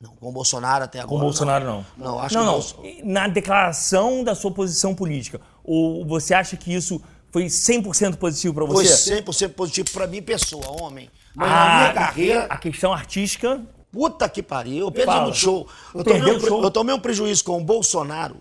Não, 0.00 0.14
com 0.14 0.28
o 0.28 0.32
Bolsonaro 0.32 0.84
até 0.84 0.98
agora. 1.00 1.08
Com 1.08 1.16
o 1.16 1.20
Bolsonaro, 1.20 1.64
não. 1.64 1.86
Não, 1.96 2.18
acho 2.20 2.34
não, 2.34 2.40
que 2.42 2.46
não. 2.46 2.52
Bolso- 2.54 2.76
Na 3.04 3.28
declaração 3.28 4.22
da 4.22 4.34
sua 4.34 4.50
posição 4.52 4.94
política, 4.94 5.40
ou 5.64 6.04
você 6.06 6.34
acha 6.34 6.56
que 6.56 6.72
isso 6.72 7.00
foi 7.36 7.44
100% 7.48 8.16
positivo 8.16 8.54
pra 8.54 8.66
Foi 8.66 8.86
você? 8.86 9.20
100% 9.22 9.50
positivo 9.52 9.90
pra 9.90 10.06
mim, 10.06 10.22
pessoa, 10.22 10.82
homem. 10.82 11.10
Mas 11.34 11.50
Ah, 11.50 11.54
na 11.66 11.78
minha 11.80 11.92
carreira, 11.92 12.44
A 12.44 12.56
questão 12.56 12.94
artística. 12.94 13.62
puta 13.92 14.26
que 14.26 14.42
pariu. 14.42 14.86
Eu 14.86 14.90
perdi 14.90 15.04
Fala. 15.06 15.24
muito 15.24 15.36
show. 15.36 15.68
Eu 15.94 16.02
tomei, 16.02 16.34
um, 16.34 16.40
show? 16.40 16.62
eu 16.62 16.70
tomei 16.70 16.94
um 16.94 16.98
prejuízo 16.98 17.44
com 17.44 17.60
o 17.60 17.64
Bolsonaro 17.64 18.40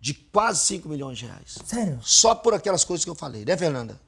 de 0.00 0.14
quase 0.14 0.64
5 0.64 0.88
milhões 0.88 1.18
de 1.18 1.26
reais. 1.26 1.58
Sério? 1.66 1.98
Só 2.02 2.34
por 2.34 2.54
aquelas 2.54 2.84
coisas 2.84 3.04
que 3.04 3.10
eu 3.10 3.14
falei, 3.14 3.44
né, 3.44 3.54
Fernanda? 3.54 4.00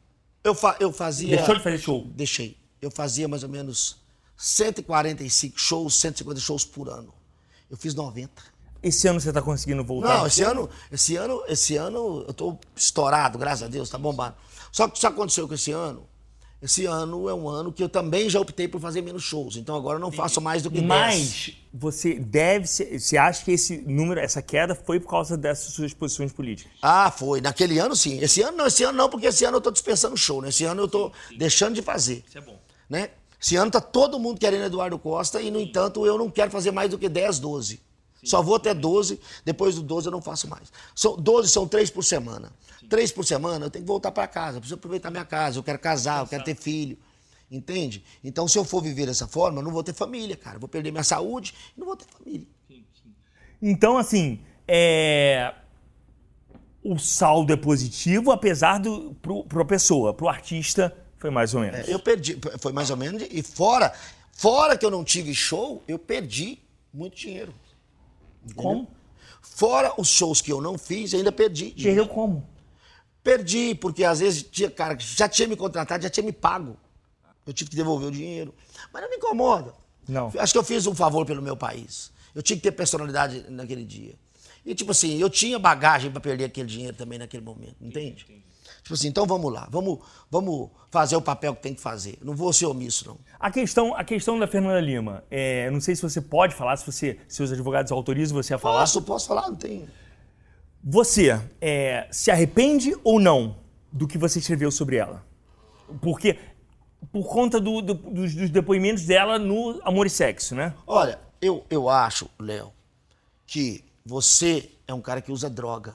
Eu, 0.42 0.54
fa 0.54 0.74
eu 0.80 0.90
fazia. 0.90 1.36
Deixou 1.36 1.54
de 1.56 1.62
fazer 1.62 1.78
show? 1.78 2.06
Deixei. 2.14 2.56
Eu 2.80 2.90
fazia 2.90 3.28
mais 3.28 3.42
ou 3.42 3.50
menos 3.50 3.96
145 4.38 5.60
shows, 5.60 6.00
150 6.00 6.40
shows 6.40 6.64
por 6.64 6.88
ano. 6.88 7.12
Eu 7.70 7.76
fiz 7.76 7.94
90. 7.94 8.30
Esse 8.82 9.08
ano 9.08 9.20
você 9.20 9.32
tá 9.32 9.42
conseguindo 9.42 9.82
voltar? 9.84 10.18
Não, 10.18 10.26
esse 10.26 10.42
ano, 10.42 10.68
esse 10.90 11.16
ano, 11.16 11.42
esse 11.48 11.76
ano 11.76 12.24
eu 12.26 12.32
tô 12.32 12.58
estourado, 12.76 13.38
graças 13.38 13.64
a 13.64 13.68
Deus, 13.68 13.88
tá 13.88 13.98
bombado. 13.98 14.36
Só 14.70 14.88
que 14.88 14.96
isso 14.96 15.06
aconteceu 15.06 15.48
com 15.48 15.54
esse 15.54 15.72
ano. 15.72 16.06
Esse 16.60 16.86
ano 16.86 17.28
é 17.28 17.34
um 17.34 17.48
ano 17.48 17.72
que 17.72 17.80
eu 17.80 17.88
também 17.88 18.28
já 18.28 18.40
optei 18.40 18.66
por 18.66 18.80
fazer 18.80 19.00
menos 19.00 19.22
shows. 19.22 19.56
Então 19.56 19.76
agora 19.76 19.96
eu 19.96 20.00
não 20.00 20.10
faço 20.10 20.40
mais 20.40 20.60
do 20.60 20.70
que 20.70 20.80
10. 20.80 20.88
Mas 20.88 21.52
você 21.72 22.14
deve 22.14 22.66
ser. 22.66 22.98
Você 22.98 23.16
acha 23.16 23.44
que 23.44 23.52
esse 23.52 23.78
número, 23.78 24.20
essa 24.20 24.42
queda, 24.42 24.74
foi 24.74 24.98
por 24.98 25.08
causa 25.08 25.36
dessas 25.36 25.72
suas 25.72 25.94
posições 25.94 26.32
políticas? 26.32 26.72
Ah, 26.82 27.12
foi. 27.12 27.40
Naquele 27.40 27.78
ano, 27.78 27.94
sim. 27.94 28.18
Esse 28.18 28.42
ano 28.42 28.56
não, 28.56 28.66
esse 28.66 28.82
ano 28.82 28.98
não, 28.98 29.08
porque 29.08 29.28
esse 29.28 29.44
ano 29.44 29.58
eu 29.58 29.60
tô 29.60 29.70
dispensando 29.70 30.16
show, 30.16 30.42
né? 30.42 30.48
Esse 30.48 30.64
ano 30.64 30.82
eu 30.82 30.88
tô 30.88 31.12
deixando 31.36 31.76
de 31.76 31.82
fazer. 31.82 32.24
Isso 32.26 32.38
é 32.38 32.40
bom. 32.40 32.58
Né? 32.90 33.10
Esse 33.40 33.54
ano 33.54 33.70
tá 33.70 33.80
todo 33.80 34.18
mundo 34.18 34.40
querendo 34.40 34.64
Eduardo 34.64 34.98
Costa 34.98 35.40
e, 35.40 35.52
no 35.52 35.60
entanto, 35.60 36.04
eu 36.04 36.18
não 36.18 36.28
quero 36.28 36.50
fazer 36.50 36.72
mais 36.72 36.90
do 36.90 36.98
que 36.98 37.08
10, 37.08 37.38
12. 37.38 37.80
Só 38.24 38.42
vou 38.42 38.56
até 38.56 38.74
12, 38.74 39.20
depois 39.44 39.74
do 39.76 39.82
12 39.82 40.08
eu 40.08 40.12
não 40.12 40.20
faço 40.20 40.48
mais. 40.48 40.72
São, 40.94 41.16
12 41.16 41.48
são 41.48 41.68
três 41.68 41.90
por 41.90 42.04
semana. 42.04 42.52
Três 42.88 43.12
por 43.12 43.24
semana 43.24 43.66
eu 43.66 43.70
tenho 43.70 43.84
que 43.84 43.88
voltar 43.88 44.10
para 44.10 44.26
casa, 44.26 44.56
eu 44.56 44.60
preciso 44.60 44.74
aproveitar 44.74 45.10
minha 45.10 45.24
casa, 45.24 45.58
eu 45.58 45.62
quero 45.62 45.78
casar, 45.78 46.20
eu 46.20 46.26
quero 46.26 46.44
ter 46.44 46.54
filho. 46.54 46.98
Entende? 47.50 48.04
Então, 48.22 48.46
se 48.46 48.58
eu 48.58 48.64
for 48.64 48.82
viver 48.82 49.06
dessa 49.06 49.26
forma, 49.26 49.60
eu 49.60 49.64
não 49.64 49.70
vou 49.70 49.82
ter 49.82 49.94
família, 49.94 50.36
cara. 50.36 50.56
Eu 50.56 50.60
vou 50.60 50.68
perder 50.68 50.90
minha 50.90 51.04
saúde 51.04 51.54
e 51.74 51.80
não 51.80 51.86
vou 51.86 51.96
ter 51.96 52.04
família. 52.06 52.46
Então, 53.60 53.96
assim, 53.96 54.40
é... 54.66 55.54
o 56.84 56.98
saldo 56.98 57.52
é 57.52 57.56
positivo, 57.56 58.30
apesar 58.30 58.78
do. 58.78 59.14
Pro, 59.22 59.44
pra 59.44 59.64
pessoa, 59.64 60.12
pro 60.12 60.28
artista, 60.28 60.94
foi 61.16 61.30
mais 61.30 61.54
ou 61.54 61.62
menos. 61.62 61.88
Eu 61.88 61.98
perdi, 61.98 62.38
foi 62.60 62.72
mais 62.72 62.90
ou 62.90 62.96
menos, 62.96 63.26
e 63.30 63.42
fora, 63.42 63.92
fora 64.32 64.76
que 64.76 64.84
eu 64.84 64.90
não 64.90 65.02
tive 65.02 65.34
show, 65.34 65.82
eu 65.88 65.98
perdi 65.98 66.58
muito 66.92 67.16
dinheiro. 67.16 67.52
Como? 68.54 68.88
Fora 69.40 69.92
os 69.98 70.08
shows 70.08 70.40
que 70.40 70.52
eu 70.52 70.60
não 70.60 70.76
fiz, 70.78 71.14
ainda 71.14 71.32
perdi. 71.32 71.70
dinheiro. 71.72 72.00
Perdeu 72.00 72.14
como? 72.14 72.48
Perdi, 73.22 73.74
porque 73.74 74.04
às 74.04 74.20
vezes 74.20 74.42
tinha 74.42 74.70
cara 74.70 74.96
que 74.96 75.04
já 75.04 75.28
tinha 75.28 75.46
me 75.48 75.56
contratado, 75.56 76.02
já 76.02 76.10
tinha 76.10 76.24
me 76.24 76.32
pago. 76.32 76.76
Eu 77.46 77.52
tive 77.52 77.70
que 77.70 77.76
devolver 77.76 78.08
o 78.08 78.12
dinheiro. 78.12 78.54
Mas 78.92 79.02
não 79.02 79.10
me 79.10 79.16
incomoda. 79.16 79.74
Não. 80.06 80.32
Acho 80.38 80.52
que 80.52 80.58
eu 80.58 80.64
fiz 80.64 80.86
um 80.86 80.94
favor 80.94 81.24
pelo 81.26 81.42
meu 81.42 81.56
país. 81.56 82.10
Eu 82.34 82.42
tinha 82.42 82.56
que 82.56 82.62
ter 82.62 82.72
personalidade 82.72 83.46
naquele 83.48 83.84
dia. 83.84 84.14
E, 84.64 84.74
tipo 84.74 84.90
assim, 84.90 85.18
eu 85.18 85.30
tinha 85.30 85.58
bagagem 85.58 86.10
para 86.10 86.20
perder 86.20 86.44
aquele 86.44 86.68
dinheiro 86.68 86.96
também 86.96 87.18
naquele 87.18 87.42
momento, 87.42 87.76
entende? 87.80 88.26
Tipo 88.88 88.94
assim, 88.94 89.08
então 89.08 89.26
vamos 89.26 89.52
lá, 89.52 89.68
vamos, 89.70 89.98
vamos 90.30 90.70
fazer 90.90 91.14
o 91.14 91.20
papel 91.20 91.54
que 91.54 91.60
tem 91.60 91.74
que 91.74 91.80
fazer. 91.82 92.16
Não 92.24 92.34
vou 92.34 92.50
ser 92.54 92.64
omisso, 92.64 93.06
não. 93.06 93.18
A 93.38 93.50
questão, 93.50 93.94
a 93.94 94.02
questão 94.02 94.38
da 94.38 94.46
Fernanda 94.46 94.80
Lima, 94.80 95.22
é, 95.30 95.70
não 95.70 95.78
sei 95.78 95.94
se 95.94 96.00
você 96.00 96.22
pode 96.22 96.54
falar, 96.54 96.74
se 96.78 96.90
você, 96.90 97.18
se 97.28 97.42
os 97.42 97.52
advogados 97.52 97.92
autorizam 97.92 98.34
você 98.34 98.54
a 98.54 98.58
falar. 98.58 98.80
Posso, 98.80 99.02
posso 99.02 99.28
falar? 99.28 99.48
Não 99.48 99.56
tem. 99.56 99.86
Você 100.82 101.38
é, 101.60 102.08
se 102.10 102.30
arrepende 102.30 102.96
ou 103.04 103.20
não 103.20 103.56
do 103.92 104.08
que 104.08 104.16
você 104.16 104.38
escreveu 104.38 104.70
sobre 104.70 104.96
ela? 104.96 105.22
Porque 106.00 106.38
por 107.12 107.28
conta 107.28 107.60
do- 107.60 107.82
do- 107.82 107.92
dos, 107.92 108.34
dos 108.34 108.48
depoimentos 108.48 109.04
dela 109.04 109.38
no 109.38 109.78
Amor 109.84 110.06
e 110.06 110.10
Sexo, 110.10 110.54
né? 110.54 110.72
Olha, 110.86 111.18
eu, 111.42 111.62
eu 111.68 111.90
acho, 111.90 112.26
Léo, 112.40 112.72
que 113.46 113.84
você 114.02 114.70
é 114.86 114.94
um 114.94 115.02
cara 115.02 115.20
que 115.20 115.30
usa 115.30 115.50
droga. 115.50 115.94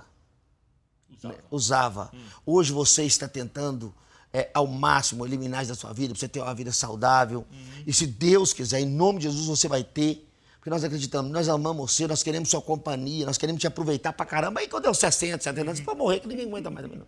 Usava. 1.18 1.38
Usava. 1.52 2.12
Hoje 2.46 2.72
você 2.72 3.04
está 3.04 3.28
tentando, 3.28 3.94
é, 4.32 4.50
ao 4.54 4.68
máximo, 4.68 5.26
eliminar 5.26 5.66
da 5.66 5.76
sua 5.76 5.94
vida, 5.94 6.14
para 6.14 6.20
você 6.20 6.28
ter 6.28 6.42
uma 6.42 6.54
vida 6.54 6.72
saudável. 6.72 7.46
E 7.86 7.94
se 7.94 8.08
Deus 8.08 8.54
quiser, 8.54 8.80
em 8.80 8.86
nome 8.86 9.20
de 9.20 9.30
Jesus, 9.30 9.48
você 9.48 9.68
vai 9.68 9.84
ter. 9.84 10.28
Porque 10.58 10.70
nós 10.70 10.84
acreditamos, 10.84 11.32
nós 11.32 11.50
amamos 11.50 11.92
você, 11.92 12.08
nós 12.08 12.24
queremos 12.24 12.50
sua 12.50 12.62
companhia, 12.62 13.26
nós 13.26 13.38
queremos 13.38 13.60
te 13.60 13.68
aproveitar 13.68 14.14
pra 14.14 14.26
caramba. 14.26 14.62
Aí 14.62 14.68
quando 14.68 14.86
eu 14.86 14.94
60, 14.94 15.44
70 15.44 15.62
anos, 15.62 15.80
você 15.80 15.84
vai 15.84 15.96
morrer, 15.96 16.22
que 16.22 16.28
ninguém 16.28 16.48
aguenta 16.48 16.70
mais 16.70 16.90
não. 16.90 17.06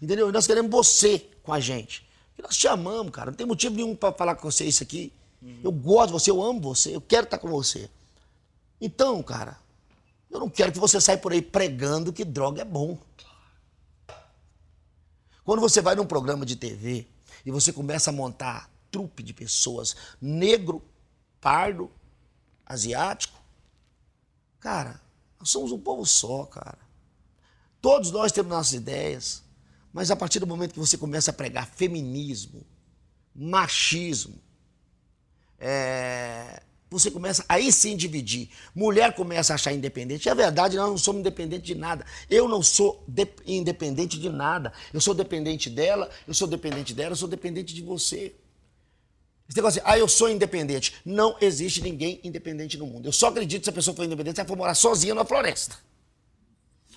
Entendeu? 0.00 0.28
E 0.28 0.32
nós 0.32 0.46
queremos 0.46 0.70
você 0.70 1.26
com 1.42 1.52
a 1.52 1.58
gente. 1.58 2.06
Porque 2.28 2.42
nós 2.42 2.56
te 2.56 2.68
amamos, 2.68 3.12
cara. 3.12 3.30
Não 3.30 3.36
tem 3.36 3.46
motivo 3.46 3.74
nenhum 3.74 3.96
para 3.96 4.12
falar 4.12 4.36
com 4.36 4.48
você 4.48 4.64
isso 4.64 4.82
aqui. 4.82 5.12
Eu 5.62 5.72
gosto 5.72 6.08
de 6.08 6.12
você, 6.12 6.30
eu 6.30 6.42
amo 6.42 6.60
você, 6.60 6.94
eu 6.94 7.00
quero 7.00 7.24
estar 7.24 7.38
com 7.38 7.48
você. 7.48 7.90
Então, 8.80 9.22
cara, 9.22 9.58
eu 10.32 10.40
não 10.40 10.48
quero 10.48 10.72
que 10.72 10.78
você 10.78 11.00
saia 11.00 11.18
por 11.18 11.32
aí 11.32 11.42
pregando 11.42 12.12
que 12.12 12.24
droga 12.24 12.62
é 12.62 12.64
bom. 12.64 12.98
Quando 15.44 15.60
você 15.60 15.80
vai 15.80 15.94
num 15.94 16.06
programa 16.06 16.46
de 16.46 16.56
TV 16.56 17.06
e 17.44 17.50
você 17.50 17.72
começa 17.72 18.10
a 18.10 18.12
montar 18.12 18.70
trupe 18.90 19.22
de 19.22 19.34
pessoas, 19.34 19.94
negro, 20.20 20.82
pardo, 21.40 21.90
asiático, 22.64 23.38
cara, 24.58 25.00
nós 25.38 25.50
somos 25.50 25.70
um 25.70 25.78
povo 25.78 26.06
só, 26.06 26.44
cara. 26.46 26.78
Todos 27.80 28.10
nós 28.10 28.32
temos 28.32 28.50
nossas 28.50 28.72
ideias, 28.72 29.42
mas 29.92 30.10
a 30.10 30.16
partir 30.16 30.38
do 30.38 30.46
momento 30.46 30.72
que 30.72 30.78
você 30.78 30.96
começa 30.96 31.30
a 31.30 31.34
pregar 31.34 31.66
feminismo, 31.66 32.64
machismo, 33.34 34.40
é, 35.58 36.62
você 36.92 37.10
começa 37.10 37.44
aí 37.48 37.72
sim 37.72 37.96
dividir. 37.96 38.50
Mulher 38.74 39.14
começa 39.14 39.52
a 39.52 39.56
achar 39.56 39.72
independente. 39.72 40.28
É 40.28 40.34
verdade, 40.34 40.76
nós 40.76 40.88
não 40.90 40.98
somos 40.98 41.20
independentes 41.20 41.66
de 41.66 41.74
nada. 41.74 42.04
Eu 42.30 42.48
não 42.48 42.62
sou 42.62 43.02
de- 43.08 43.28
independente 43.46 44.18
de 44.18 44.28
nada. 44.28 44.72
Eu 44.92 45.00
sou 45.00 45.14
dependente 45.14 45.68
dela, 45.70 46.08
eu 46.26 46.34
sou 46.34 46.46
dependente 46.46 46.94
dela, 46.94 47.12
eu 47.12 47.16
sou 47.16 47.28
dependente 47.28 47.74
de 47.74 47.82
você. 47.82 48.34
Esse 49.48 49.56
negócio 49.56 49.80
assim, 49.82 49.90
ah, 49.92 49.98
eu 49.98 50.08
sou 50.08 50.30
independente. 50.30 50.94
Não 51.04 51.36
existe 51.40 51.82
ninguém 51.82 52.20
independente 52.24 52.78
no 52.78 52.86
mundo. 52.86 53.06
Eu 53.06 53.12
só 53.12 53.28
acredito 53.28 53.64
se 53.64 53.70
a 53.70 53.72
pessoa 53.72 53.94
for 53.94 54.04
independente 54.04 54.36
se 54.36 54.40
ela 54.40 54.48
for 54.48 54.56
morar 54.56 54.74
sozinha 54.74 55.14
na 55.14 55.24
floresta. 55.24 55.76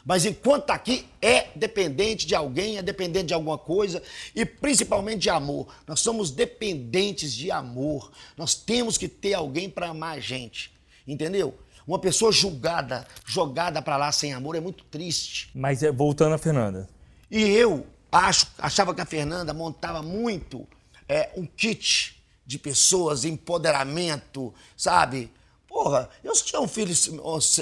Mas 0.05 0.23
enquanto 0.23 0.65
tá 0.65 0.75
aqui 0.75 1.07
é 1.19 1.47
dependente 1.55 2.27
de 2.27 2.35
alguém, 2.35 2.77
é 2.77 2.83
dependente 2.83 3.27
de 3.27 3.33
alguma 3.33 3.57
coisa 3.57 4.03
e 4.35 4.45
principalmente 4.45 5.21
de 5.21 5.29
amor. 5.31 5.67
Nós 5.87 5.99
somos 5.99 6.29
dependentes 6.29 7.33
de 7.33 7.49
amor. 7.49 8.11
Nós 8.37 8.53
temos 8.53 8.99
que 8.99 9.07
ter 9.07 9.33
alguém 9.33 9.67
para 9.67 9.89
amar 9.89 10.17
a 10.17 10.19
gente. 10.19 10.71
Entendeu? 11.07 11.57
Uma 11.87 11.97
pessoa 11.97 12.31
julgada, 12.31 13.07
jogada 13.25 13.81
pra 13.81 13.97
lá 13.97 14.11
sem 14.11 14.31
amor 14.31 14.55
é 14.55 14.59
muito 14.59 14.83
triste. 14.85 15.49
Mas 15.55 15.81
é, 15.81 15.91
voltando 15.91 16.33
a 16.33 16.37
Fernanda. 16.37 16.87
E 17.29 17.41
eu 17.41 17.87
acho, 18.11 18.47
achava 18.59 18.93
que 18.93 19.01
a 19.01 19.05
Fernanda 19.05 19.53
montava 19.55 20.03
muito 20.03 20.67
é, 21.09 21.31
um 21.35 21.47
kit 21.47 22.23
de 22.45 22.59
pessoas, 22.59 23.25
empoderamento, 23.25 24.53
sabe? 24.77 25.31
Porra, 25.67 26.09
eu 26.23 26.35
se 26.35 26.45
tiver 26.45 26.59
um 26.59 26.67
filho 26.67 26.93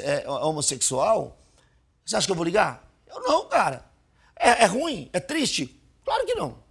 é, 0.02 0.30
homossexual, 0.30 1.38
você 2.06 2.16
acha 2.16 2.26
que 2.26 2.32
eu 2.32 2.36
vou 2.36 2.46
ligar? 2.46 2.90
Eu 3.08 3.22
não, 3.22 3.48
cara. 3.48 3.86
É, 4.36 4.64
é 4.64 4.66
ruim? 4.66 5.10
É 5.14 5.20
triste? 5.20 5.80
Claro 6.04 6.26
que 6.26 6.36
não. 6.36 6.64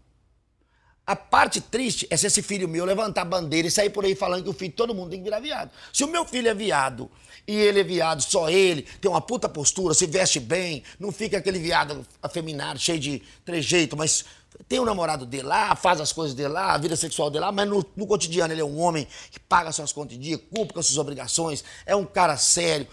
A 1.05 1.16
parte 1.16 1.61
triste 1.61 2.07
é 2.11 2.16
se 2.16 2.28
esse 2.28 2.43
filho 2.43 2.68
meu 2.68 2.85
levantar 2.85 3.22
a 3.22 3.24
bandeira 3.24 3.66
e 3.66 3.70
sair 3.70 3.91
por 3.91 4.05
aí 4.05 4.14
falando 4.14 4.45
que 4.45 4.51
o 4.51 4.53
filho 4.53 4.72
todo 4.72 4.95
mundo 4.95 5.11
tem 5.11 5.18
que 5.18 5.24
virar 5.24 5.41
viado. 5.41 5.70
Se 5.93 6.05
o 6.05 6.09
meu 6.09 6.24
filho 6.24 6.49
é 6.49 6.55
viado 6.55 7.11
e 7.47 7.57
ele 7.57 7.80
é 7.80 7.85
viado, 7.85 8.22
só 8.22 8.49
ele, 8.49 8.83
tem 9.01 9.11
uma 9.11 9.20
puta 9.20 9.49
postura, 9.49 9.95
se 9.95 10.07
veste 10.07 10.39
bem, 10.39 10.85
não 11.01 11.11
fica 11.11 11.39
aquele 11.39 11.59
viado 11.59 12.07
afeminado, 12.22 12.78
cheio 12.78 13.01
de 13.01 13.22
trejeito, 13.45 13.97
mas 13.97 14.24
tem 14.68 14.78
o 14.78 14.83
um 14.83 14.85
namorado 14.85 15.26
dele 15.26 15.45
lá, 15.45 15.74
faz 15.74 16.01
as 16.01 16.12
coisas 16.12 16.37
dele 16.37 16.51
lá, 16.51 16.72
a 16.72 16.78
vida 16.78 16.95
sexual 16.95 17.30
dele 17.30 17.45
lá, 17.47 17.51
mas 17.51 17.68
no, 17.68 17.85
no 17.97 18.07
cotidiano 18.07 18.55
ele 18.55 18.61
é 18.61 18.64
um 18.64 18.78
homem 18.78 19.09
que 19.30 19.41
paga 19.41 19.72
suas 19.72 19.93
contas 19.93 20.16
de 20.16 20.22
dia, 20.22 20.39
cumpre 20.39 20.74
com 20.74 20.83
suas 20.83 20.99
obrigações, 20.99 21.64
é 21.85 21.97
um 21.97 22.05
cara 22.05 22.37
sério. 22.37 22.87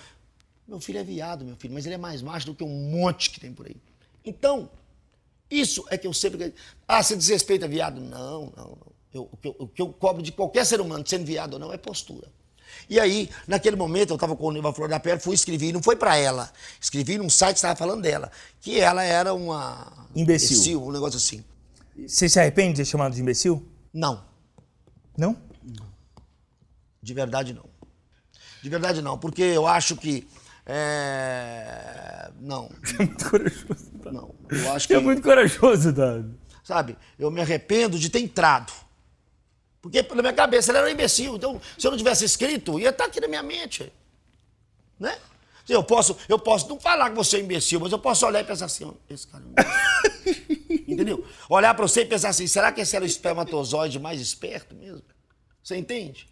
Meu 0.69 0.79
filho 0.79 0.99
é 0.99 1.03
viado, 1.03 1.43
meu 1.43 1.55
filho, 1.55 1.73
mas 1.73 1.87
ele 1.87 1.95
é 1.95 1.97
mais 1.97 2.21
macho 2.21 2.45
do 2.45 2.53
que 2.53 2.63
um 2.63 2.91
monte 2.91 3.31
que 3.31 3.39
tem 3.39 3.51
por 3.51 3.65
aí. 3.65 3.75
Então, 4.23 4.69
isso 5.49 5.83
é 5.89 5.97
que 5.97 6.05
eu 6.05 6.13
sempre. 6.13 6.53
Ah, 6.87 7.01
você 7.01 7.15
desrespeita 7.15 7.67
viado? 7.67 7.99
Não, 7.99 8.53
não, 8.55 8.77
não. 8.77 8.99
Eu, 9.11 9.27
o, 9.31 9.37
que 9.37 9.47
eu, 9.47 9.55
o, 9.57 9.67
que 9.67 9.81
eu, 9.81 9.91
cobro 9.91 10.21
de 10.21 10.31
qualquer 10.31 10.63
ser 10.63 10.79
humano, 10.79 11.03
sendo 11.07 11.25
viado 11.25 11.53
ou 11.53 11.59
não, 11.59 11.73
é 11.73 11.77
postura. 11.77 12.27
E 12.87 12.99
aí, 12.99 13.31
naquele 13.47 13.75
momento, 13.75 14.11
eu 14.11 14.15
estava 14.15 14.35
com 14.35 14.45
o 14.45 14.51
Niva 14.51 14.71
Flor 14.71 14.87
da 14.87 14.99
Pele, 14.99 15.19
fui 15.19 15.33
escrever, 15.33 15.73
não 15.73 15.81
foi 15.81 15.95
para 15.95 16.15
ela. 16.15 16.51
Escrevi 16.79 17.17
num 17.17 17.31
site 17.31 17.55
que 17.55 17.57
estava 17.57 17.75
falando 17.75 18.03
dela, 18.03 18.31
que 18.61 18.79
ela 18.79 19.03
era 19.03 19.33
uma. 19.33 20.07
Imbecil. 20.15 20.55
imbecil. 20.55 20.83
Um 20.85 20.91
negócio 20.91 21.17
assim. 21.17 21.43
Você 21.97 22.29
se 22.29 22.39
arrepende 22.39 22.73
de 22.73 22.85
ser 22.85 22.91
chamado 22.91 23.15
de 23.15 23.21
imbecil? 23.21 23.67
Não. 23.91 24.23
Não? 25.17 25.35
Não. 25.63 25.87
De 27.01 27.13
verdade, 27.15 27.53
não. 27.53 27.65
De 28.61 28.69
verdade, 28.69 29.01
não. 29.01 29.17
Porque 29.17 29.41
eu 29.41 29.65
acho 29.65 29.95
que. 29.95 30.27
É... 30.71 32.29
Não. 32.39 32.69
É 32.99 33.03
muito 33.03 33.29
corajoso. 33.29 33.91
Tá? 34.03 34.11
Não. 34.11 34.35
Eu 34.49 34.71
acho 34.71 34.87
que. 34.87 34.93
É 34.93 34.99
muito 34.99 35.21
corajoso, 35.23 35.91
Dado. 35.91 36.37
Sabe? 36.63 36.95
Eu 37.17 37.31
me 37.31 37.41
arrependo 37.41 37.97
de 37.97 38.09
ter 38.09 38.19
entrado. 38.19 38.71
Porque 39.81 40.03
na 40.03 40.21
minha 40.21 40.33
cabeça 40.33 40.71
ele 40.71 40.77
era 40.77 40.87
um 40.87 40.91
imbecil. 40.91 41.35
Então, 41.35 41.59
se 41.77 41.87
eu 41.87 41.91
não 41.91 41.97
tivesse 41.97 42.23
escrito, 42.23 42.79
ia 42.79 42.89
estar 42.89 43.05
aqui 43.05 43.19
na 43.19 43.27
minha 43.27 43.41
mente. 43.41 43.91
Né? 44.99 45.17
Eu 45.67 45.83
posso, 45.83 46.17
eu 46.27 46.37
posso 46.37 46.67
não 46.67 46.79
falar 46.79 47.09
que 47.09 47.15
você 47.15 47.37
é 47.37 47.39
imbecil, 47.39 47.79
mas 47.79 47.91
eu 47.91 47.99
posso 47.99 48.25
olhar 48.25 48.41
e 48.41 48.43
pensar 48.43 48.65
assim, 48.65 48.91
esse 49.09 49.27
cara 49.27 49.43
é 49.43 49.47
um 49.47 50.91
Entendeu? 50.91 51.25
Olhar 51.47 51.73
para 51.73 51.87
você 51.87 52.01
e 52.01 52.05
pensar 52.05 52.29
assim, 52.29 52.47
será 52.47 52.71
que 52.71 52.81
esse 52.81 52.95
era 52.95 53.05
o 53.05 53.07
espermatozoide 53.07 53.99
mais 53.99 54.19
esperto 54.19 54.75
mesmo? 54.75 55.03
Você 55.63 55.75
entende? 55.77 56.27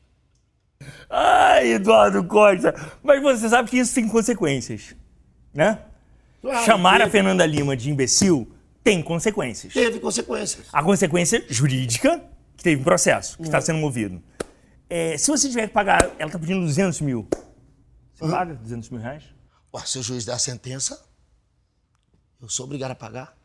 Ai, 1.10 1.74
Eduardo 1.74 2.24
Costa, 2.24 2.74
mas 3.04 3.22
você 3.22 3.50
sabe 3.50 3.70
que 3.70 3.78
isso 3.78 3.94
tem 3.96 4.08
consequências, 4.08 4.96
né? 5.54 5.80
Claro, 6.42 6.66
Chamar 6.66 6.98
teve. 6.98 7.04
a 7.04 7.10
Fernanda 7.10 7.46
Lima 7.46 7.76
de 7.76 7.90
imbecil 7.90 8.52
tem 8.84 9.02
consequências. 9.02 9.74
Teve 9.74 10.00
consequências. 10.00 10.68
A 10.72 10.84
consequência 10.84 11.44
jurídica, 11.50 12.24
que 12.56 12.64
teve 12.64 12.82
um 12.82 12.84
processo, 12.84 13.38
que 13.38 13.44
está 13.44 13.58
uhum. 13.58 13.66
sendo 13.66 13.80
movido. 13.80 14.22
É, 14.90 15.18
se 15.18 15.30
você 15.30 15.50
tiver 15.50 15.68
que 15.68 15.74
pagar, 15.74 16.12
ela 16.18 16.30
está 16.30 16.40
pedindo 16.40 16.62
200 16.62 17.02
mil. 17.02 17.28
Você 18.14 18.24
uhum. 18.24 18.32
paga 18.32 18.54
200 18.54 18.90
mil 18.90 19.02
reais? 19.02 19.24
Ué, 19.74 19.82
se 19.86 20.00
o 20.00 20.04
juiz 20.04 20.26
der 20.26 20.34
a 20.34 20.40
sentença, 20.40 21.04
eu 22.42 22.48
sou 22.48 22.66
obrigado 22.66 22.92
a 22.92 22.96
pagar. 22.96 23.36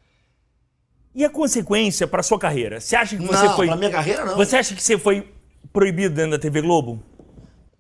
E 1.14 1.24
a 1.24 1.30
consequência 1.30 2.06
para 2.06 2.22
sua 2.22 2.38
carreira? 2.38 2.80
Você 2.80 2.96
acha 2.96 3.16
que 3.16 3.24
você 3.24 3.44
não, 3.44 3.56
foi. 3.56 3.66
Para 3.66 3.76
minha 3.76 3.90
carreira, 3.90 4.24
não. 4.24 4.36
Você 4.36 4.56
acha 4.56 4.74
que 4.74 4.82
você 4.82 4.96
foi 4.96 5.30
proibido 5.72 6.14
dentro 6.14 6.32
da 6.32 6.38
TV 6.38 6.62
Globo? 6.62 7.02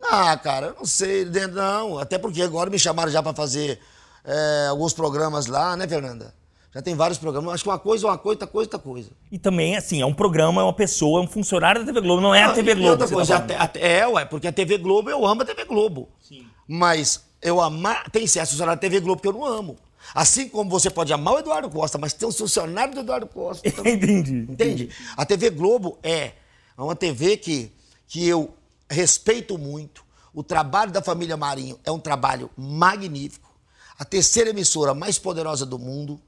Ah, 0.02 0.36
cara, 0.36 0.68
eu 0.68 0.74
não 0.74 0.84
sei, 0.84 1.24
não. 1.52 1.98
Até 1.98 2.18
porque 2.18 2.42
agora 2.42 2.68
me 2.68 2.78
chamaram 2.78 3.10
já 3.10 3.22
para 3.22 3.34
fazer 3.34 3.78
é, 4.24 4.66
alguns 4.68 4.92
programas 4.92 5.46
lá, 5.46 5.76
né, 5.76 5.86
Fernanda? 5.86 6.34
Já 6.74 6.80
tem 6.80 6.94
vários 6.94 7.18
programas. 7.18 7.54
Acho 7.54 7.64
que 7.64 7.68
uma 7.70 7.78
coisa 7.78 8.06
é 8.06 8.10
uma 8.10 8.18
coisa, 8.18 8.34
outra 8.34 8.46
coisa 8.46 8.66
é 8.66 8.74
outra 8.74 8.78
coisa. 8.78 9.10
E 9.30 9.38
também, 9.38 9.76
assim, 9.76 10.00
é 10.00 10.06
um 10.06 10.14
programa, 10.14 10.62
é 10.62 10.64
uma 10.64 10.72
pessoa, 10.72 11.20
é 11.20 11.24
um 11.24 11.28
funcionário 11.28 11.82
da 11.82 11.86
TV 11.86 12.00
Globo, 12.00 12.22
não 12.22 12.34
é 12.34 12.42
a 12.42 12.52
TV 12.52 12.74
Globo. 12.74 12.90
Outra 12.92 13.08
coisa, 13.08 13.40
tá 13.40 13.56
até, 13.56 13.98
é, 13.98 14.06
ué, 14.06 14.24
porque 14.24 14.46
a 14.46 14.52
TV 14.52 14.78
Globo, 14.78 15.10
eu 15.10 15.26
amo 15.26 15.42
a 15.42 15.44
TV 15.44 15.64
Globo. 15.64 16.08
Sim. 16.20 16.46
Mas 16.66 17.24
eu 17.42 17.60
amar. 17.60 18.10
Tem 18.10 18.26
certo 18.26 18.50
funcionário 18.50 18.78
da 18.78 18.80
TV 18.80 19.00
Globo 19.00 19.20
que 19.20 19.28
eu 19.28 19.32
não 19.32 19.44
amo. 19.44 19.76
Assim 20.14 20.48
como 20.48 20.70
você 20.70 20.90
pode 20.90 21.12
amar 21.12 21.34
o 21.34 21.38
Eduardo 21.38 21.70
Costa, 21.70 21.98
mas 21.98 22.12
tem 22.12 22.26
um 22.26 22.32
funcionário 22.32 22.94
do 22.94 23.00
Eduardo 23.00 23.26
Costa. 23.26 23.68
Entendi. 23.88 24.46
Entende? 24.48 24.88
A 25.16 25.24
TV 25.24 25.50
Globo 25.50 25.98
é 26.02 26.32
uma 26.76 26.96
TV 26.96 27.36
que, 27.36 27.70
que 28.08 28.26
eu 28.26 28.52
respeito 28.92 29.58
muito. 29.58 30.04
O 30.34 30.42
trabalho 30.42 30.90
da 30.90 31.02
família 31.02 31.36
Marinho 31.36 31.78
é 31.84 31.90
um 31.90 31.98
trabalho 31.98 32.50
magnífico. 32.56 33.50
A 33.98 34.04
terceira 34.04 34.50
emissora 34.50 34.94
mais 34.94 35.18
poderosa 35.18 35.66
do 35.66 35.78
mundo. 35.78 36.20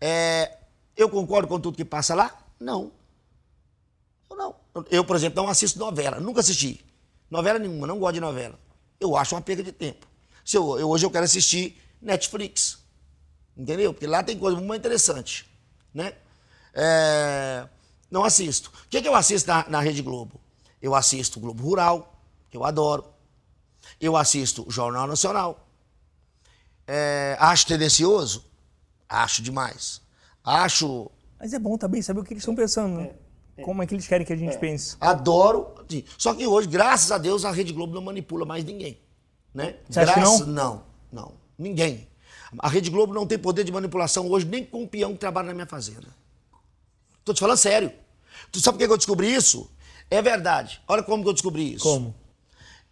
É, 0.00 0.58
eu 0.96 1.08
concordo 1.08 1.46
com 1.48 1.60
tudo 1.60 1.76
que 1.76 1.84
passa 1.84 2.14
lá? 2.14 2.36
Não. 2.58 2.90
Eu 4.28 4.36
não. 4.36 4.54
Eu, 4.90 5.04
por 5.04 5.16
exemplo, 5.16 5.42
não 5.42 5.48
assisto 5.48 5.78
novela. 5.78 6.18
Nunca 6.18 6.40
assisti. 6.40 6.84
Novela 7.30 7.58
nenhuma, 7.58 7.86
não 7.86 7.98
gosto 7.98 8.14
de 8.14 8.20
novela. 8.20 8.58
Eu 8.98 9.16
acho 9.16 9.34
uma 9.34 9.40
perda 9.40 9.62
de 9.62 9.72
tempo. 9.72 10.06
Se 10.44 10.56
eu, 10.56 10.78
eu, 10.78 10.88
hoje 10.88 11.04
eu 11.04 11.10
quero 11.10 11.24
assistir 11.24 11.80
Netflix. 12.00 12.78
Entendeu? 13.56 13.92
Porque 13.92 14.06
lá 14.06 14.22
tem 14.22 14.38
coisa 14.38 14.58
muito 14.60 14.80
interessante. 14.80 15.48
Né? 15.92 16.14
É, 16.74 17.68
não 18.10 18.24
assisto. 18.24 18.70
O 18.84 18.88
que, 18.88 18.98
é 18.98 19.02
que 19.02 19.08
eu 19.08 19.14
assisto 19.14 19.48
na, 19.48 19.68
na 19.68 19.80
Rede 19.80 20.02
Globo? 20.02 20.40
Eu 20.80 20.94
assisto 20.94 21.38
o 21.38 21.42
Globo 21.42 21.62
Rural, 21.62 22.20
que 22.50 22.56
eu 22.56 22.64
adoro. 22.64 23.04
Eu 24.00 24.16
assisto 24.16 24.66
o 24.66 24.70
Jornal 24.70 25.06
Nacional. 25.06 25.66
É, 26.86 27.36
acho 27.38 27.66
tendencioso? 27.66 28.44
Acho 29.08 29.42
demais. 29.42 30.00
Acho. 30.44 31.10
Mas 31.38 31.52
é 31.52 31.58
bom 31.58 31.76
também 31.76 32.00
saber 32.02 32.20
o 32.20 32.24
que 32.24 32.32
eles 32.32 32.42
estão 32.42 32.54
pensando, 32.54 32.96
né? 32.96 33.10
É, 33.56 33.60
é, 33.60 33.64
Como 33.64 33.82
é 33.82 33.86
que 33.86 33.94
eles 33.94 34.06
querem 34.06 34.26
que 34.26 34.32
a 34.32 34.36
gente 34.36 34.54
é. 34.54 34.58
pense. 34.58 34.96
Adoro. 35.00 35.74
Só 36.16 36.34
que 36.34 36.46
hoje, 36.46 36.68
graças 36.68 37.10
a 37.10 37.18
Deus, 37.18 37.44
a 37.44 37.50
Rede 37.50 37.72
Globo 37.72 37.94
não 37.94 38.02
manipula 38.02 38.44
mais 38.44 38.64
ninguém. 38.64 38.98
Né? 39.54 39.76
Você 39.88 40.00
acha 40.00 40.14
graças... 40.14 40.40
que 40.40 40.46
não? 40.46 40.54
Não, 40.54 40.82
não. 41.12 41.32
Ninguém. 41.58 42.08
A 42.58 42.68
Rede 42.68 42.88
Globo 42.88 43.12
não 43.12 43.26
tem 43.26 43.38
poder 43.38 43.64
de 43.64 43.72
manipulação 43.72 44.28
hoje 44.30 44.46
nem 44.46 44.64
com 44.64 44.84
o 44.84 44.88
peão 44.88 45.12
que 45.12 45.18
trabalha 45.18 45.48
na 45.48 45.54
minha 45.54 45.66
fazenda. 45.66 46.06
Tô 47.24 47.34
te 47.34 47.40
falando 47.40 47.58
sério. 47.58 47.92
Tu 48.50 48.60
sabe 48.60 48.78
por 48.78 48.86
que 48.86 48.92
eu 48.92 48.96
descobri 48.96 49.34
isso? 49.34 49.70
É 50.10 50.22
verdade. 50.22 50.80
Olha 50.88 51.02
como 51.02 51.22
que 51.22 51.28
eu 51.28 51.32
descobri 51.32 51.74
isso. 51.74 51.84
Como? 51.84 52.14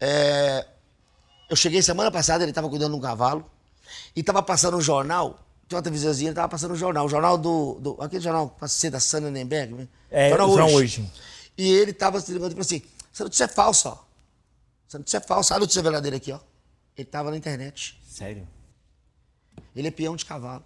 É... 0.01 0.67
Eu 1.49 1.57
cheguei 1.57 1.81
semana 1.81 2.11
passada, 2.11 2.45
ele 2.45 2.51
estava 2.51 2.69
cuidando 2.69 2.93
de 2.93 2.99
um 2.99 3.01
cavalo 3.01 3.49
e 4.15 4.21
estava 4.21 4.43
passando 4.43 4.77
um 4.77 4.81
jornal. 4.81 5.39
Tinha 5.69 5.77
uma 5.77 5.83
televisãozinha, 5.83 6.29
ele 6.29 6.33
estava 6.33 6.49
passando 6.49 6.73
um 6.73 6.77
jornal. 6.77 7.07
O 7.07 7.09
jornal 7.09 7.39
do. 7.39 7.75
do 7.81 7.97
aquele 8.01 8.23
jornal 8.23 8.51
que 8.51 8.91
da 8.91 9.01
Sandra 9.01 9.31
Nenberg, 9.31 9.75
né? 9.75 9.89
É, 10.11 10.29
jornal 10.29 10.51
hoje. 10.51 10.75
hoje. 10.75 11.13
E 11.57 11.69
ele 11.69 11.91
estava 11.93 12.21
se 12.21 12.33
ligando 12.33 12.53
e 12.53 12.55
falou 12.55 12.65
assim: 12.67 12.83
essa 13.13 13.25
notícia 13.25 13.45
é 13.45 13.49
falsa, 13.49 13.91
ó. 13.91 13.99
Essa 14.89 14.99
notícia 14.99 15.19
é 15.19 15.21
falsa. 15.21 15.55
A 15.55 15.59
notícia 15.59 15.83
verdadeira 15.83 16.17
aqui, 16.17 16.33
ó. 16.33 16.39
Ele 16.97 17.07
estava 17.07 17.31
na 17.31 17.37
internet. 17.37 18.01
Sério? 18.07 18.47
Ele 19.75 19.89
é 19.89 19.91
peão 19.91 20.17
de 20.17 20.25
cavalo. 20.25 20.65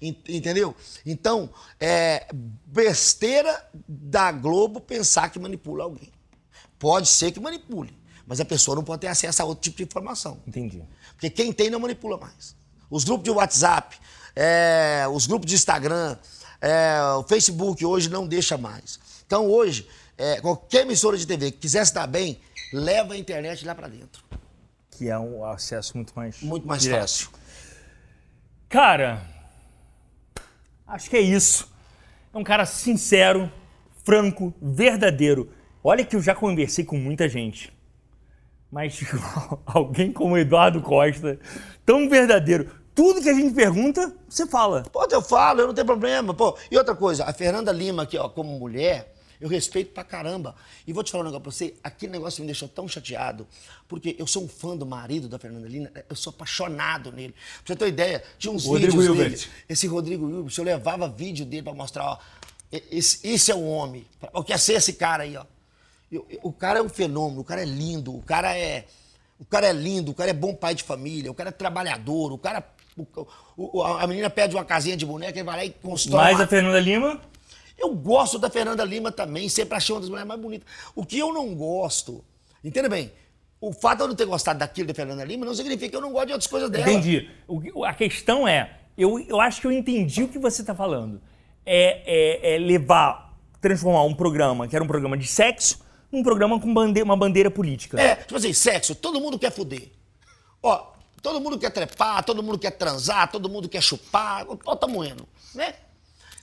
Entendeu? 0.00 0.74
Então, 1.04 1.50
é 1.78 2.26
besteira 2.66 3.68
da 3.88 4.32
Globo 4.32 4.80
pensar 4.80 5.30
que 5.30 5.38
manipula 5.38 5.84
alguém. 5.84 6.12
Pode 6.78 7.08
ser 7.08 7.32
que 7.32 7.40
manipule, 7.40 7.96
mas 8.26 8.40
a 8.40 8.44
pessoa 8.44 8.74
não 8.74 8.82
pode 8.82 9.02
ter 9.02 9.08
acesso 9.08 9.42
a 9.42 9.44
outro 9.44 9.62
tipo 9.62 9.78
de 9.78 9.82
informação. 9.84 10.40
Entendi. 10.46 10.82
Porque 11.12 11.28
quem 11.30 11.52
tem 11.52 11.70
não 11.70 11.80
manipula 11.80 12.16
mais. 12.16 12.56
Os 12.90 13.04
grupos 13.04 13.24
de 13.24 13.30
WhatsApp, 13.30 13.98
é, 14.34 15.04
os 15.12 15.26
grupos 15.26 15.46
de 15.46 15.54
Instagram, 15.54 16.16
é, 16.60 17.00
o 17.18 17.22
Facebook 17.24 17.84
hoje 17.84 18.08
não 18.08 18.26
deixa 18.26 18.56
mais. 18.56 18.98
Então 19.26 19.46
hoje, 19.46 19.86
é, 20.16 20.40
qualquer 20.40 20.82
emissora 20.82 21.16
de 21.16 21.26
TV 21.26 21.50
que 21.50 21.58
quisesse 21.58 21.90
estar 21.90 22.06
bem, 22.06 22.40
leva 22.72 23.14
a 23.14 23.18
internet 23.18 23.64
lá 23.66 23.74
para 23.74 23.88
dentro 23.88 24.30
que 25.00 25.08
é 25.08 25.18
um 25.18 25.42
acesso 25.46 25.96
muito 25.96 26.12
mais 26.14 26.42
muito 26.42 26.68
mais 26.68 26.82
direto. 26.82 27.00
fácil. 27.00 27.30
Cara, 28.68 29.26
acho 30.90 31.08
que 31.08 31.16
é 31.16 31.20
isso. 31.20 31.72
É 32.32 32.38
um 32.38 32.44
cara 32.44 32.66
sincero, 32.66 33.50
franco, 34.04 34.52
verdadeiro. 34.60 35.50
Olha 35.82 36.04
que 36.04 36.14
eu 36.14 36.20
já 36.20 36.34
conversei 36.34 36.84
com 36.84 36.96
muita 36.96 37.28
gente. 37.28 37.72
Mas 38.70 39.00
alguém 39.66 40.12
como 40.12 40.36
Eduardo 40.36 40.80
Costa, 40.80 41.38
tão 41.84 42.08
verdadeiro. 42.08 42.70
Tudo 42.94 43.22
que 43.22 43.28
a 43.28 43.34
gente 43.34 43.54
pergunta, 43.54 44.14
você 44.28 44.46
fala. 44.46 44.82
Pô, 44.92 45.06
eu 45.10 45.22
falo, 45.22 45.60
eu 45.60 45.66
não 45.68 45.74
tenho 45.74 45.86
problema. 45.86 46.34
Pô, 46.34 46.56
e 46.70 46.76
outra 46.76 46.94
coisa, 46.94 47.24
a 47.24 47.32
Fernanda 47.32 47.72
Lima 47.72 48.02
aqui, 48.02 48.18
ó, 48.18 48.28
como 48.28 48.58
mulher, 48.58 49.14
Eu 49.40 49.48
respeito 49.48 49.92
pra 49.92 50.04
caramba. 50.04 50.54
E 50.86 50.92
vou 50.92 51.02
te 51.02 51.10
falar 51.10 51.22
um 51.22 51.26
negócio 51.26 51.42
pra 51.42 51.50
você, 51.52 51.74
aquele 51.82 52.12
negócio 52.12 52.40
me 52.42 52.46
deixou 52.46 52.68
tão 52.68 52.86
chateado, 52.86 53.46
porque 53.88 54.14
eu 54.18 54.26
sou 54.26 54.44
um 54.44 54.48
fã 54.48 54.76
do 54.76 54.84
marido 54.84 55.28
da 55.28 55.38
Fernanda 55.38 55.66
Lima, 55.66 55.90
eu 56.08 56.14
sou 56.16 56.30
apaixonado 56.30 57.10
nele. 57.10 57.32
Pra 57.32 57.74
você 57.74 57.76
ter 57.76 57.84
uma 57.84 57.88
ideia, 57.88 58.22
tinha 58.38 58.52
uns 58.52 58.66
Rodrigo 58.66 58.92
vídeos 58.92 59.06
Hilbert. 59.06 59.30
dele. 59.30 59.46
Esse 59.68 59.86
Rodrigo 59.86 60.28
Hilbert, 60.28 60.54
eu 60.58 60.64
levava 60.64 61.08
vídeo 61.08 61.46
dele 61.46 61.62
pra 61.62 61.72
mostrar, 61.72 62.04
ó, 62.04 62.18
esse, 62.90 63.26
esse 63.26 63.50
é 63.50 63.54
o 63.54 63.64
homem. 63.66 64.06
Eu 64.34 64.44
quero 64.44 64.58
ser 64.58 64.74
esse 64.74 64.92
cara 64.92 65.22
aí, 65.22 65.36
ó. 65.36 65.44
Eu- 66.12 66.26
eu- 66.28 66.40
o 66.42 66.52
cara 66.52 66.80
é 66.80 66.82
um 66.82 66.88
fenômeno, 66.88 67.40
o 67.40 67.44
cara 67.44 67.62
é 67.62 67.64
lindo, 67.64 68.14
o 68.14 68.22
cara 68.22 68.56
é. 68.56 68.86
O 69.38 69.44
cara 69.46 69.68
é 69.68 69.72
lindo, 69.72 70.10
o 70.10 70.14
cara 70.14 70.30
é 70.30 70.34
bom 70.34 70.54
pai 70.54 70.74
de 70.74 70.82
família, 70.82 71.30
o 71.30 71.34
cara 71.34 71.48
é 71.48 71.52
trabalhador, 71.52 72.30
o 72.32 72.36
cara. 72.38 72.62
o- 73.56 73.78
o- 73.78 73.82
a 73.82 74.06
menina 74.06 74.28
pede 74.28 74.54
uma 74.54 74.64
casinha 74.64 74.94
de 74.96 75.06
boneca, 75.06 75.38
ele 75.38 75.46
vai 75.46 75.56
lá 75.56 75.64
e 75.64 75.70
constrói. 75.70 76.20
Mais 76.20 76.36
uma- 76.36 76.44
a 76.44 76.46
Fernanda 76.46 76.78
Lima? 76.80 77.18
Eu 77.80 77.94
gosto 77.94 78.38
da 78.38 78.50
Fernanda 78.50 78.84
Lima 78.84 79.10
também, 79.10 79.48
sempre 79.48 79.76
achei 79.76 79.94
uma 79.94 80.00
das 80.00 80.10
mulheres 80.10 80.28
mais 80.28 80.40
bonitas. 80.40 80.68
O 80.94 81.04
que 81.04 81.18
eu 81.18 81.32
não 81.32 81.54
gosto, 81.54 82.24
entenda 82.62 82.88
bem, 82.88 83.10
o 83.60 83.72
fato 83.72 83.98
de 83.98 84.04
eu 84.04 84.08
não 84.08 84.14
ter 84.14 84.24
gostado 84.26 84.58
daquilo 84.58 84.88
da 84.88 84.94
Fernanda 84.94 85.24
Lima 85.24 85.44
não 85.46 85.54
significa 85.54 85.88
que 85.90 85.96
eu 85.96 86.00
não 86.00 86.12
gosto 86.12 86.26
de 86.26 86.32
outras 86.32 86.50
coisas 86.50 86.70
dela. 86.70 86.90
Entendi. 86.90 87.28
O 87.48 87.84
a 87.84 87.92
questão 87.94 88.46
é, 88.46 88.78
eu, 88.96 89.18
eu 89.20 89.40
acho 89.40 89.60
que 89.60 89.66
eu 89.66 89.72
entendi 89.72 90.22
o 90.22 90.28
que 90.28 90.38
você 90.38 90.62
está 90.62 90.74
falando. 90.74 91.20
É, 91.66 92.52
é- 92.52 92.54
é 92.54 92.58
levar, 92.58 93.36
transformar 93.60 94.02
um 94.04 94.14
programa 94.14 94.66
que 94.66 94.74
era 94.74 94.82
um 94.84 94.88
programa 94.88 95.16
de 95.16 95.26
sexo 95.26 95.78
num 96.10 96.22
programa 96.22 96.58
com 96.58 96.72
bande- 96.72 97.02
uma 97.02 97.16
bandeira 97.16 97.50
política. 97.50 98.00
É, 98.00 98.16
tipo 98.16 98.36
assim, 98.36 98.52
sexo, 98.52 98.94
todo 98.94 99.20
mundo 99.20 99.38
quer 99.38 99.52
fuder. 99.52 99.90
Ó, 100.62 100.92
todo 101.22 101.40
mundo 101.40 101.58
quer 101.58 101.70
trepar, 101.70 102.24
todo 102.24 102.42
mundo 102.42 102.58
quer 102.58 102.70
transar, 102.72 103.30
todo 103.30 103.48
mundo 103.48 103.68
quer 103.68 103.82
chupar, 103.82 104.46
ó, 104.64 104.74
tá 104.74 104.86
moendo, 104.86 105.28
né? 105.54 105.74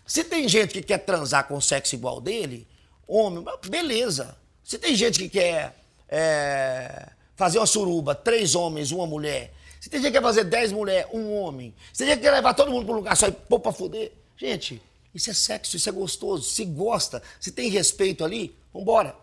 Se 0.08 0.24
tem 0.24 0.48
gente 0.48 0.74
que 0.74 0.82
quer 0.82 1.00
transar 1.00 1.48
com 1.48 1.60
sexo 1.60 1.94
igual 1.94 2.22
dele, 2.22 2.66
homem, 3.06 3.44
beleza. 3.70 4.38
Se 4.64 4.80
tem 4.80 4.96
gente 4.96 5.20
que 5.20 5.28
quer 5.28 5.78
é, 6.08 7.10
fazer 7.36 7.60
uma 7.60 7.68
suruba, 7.68 8.16
três 8.16 8.56
homens, 8.56 8.92
uma 8.92 9.06
mulher. 9.06 9.54
Se 9.82 9.90
tem 9.90 10.02
gente 10.02 10.12
que 10.12 10.18
quer 10.18 10.24
fazer 10.24 10.46
dez 10.46 10.72
mulheres, 10.72 11.12
um 11.14 11.34
homem. 11.34 11.76
Se 11.92 12.00
tem 12.00 12.08
gente 12.08 12.20
que 12.20 12.24
quer 12.24 12.32
levar 12.32 12.54
todo 12.54 12.72
mundo 12.72 12.86
para 12.86 12.94
um 12.94 12.98
lugar 12.98 13.18
só 13.18 13.28
e 13.28 13.32
pôr 13.34 13.60
pra 13.60 13.74
fuder. 13.74 14.14
Gente, 14.38 14.82
isso 15.14 15.30
é 15.30 15.34
sexo, 15.34 15.76
isso 15.76 15.90
é 15.90 15.92
gostoso. 15.92 16.44
Se 16.50 16.64
gosta, 16.64 17.22
se 17.40 17.52
tem 17.52 17.70
respeito 17.70 18.24
ali, 18.24 18.56
vambora. 18.74 19.14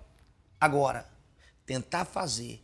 Agora, 0.60 1.06
tentar 1.64 2.04
fazer 2.04 2.62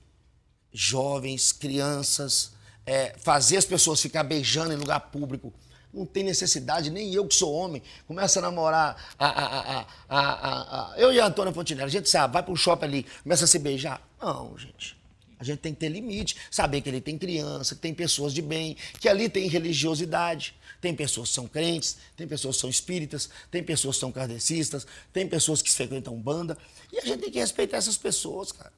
jovens, 0.72 1.52
crianças, 1.52 2.52
é, 2.84 3.14
fazer 3.18 3.56
as 3.56 3.64
pessoas 3.64 4.00
ficar 4.00 4.24
beijando 4.24 4.72
em 4.74 4.76
lugar 4.76 5.00
público. 5.00 5.52
Não 5.92 6.06
tem 6.06 6.22
necessidade, 6.22 6.90
nem 6.90 7.12
eu 7.12 7.26
que 7.26 7.34
sou 7.34 7.52
homem, 7.52 7.82
começa 8.06 8.38
a 8.38 8.42
namorar. 8.42 9.12
A, 9.18 9.26
a, 9.26 9.44
a, 9.80 9.86
a, 10.08 10.92
a- 10.92 10.94
eu 10.96 11.12
e 11.12 11.18
a 11.20 11.26
Antônia 11.26 11.52
Fontinelli, 11.52 11.86
a 11.86 11.90
gente 11.90 12.08
sabe, 12.08 12.32
vai 12.34 12.42
para 12.42 12.52
um 12.52 12.56
shopping 12.56 12.84
ali, 12.84 13.06
começa 13.22 13.44
a 13.44 13.48
se 13.48 13.58
beijar. 13.58 14.00
Não, 14.20 14.56
gente. 14.56 14.96
A 15.38 15.44
gente 15.44 15.58
tem 15.60 15.72
que 15.72 15.80
ter 15.80 15.88
limite, 15.88 16.36
saber 16.50 16.82
que 16.82 16.88
ali 16.90 17.00
tem 17.00 17.16
criança, 17.16 17.74
que 17.74 17.80
tem 17.80 17.94
pessoas 17.94 18.34
de 18.34 18.42
bem, 18.42 18.76
que 19.00 19.08
ali 19.08 19.28
tem 19.28 19.48
religiosidade. 19.48 20.54
Tem 20.80 20.94
pessoas 20.94 21.28
que 21.30 21.34
são 21.34 21.46
crentes, 21.48 21.96
tem 22.16 22.26
pessoas 22.26 22.56
que 22.56 22.60
são 22.60 22.70
espíritas, 22.70 23.28
tem 23.50 23.62
pessoas 23.62 23.96
que 23.96 24.00
são 24.00 24.12
kardecistas, 24.12 24.86
tem 25.12 25.26
pessoas 25.28 25.60
que 25.60 25.70
frequentam 25.70 26.14
banda. 26.16 26.56
E 26.92 26.98
a 26.98 27.04
gente 27.04 27.20
tem 27.20 27.30
que 27.30 27.38
respeitar 27.38 27.78
essas 27.78 27.96
pessoas, 27.98 28.52
cara 28.52 28.72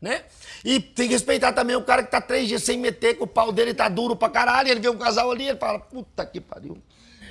né? 0.00 0.22
E 0.64 0.80
tem 0.80 1.08
que 1.08 1.14
respeitar 1.14 1.52
também 1.52 1.76
o 1.76 1.82
cara 1.82 2.02
que 2.02 2.10
tá 2.10 2.20
três 2.20 2.48
dias 2.48 2.62
sem 2.62 2.78
meter, 2.78 3.16
que 3.16 3.22
o 3.22 3.26
pau 3.26 3.52
dele 3.52 3.74
tá 3.74 3.88
duro 3.88 4.16
pra 4.16 4.28
caralho, 4.28 4.68
ele 4.68 4.80
vê 4.80 4.88
um 4.88 4.96
casal 4.96 5.30
ali, 5.30 5.48
ele 5.48 5.58
fala, 5.58 5.78
puta 5.78 6.24
que 6.26 6.40
pariu. 6.40 6.78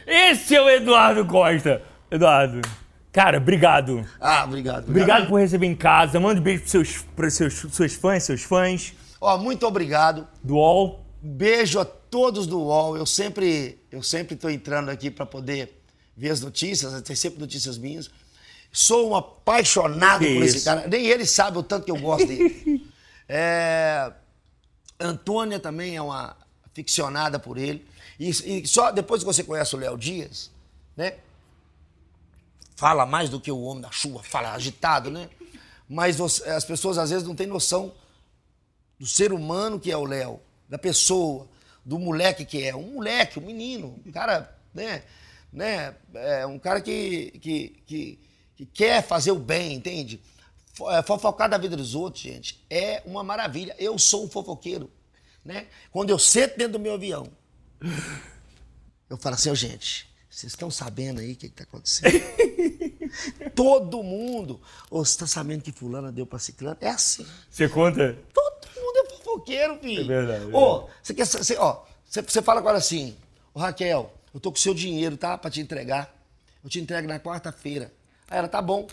Esse 0.05 0.55
é 0.55 0.61
o 0.61 0.70
Eduardo 0.70 1.26
Costa. 1.26 1.82
Eduardo, 2.09 2.61
cara, 3.11 3.38
obrigado. 3.38 4.07
Ah, 4.20 4.43
obrigado. 4.45 4.88
Obrigado 4.88 5.28
por 5.28 5.39
receber 5.39 5.65
em 5.68 5.76
casa. 5.76 6.20
Manda 6.20 6.39
um 6.39 6.43
beijo 6.43 6.61
pros 6.61 6.72
seus, 6.72 7.01
pros 7.15 7.34
seus, 7.34 7.53
seus 7.72 7.93
fãs, 7.95 8.24
seus 8.24 8.43
fãs 8.43 8.93
Ó, 9.20 9.38
muito 9.38 9.65
obrigado. 9.65 10.28
do 10.43 10.55
UOL. 10.55 11.03
Beijo 11.22 11.80
a 11.80 11.86
todos 11.86 12.45
do 12.47 12.59
UOL. 12.59 12.95
Eu 12.95 13.05
sempre, 13.05 13.80
eu 13.91 14.01
sempre 14.03 14.36
tô 14.36 14.49
entrando 14.49 14.89
aqui 14.89 15.09
pra 15.09 15.26
poder 15.26 15.82
ver 16.15 16.30
as 16.30 16.41
notícias, 16.41 17.01
tem 17.01 17.15
sempre 17.15 17.39
notícias 17.39 17.78
minhas. 17.78 18.09
Sou 18.72 19.09
um 19.09 19.15
apaixonado 19.15 20.20
por 20.26 20.43
esse 20.43 20.63
cara. 20.63 20.88
Nem 20.88 21.05
ele 21.07 21.26
sabe 21.26 21.57
o 21.57 21.63
tanto 21.63 21.86
que 21.86 21.91
eu 21.91 21.99
gosto 21.99 22.28
dele. 22.28 22.86
É, 23.30 24.13
Antônia 24.97 25.59
também 25.59 25.97
é 25.97 26.01
uma 26.01 26.34
ficcionada 26.74 27.38
por 27.38 27.57
ele. 27.57 27.86
E, 28.18 28.30
e 28.30 28.65
só 28.65 28.89
depois 28.89 29.22
que 29.22 29.26
você 29.26 29.43
conhece 29.43 29.76
o 29.76 29.80
Léo 29.80 29.97
Dias, 29.97 30.49
né? 30.95 31.15
Fala 32.78 33.05
mais 33.05 33.30
do 33.30 33.38
que 33.39 33.51
o 33.51 33.61
homem 33.63 33.82
da 33.82 33.91
chuva, 33.91 34.24
fala 34.24 34.53
agitado, 34.53 35.11
né? 35.11 35.30
Mas 35.89 36.15
você- 36.15 36.47
as 36.49 36.63
pessoas 36.63 36.97
às 36.97 37.09
vezes 37.09 37.28
não 37.28 37.36
têm 37.36 37.47
noção 37.47 37.93
do 38.99 39.05
ser 39.05 39.34
humano 39.34 39.78
que 39.78 39.91
é 39.91 39.97
o 39.97 40.05
Léo, 40.05 40.39
da 40.70 40.78
pessoa, 40.78 41.47
do 41.84 41.99
moleque 41.99 42.45
que 42.45 42.63
é. 42.63 42.76
Um 42.76 42.93
moleque, 42.93 43.39
um 43.39 43.45
menino, 43.45 43.99
um 44.05 44.11
cara, 44.11 44.55
né? 44.74 45.03
né? 45.51 45.95
É 46.13 46.45
um 46.45 46.59
cara 46.59 46.80
que, 46.82 47.32
que, 47.41 47.82
que, 47.86 48.20
que 48.57 48.65
quer 48.65 49.01
fazer 49.05 49.31
o 49.31 49.39
bem, 49.39 49.75
entende? 49.75 50.19
É, 50.89 51.01
Fofocar 51.03 51.49
da 51.49 51.57
vida 51.57 51.77
dos 51.77 51.95
outros, 51.95 52.23
gente, 52.23 52.63
é 52.69 53.01
uma 53.05 53.23
maravilha. 53.23 53.75
Eu 53.79 53.97
sou 53.97 54.25
um 54.25 54.29
fofoqueiro, 54.29 54.91
né? 55.45 55.67
Quando 55.91 56.09
eu 56.09 56.19
sento 56.19 56.57
dentro 56.57 56.73
do 56.73 56.79
meu 56.79 56.95
avião, 56.95 57.27
eu 59.09 59.17
falo 59.17 59.35
assim, 59.35 59.49
"Ô, 59.49 59.55
gente, 59.55 60.07
vocês 60.29 60.51
estão 60.53 60.69
sabendo 60.69 61.19
aí 61.19 61.33
o 61.33 61.35
que 61.35 61.47
está 61.47 61.63
acontecendo? 61.63 62.11
Todo 63.55 64.03
mundo. 64.03 64.59
Ô, 64.89 65.03
você 65.03 65.11
está 65.11 65.25
sabendo 65.27 65.63
que 65.63 65.71
fulana 65.71 66.11
deu 66.11 66.25
pra 66.25 66.37
ciclana? 66.39 66.77
É 66.81 66.89
assim. 66.89 67.25
Você 67.49 67.69
conta? 67.69 68.17
Todo 68.33 68.67
mundo 68.75 68.97
é 68.97 69.09
fofoqueiro, 69.15 69.79
filho. 69.79 70.01
É 70.01 70.25
verdade, 70.25 70.45
Ô, 70.53 70.87
você 71.01 71.13
quer. 71.13 71.25
Você, 71.25 71.55
ó, 71.57 71.83
você, 72.05 72.21
você 72.21 72.41
fala 72.41 72.59
agora 72.59 72.77
assim, 72.77 73.15
ô 73.53 73.59
Raquel, 73.59 74.13
eu 74.33 74.39
tô 74.39 74.51
com 74.51 74.57
o 74.57 74.61
seu 74.61 74.73
dinheiro, 74.73 75.17
tá? 75.17 75.37
Pra 75.37 75.49
te 75.49 75.59
entregar. 75.61 76.13
Eu 76.63 76.69
te 76.69 76.79
entrego 76.79 77.07
na 77.07 77.19
quarta-feira. 77.19 77.91
Aí 78.30 78.38
ela, 78.39 78.47
tá 78.47 78.61
bom. 78.61 78.88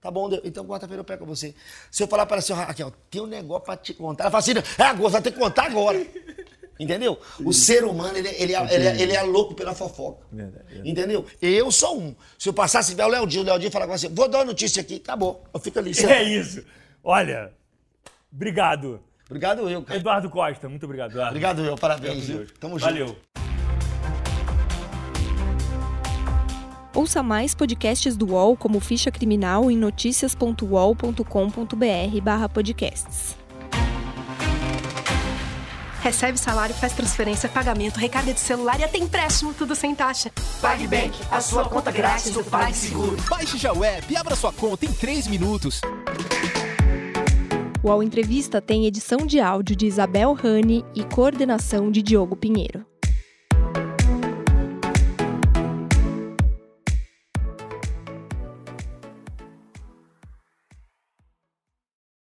Tá 0.00 0.10
bom, 0.12 0.30
então 0.44 0.64
quarta-feira 0.64 1.00
eu 1.00 1.04
pego 1.04 1.26
com 1.26 1.34
você. 1.34 1.52
Se 1.90 2.02
eu 2.02 2.06
falar 2.06 2.24
para 2.24 2.36
ela 2.36 2.38
assim, 2.38 2.52
ô, 2.52 2.56
Raquel, 2.56 2.92
tem 3.10 3.20
um 3.20 3.26
negócio 3.26 3.64
pra 3.64 3.76
te 3.76 3.92
contar. 3.92 4.24
Ela 4.24 4.30
fala 4.30 4.38
assim, 4.40 4.52
é 4.52 4.82
agora, 4.84 4.96
você 5.08 5.12
vai 5.12 5.22
ter 5.22 5.32
que 5.32 5.38
contar 5.38 5.64
agora. 5.64 6.06
Entendeu? 6.78 7.18
O 7.44 7.52
ser 7.52 7.82
humano, 7.84 8.16
ele, 8.16 8.28
ele, 8.28 8.54
é- 8.54 8.74
ele, 8.74 8.86
é- 8.86 9.00
ele 9.02 9.12
é 9.16 9.22
louco 9.22 9.52
pela 9.56 9.74
fofoca. 9.74 10.24
Verdade, 10.30 10.64
verdade. 10.68 10.88
Entendeu? 10.88 11.26
Eu 11.42 11.72
sou 11.72 11.98
um. 12.00 12.14
Se 12.38 12.48
eu 12.48 12.52
passar, 12.52 12.84
se 12.84 12.90
tiver 12.92 13.04
o 13.04 13.08
Léo 13.08 13.26
Dias, 13.26 13.42
o 13.42 13.46
Léo 13.46 13.58
Dias 13.58 13.72
falar 13.72 13.88
com 13.88 13.98
você, 13.98 14.08
vou 14.08 14.28
dar 14.28 14.38
uma 14.38 14.44
notícia 14.44 14.80
aqui, 14.80 14.96
acabou. 15.04 15.42
Eu 15.52 15.58
fico 15.58 15.76
ali. 15.80 15.90
É 16.08 16.22
isso. 16.22 16.64
Olha, 17.02 17.52
obrigado. 18.32 19.00
Obrigado 19.26 19.68
eu, 19.68 19.82
cara. 19.82 19.98
Eduardo 19.98 20.30
Costa, 20.30 20.68
muito 20.68 20.84
obrigado. 20.84 21.10
Eduardo. 21.10 21.30
Obrigado 21.30 21.64
eu, 21.64 21.76
parabéns? 21.76 22.26
Deus. 22.28 22.52
Tamo 22.60 22.78
junto. 22.78 22.90
Valeu. 22.92 23.16
Ouça 26.98 27.22
mais 27.22 27.54
podcasts 27.54 28.16
do 28.16 28.32
UOL 28.32 28.56
como 28.56 28.80
Ficha 28.80 29.08
Criminal 29.08 29.70
em 29.70 29.76
noticias.uol.com.br 29.76 32.20
barra 32.20 32.48
podcasts. 32.48 33.36
Recebe 36.02 36.36
salário, 36.36 36.74
faz 36.74 36.94
transferência, 36.94 37.48
pagamento, 37.48 37.98
recarga 37.98 38.34
de 38.34 38.40
celular 38.40 38.80
e 38.80 38.82
até 38.82 38.98
empréstimo, 38.98 39.54
tudo 39.54 39.76
sem 39.76 39.94
taxa. 39.94 40.32
PagBank, 40.60 41.16
a 41.30 41.40
sua 41.40 41.68
conta 41.68 41.92
grátis 41.92 42.32
do 42.32 42.42
PagSeguro. 42.42 43.16
Baixe 43.30 43.58
já 43.58 43.72
o 43.72 43.84
app 43.84 44.12
e 44.12 44.16
abra 44.16 44.34
sua 44.34 44.52
conta 44.52 44.84
em 44.84 44.92
3 44.92 45.28
minutos. 45.28 45.80
O 47.80 47.86
UOL 47.86 48.02
Entrevista 48.02 48.60
tem 48.60 48.86
edição 48.86 49.18
de 49.18 49.38
áudio 49.38 49.76
de 49.76 49.86
Isabel 49.86 50.32
Rani 50.32 50.84
e 50.96 51.04
coordenação 51.04 51.92
de 51.92 52.02
Diogo 52.02 52.34
Pinheiro. 52.34 52.87